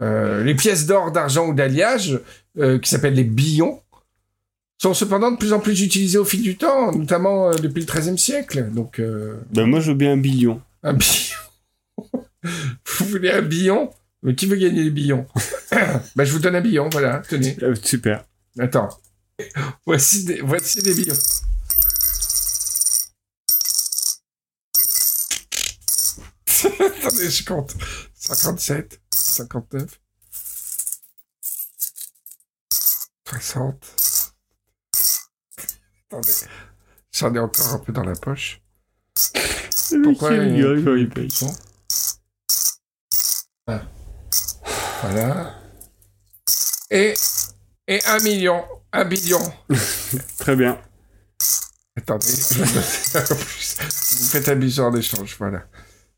[0.00, 2.20] Les pièces d'or, d'argent ou d'alliage,
[2.56, 3.80] qui s'appellent les billons,
[4.78, 7.92] sont cependant de plus en plus utilisées au fil du temps, notamment euh, depuis le
[7.92, 8.70] XIIIe siècle.
[8.70, 10.60] Donc, euh, Ben moi je veux bien un billion.
[10.82, 11.36] un billon.
[12.42, 13.90] vous voulez un billon?
[14.22, 15.26] Mais qui veut gagner les billons?
[16.16, 17.56] Ben, je vous donne un billon, voilà, tenez.
[17.62, 18.24] Euh, super.
[18.58, 18.88] Attends.
[19.84, 21.14] Voici des, voici des billons.
[26.80, 27.74] Attendez, je compte.
[28.14, 30.00] 57, 59,
[33.28, 34.15] 60.
[36.16, 36.32] Attendez.
[37.12, 38.60] J'en ai encore un peu dans la poche.
[40.02, 41.28] Pourquoi il quand paye.
[43.66, 43.82] Ah.
[45.02, 45.54] Voilà.
[46.90, 47.14] Et,
[47.88, 49.40] et un million, un billion.
[50.38, 50.78] Très bien.
[51.96, 52.64] Attendez, vous
[54.28, 55.64] faites un bisou en échange, voilà.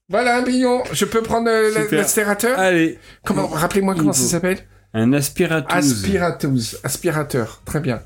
[0.08, 0.82] Voilà un billion.
[0.92, 4.66] Je peux prendre euh, l'aspirateur Allez, Comment Rappelez-moi comment ça s'appelle?
[4.94, 5.76] Un aspirateur.
[5.76, 6.80] Aspirateuse.
[6.82, 7.62] Aspirateur.
[7.64, 8.02] Très bien.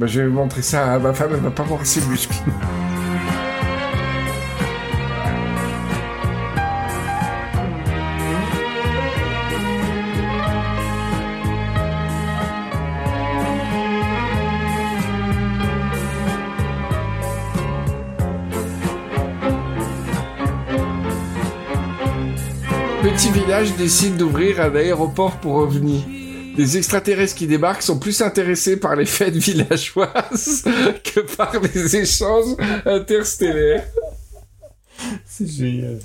[0.00, 2.32] Bah, je vais montrer ça à ma femme, elle va pas voir ses muscles.
[23.02, 26.29] Petit village décide d'ouvrir un aéroport pour ovnis.
[26.60, 30.62] Les extraterrestres qui débarquent sont plus intéressés par les fêtes villageoises
[31.04, 32.54] que par les échanges
[32.84, 33.86] interstellaires.
[35.24, 35.98] C'est génial.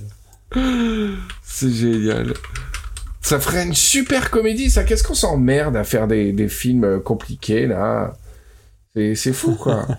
[1.43, 2.33] C'est génial.
[3.21, 4.85] Ça ferait une super comédie, ça.
[4.85, 8.13] Qu'est-ce qu'on s'emmerde à faire des, des films euh, compliqués, là?
[8.95, 9.85] C'est c'est fou, quoi.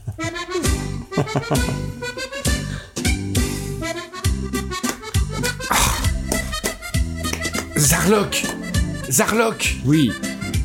[5.70, 5.76] Ah.
[7.76, 8.44] Zarlock
[9.10, 10.12] Zarlock Oui.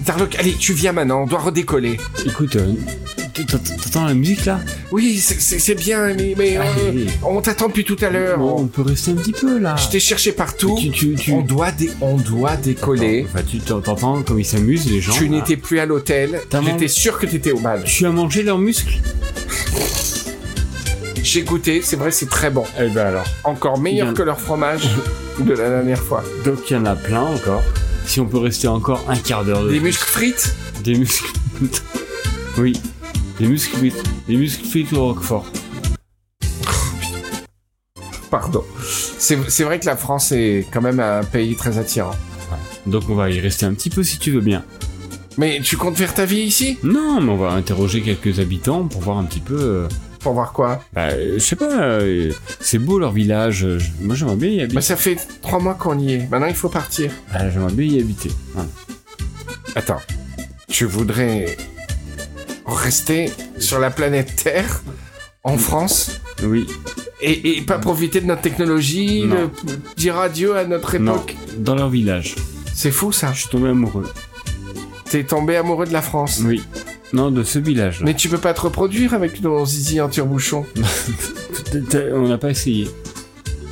[0.05, 1.97] Zarlock, allez, tu viens maintenant, on doit redécoller.
[2.25, 2.73] Écoute, euh,
[3.83, 4.59] t'entends la musique là?
[4.91, 8.41] Oui, c'est- bien, mais, mais, euh, on t'attend depuis tout à l'heure.
[8.41, 9.75] On peut rester un petit peu là.
[9.77, 10.75] Je t'ai cherché partout.
[10.79, 11.31] Tu, tu, tu...
[11.33, 13.27] On doit, dé- on doit décoller.
[13.31, 15.13] Enfin, tu t'entends comme ils s'amusent les gens.
[15.13, 16.39] Tu n'étais plus à l'hôtel.
[16.65, 17.83] J'étais sûr que t'étais au bal.
[17.85, 18.99] Tu as mangé leurs muscles?
[21.23, 22.63] J'ai goûté, c'est vrai, c'est très bon.
[22.79, 23.25] Eh ben alors.
[23.43, 24.81] Encore meilleur que leur fromage
[25.39, 26.23] de la dernière fois.
[26.43, 27.61] Donc il y en a plein encore.
[28.11, 31.31] Si on peut rester encore un quart d'heure de Des muscles frites Des muscles.
[32.57, 32.73] oui.
[33.39, 34.03] Des muscles frites.
[34.27, 35.45] Des muscles frites au roquefort.
[38.29, 38.65] Pardon.
[39.17, 42.11] C'est c'est vrai que la France est quand même un pays très attirant.
[42.85, 44.65] Donc on va y rester un petit peu si tu veux bien.
[45.37, 46.79] Mais tu comptes faire ta vie ici?
[46.83, 49.57] Non, mais on va interroger quelques habitants pour voir un petit peu.
[49.57, 49.87] euh,
[50.23, 51.81] Pour voir quoi Bah, euh, je sais pas.
[51.81, 53.63] euh, c'est beau leur village.
[53.65, 54.75] euh, je- Moi j'aimerais bien y habiter.
[54.75, 56.29] Bah ça fait trois mois qu'on y est.
[56.29, 57.11] Maintenant il faut partir.
[57.33, 58.29] Ah, j'aimerais bien y habiter.
[58.53, 58.69] Voilà.
[59.75, 60.01] Attends.
[60.67, 61.57] Tu voudrais
[62.65, 64.81] rester sur la planète Terre
[65.43, 66.67] en France Oui.
[67.21, 69.49] et, et pas profiter de notre technologie, Non.
[69.65, 71.15] le- dire adieu à notre Non.
[71.15, 71.35] époque?
[71.57, 72.35] Dans leur village.
[72.73, 73.31] C'est fou ça.
[73.33, 74.09] Je suis tombé amoureux.
[75.09, 76.41] T'es tombé amoureux de la France.
[76.45, 76.63] Oui.
[77.13, 78.01] Non, de ce village.
[78.03, 80.65] Mais tu peux pas te reproduire avec nos zizi en tire-bouchon.
[82.13, 82.89] On n'a pas essayé.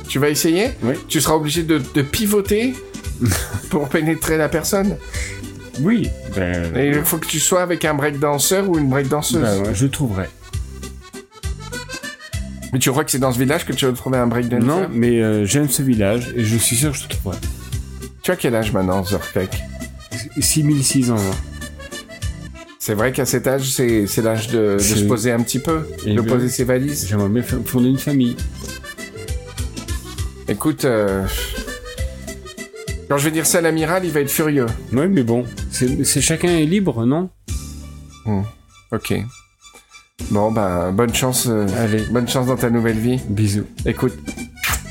[0.08, 0.94] Tu vas essayer Oui.
[1.08, 2.74] Tu seras obligé de, de pivoter
[3.70, 4.96] pour pénétrer la personne.
[5.80, 6.08] Oui.
[6.36, 9.40] Ben, Et il faut que tu sois avec un breakdanceur ou une breakdanceuse.
[9.40, 10.28] ben, ouais, je trouverai.
[12.72, 14.88] Mais tu crois que c'est dans ce village que tu vas trouver un breakdancer Non,
[14.92, 17.38] mais euh, j'aime ce village et je suis sûr que je te trouverai.
[18.22, 19.56] Tu as quel âge maintenant, Zorpek
[20.38, 21.16] 6006 ans.
[22.90, 26.12] C'est vrai qu'à cet âge, c'est c'est l'âge de, se poser un petit peu, Et
[26.12, 27.06] de bien- poser ses valises.
[27.08, 28.36] J'aimerais bien fonder une famille.
[30.48, 31.24] Écoute, euh,
[33.08, 34.66] quand je vais dire ça à l'amiral, il va être furieux.
[34.92, 37.30] Ouais, mais bon, c'est chacun est libre, non?
[38.90, 39.14] Ok.
[40.32, 41.46] Bon, bah, bonne chance.
[41.48, 42.02] euh, Allez.
[42.10, 43.20] Bonne chance dans ta nouvelle vie.
[43.28, 43.66] Bisous.
[43.86, 44.14] Écoute,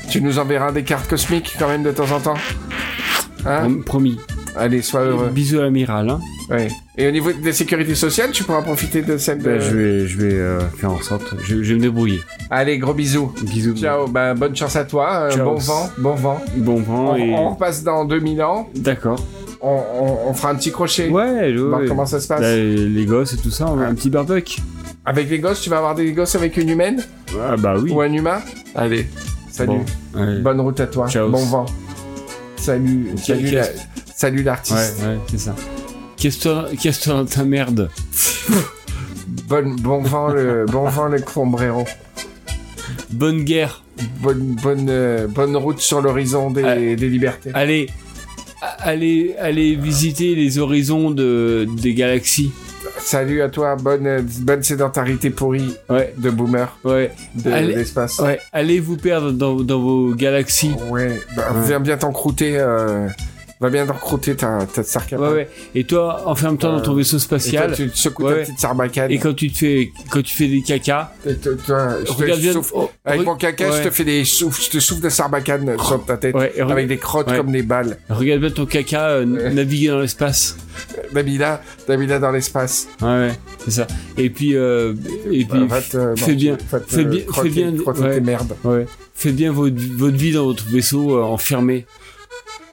[0.08, 2.38] tu nous enverras des cartes cosmiques quand même de temps en temps.
[3.44, 3.60] Hein?
[3.68, 4.18] Prom- Promis.
[4.56, 5.28] Allez, sois heureux.
[5.32, 6.08] Bisous à l'amiral.
[6.10, 6.20] Hein.
[6.50, 6.68] Ouais.
[6.98, 9.44] Et au niveau des sécurités sociales, tu pourras profiter de celle de...
[9.44, 11.34] Ben, je vais, je vais euh, faire en sorte.
[11.42, 12.20] Je, je vais me débrouiller.
[12.50, 13.32] Allez, gros bisous.
[13.42, 13.76] Bisous.
[13.76, 15.28] Ciao, bah, bonne chance à toi.
[15.32, 16.40] euh, bon vent, bon vent.
[16.56, 17.32] Bon vent On, et.
[17.32, 18.68] on repasse dans 2000 ans.
[18.74, 19.24] D'accord.
[19.62, 19.68] On,
[20.00, 21.08] on- on fera un petit crochet.
[21.08, 22.40] Ouais, va voir comment ça se passe.
[22.40, 23.86] Là, les gosses et tout ça, on a Ouais.
[23.86, 24.60] un petit barbecue.
[25.06, 27.02] Avec les gosses, tu vas avoir des gosses avec une humaine
[27.40, 27.90] Ah bah oui.
[27.92, 28.40] ou un humain
[28.74, 29.06] Allez,
[29.50, 29.78] salut.
[30.14, 30.40] Bon.
[30.42, 31.08] Bonne route à toi.
[31.08, 31.28] Ciao.
[31.30, 31.66] Bon vent.
[32.56, 33.62] Salut, salut, la-
[34.20, 34.98] salut l'artiste.
[35.00, 35.54] Ouais, ouais, c'est ça.
[36.18, 37.88] casse-toi dans ta merde.
[39.48, 41.86] Bonne, bon vent le, bon vent le sombrero.
[43.10, 43.82] Bonne guerre.
[44.20, 46.76] Bonne, bonne, euh, bonne route sur l'horizon des, Ah.
[46.76, 47.50] des libertés.
[47.54, 47.88] Allez,
[48.80, 52.52] allez, allez visiter les horizons de, des galaxies.
[52.98, 57.74] Salut à toi, bonne, bonne sédentarité pourrie Ouais, de boomer ouais, de Allez.
[57.76, 58.18] l'espace.
[58.18, 58.38] ouais.
[58.52, 60.72] Allez vous perdre dans, dans vos galaxies.
[60.90, 61.66] Ouais, bah, Ouais.
[61.66, 63.08] viens bien t'encrouter, euh,
[63.60, 64.82] va bien t'encrouter ta, ta.
[65.18, 65.48] Ouais, ouais.
[65.74, 67.72] Et toi, enferme-toi dans ton Euh, vaisseau Et toi, spatial.
[67.76, 69.10] tu te secoues Ouais, ta petite sarbacane.
[69.10, 72.12] Et quand tu te fais, quand tu fais des caca, Et toi, toi, je te
[72.22, 75.02] regarde souffle- oh, Avec re- mon caca, je te fais des souffles, je te souffle
[75.02, 76.34] de sarbacane sur ta tête.
[76.36, 77.98] Avec des crottes comme des balles.
[78.08, 80.56] Regarde bien ton caca euh, naviguer dans l'espace.
[81.12, 82.88] Nabila, Nabila dans l'espace.
[83.02, 83.32] Ouais, ouais,
[83.64, 83.86] c'est ça.
[84.16, 84.94] Et puis, euh,
[85.30, 86.56] et puis, te- fais bien,
[86.88, 88.14] fais bien- fais bien- ouais.
[88.14, 88.54] tes merdes.
[88.64, 91.86] ouais, faites bien votre, votre vie dans votre vaisseau euh, enfermé.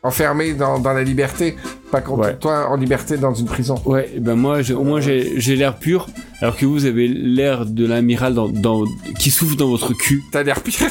[0.04, 1.56] Enfermé dans, dans la liberté.
[1.92, 2.38] Pas contre Ouais.
[2.38, 3.76] toi en liberté dans une prison.
[3.86, 6.08] Ouais, et ben moi, j'ai- au moins j'ai l'air pur,
[6.42, 8.84] alors que vous avez l'air de l'amiral dans, dans,
[9.20, 10.22] qui souffle dans votre cul.
[10.32, 10.88] T'as l'air pire.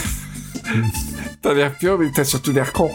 [1.43, 2.91] t'as l'air pur, mais t'as surtout l'air con.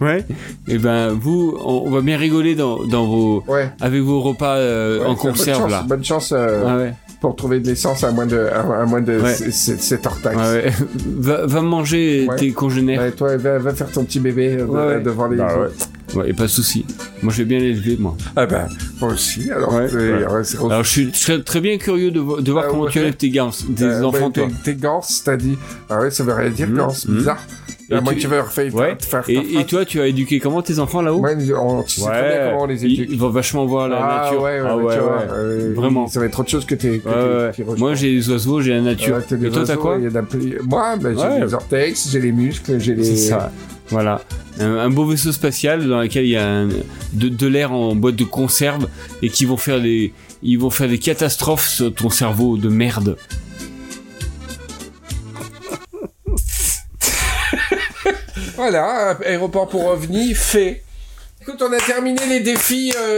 [0.00, 0.24] Ouais.
[0.68, 3.70] Et ben vous, on, on va bien rigoler dans, dans vos, Ouais.
[3.80, 5.82] avec vos repas euh, Ouais, en c'est bonne conserve chance- là.
[5.86, 6.94] Bonne chance euh, Ah ouais.
[7.20, 9.34] Pour trouver de l'essence à moins de, à, à moins de Ouais.
[9.34, 10.36] 7 heures taxe.
[10.38, 10.72] Ouais.
[11.18, 13.00] Va, va manger tes congénères.
[13.02, 16.30] Ouais, toi, va, va faire ton petit bébé euh, de- devant les Bah ouais.
[16.30, 16.84] Et pas de souci.
[17.22, 18.16] Moi, je vais bien l'élever, moi.
[18.34, 18.66] Ah ben,
[19.00, 19.74] moi aussi, alors.
[19.74, 20.32] Ouais, euh, ouais.
[20.32, 22.86] ouais, c'est- Alors, je suis très, très bien curieux de, vo- de voir Ah, comment
[22.86, 24.48] tu élèves tes Euh, enfants, ouais, toi.
[24.64, 25.56] Tes, gants, t'as dit.
[25.88, 27.18] Ah ouais, ça veut rien dire, gants, c'est mhm.
[27.18, 27.44] bizarre.
[27.90, 28.96] Et à moins tu- que tu veux refaire Ouais.
[29.00, 32.06] faire ta Et, toi, tu as éduqué comment tes enfants là-haut Ouais, on- tu sais
[32.06, 33.08] très bien comment on les éduque.
[33.10, 34.42] ils vont vachement voir la ah, nature.
[34.42, 36.06] Ouais, ah ouais, ouais, tu vois, euh, Vraiment.
[36.06, 37.02] Ça va être autre chose que tes.
[37.78, 39.18] Moi, j'ai les oiseaux, j'ai la nature.
[39.18, 43.04] Et toi, t'as quoi Moi, ben, j'ai les ortex, j'ai les muscles, j'ai les.
[43.04, 43.50] C'est ça.
[43.88, 44.20] Voilà.
[44.60, 46.68] Un, un beau vaisseau spatial dans lequel il y a un-
[47.12, 48.86] de, de l'air en boîte de conserve
[49.20, 50.12] et qui vont faire des,
[50.44, 53.16] ils vont faire des catastrophes sur ton cerveau de merde.
[58.62, 60.84] Voilà, aéroport pour OVNI, fait.
[61.40, 63.16] Écoute, on a terminé les défis euh,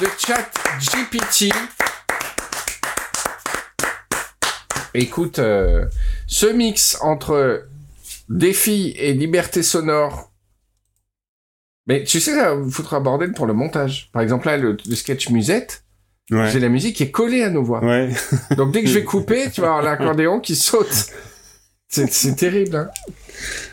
[0.00, 0.50] de chat
[0.80, 1.54] GPT.
[4.94, 5.84] Écoute, euh,
[6.26, 7.68] ce mix entre
[8.28, 10.32] défis et liberté sonore.
[11.86, 14.10] Mais tu sais, ça un bordel pour le montage.
[14.12, 15.84] Par exemple, là, le, le sketch musette,
[16.32, 16.50] Ouais.
[16.50, 17.84] j'ai la musique qui est collée à nos voix.
[17.84, 18.10] Ouais.
[18.56, 21.06] Donc dès que je vais couper, tu vas avoir l'accordéon qui saute.
[21.90, 22.90] C'est, terrible, hein.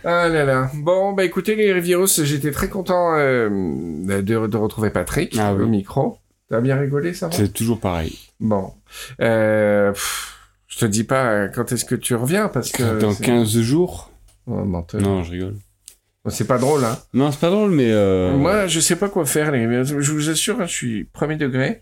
[0.03, 0.72] Ah là là.
[0.73, 5.64] Bon, bah écoutez les virus, j'étais très content euh, de, de retrouver Patrick Ah oui.
[5.64, 6.18] au micro.
[6.49, 8.18] T'as bien rigolé, ça C'est toujours pareil.
[8.39, 8.73] Bon.
[9.22, 10.35] Euh, pff,
[10.68, 12.99] je te dis pas euh, quand est-ce que tu reviens, parce que...
[12.99, 14.11] Dans c'est- 15 jours
[14.49, 14.64] Oh.
[14.94, 15.56] Non, je rigole.
[16.30, 16.98] C'est pas drôle, hein.
[17.14, 17.91] Non, c'est pas drôle, mais...
[17.91, 18.35] Euh...
[18.35, 19.89] Moi, je sais pas quoi faire, les virus.
[19.99, 21.81] Je vous assure, hein, je suis premier degré.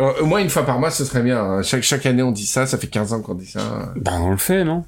[0.00, 1.38] Euh, au moins une fois par mois, ce serait bien.
[1.42, 1.62] hein.
[1.62, 2.66] Chaque, chaque année, on dit ça.
[2.66, 3.92] Ça fait 15 ans qu'on dit ça.
[3.96, 4.84] Bah, on le fait, non?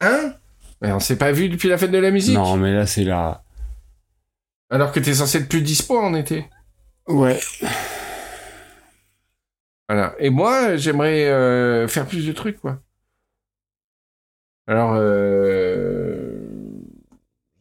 [0.00, 0.34] Hein?
[0.80, 2.34] Mais on s'est pas vu depuis la fête de la musique.
[2.34, 3.42] Non, mais là, c'est là...
[4.70, 6.48] Alors que t'es censé être plus dispo en été.
[7.06, 7.38] Ouais.
[9.88, 10.14] Voilà.
[10.18, 12.80] Et moi, j'aimerais euh, faire plus de trucs, quoi.
[14.66, 16.34] Alors, euh...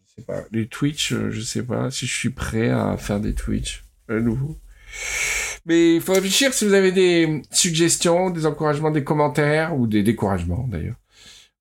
[0.07, 0.41] je sais pas.
[0.51, 4.13] Les Twitch, euh, je sais pas si je suis prêt à faire des Twitch à
[4.13, 4.57] nouveau.
[5.65, 10.03] Mais il faut réfléchir si vous avez des suggestions, des encouragements, des commentaires, ou des
[10.03, 10.95] découragements d'ailleurs.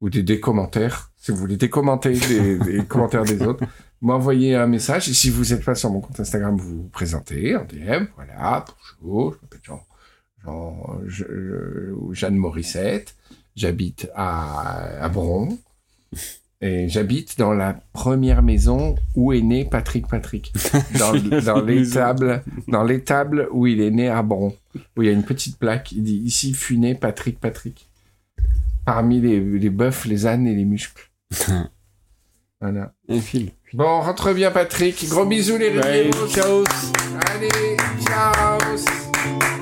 [0.01, 3.64] Ou des décommentaires, si vous voulez décommenter les, les commentaires des autres.
[4.02, 7.56] M'envoyez un message, et si vous n'êtes pas sur mon compte Instagram, vous vous présentez
[7.56, 8.64] en DM, voilà,
[9.01, 9.82] bonjour, je m'appelle Jean,
[10.44, 13.14] Jean, je- je- ou Jeanne Morissette,
[13.56, 15.56] j'habite à, à Bron,
[16.60, 20.52] et j'habite dans la première maison où est né Patrick Patrick.
[20.98, 24.55] Dans, dans l'étable, dans l'étable où il est né à Bron.
[24.97, 27.89] Où il y a une petite plaque, il dit ici fut né Patrick Patrick.
[28.85, 31.10] Parmi les, les bœufs, les ânes et les muscles.
[32.60, 32.93] voilà.
[33.09, 33.51] Un film.
[33.72, 35.09] Bon, rentre bien Patrick.
[35.09, 35.72] Gros bisous les
[36.31, 36.64] ciao.
[37.26, 37.76] Allez,
[38.06, 39.53] ciao.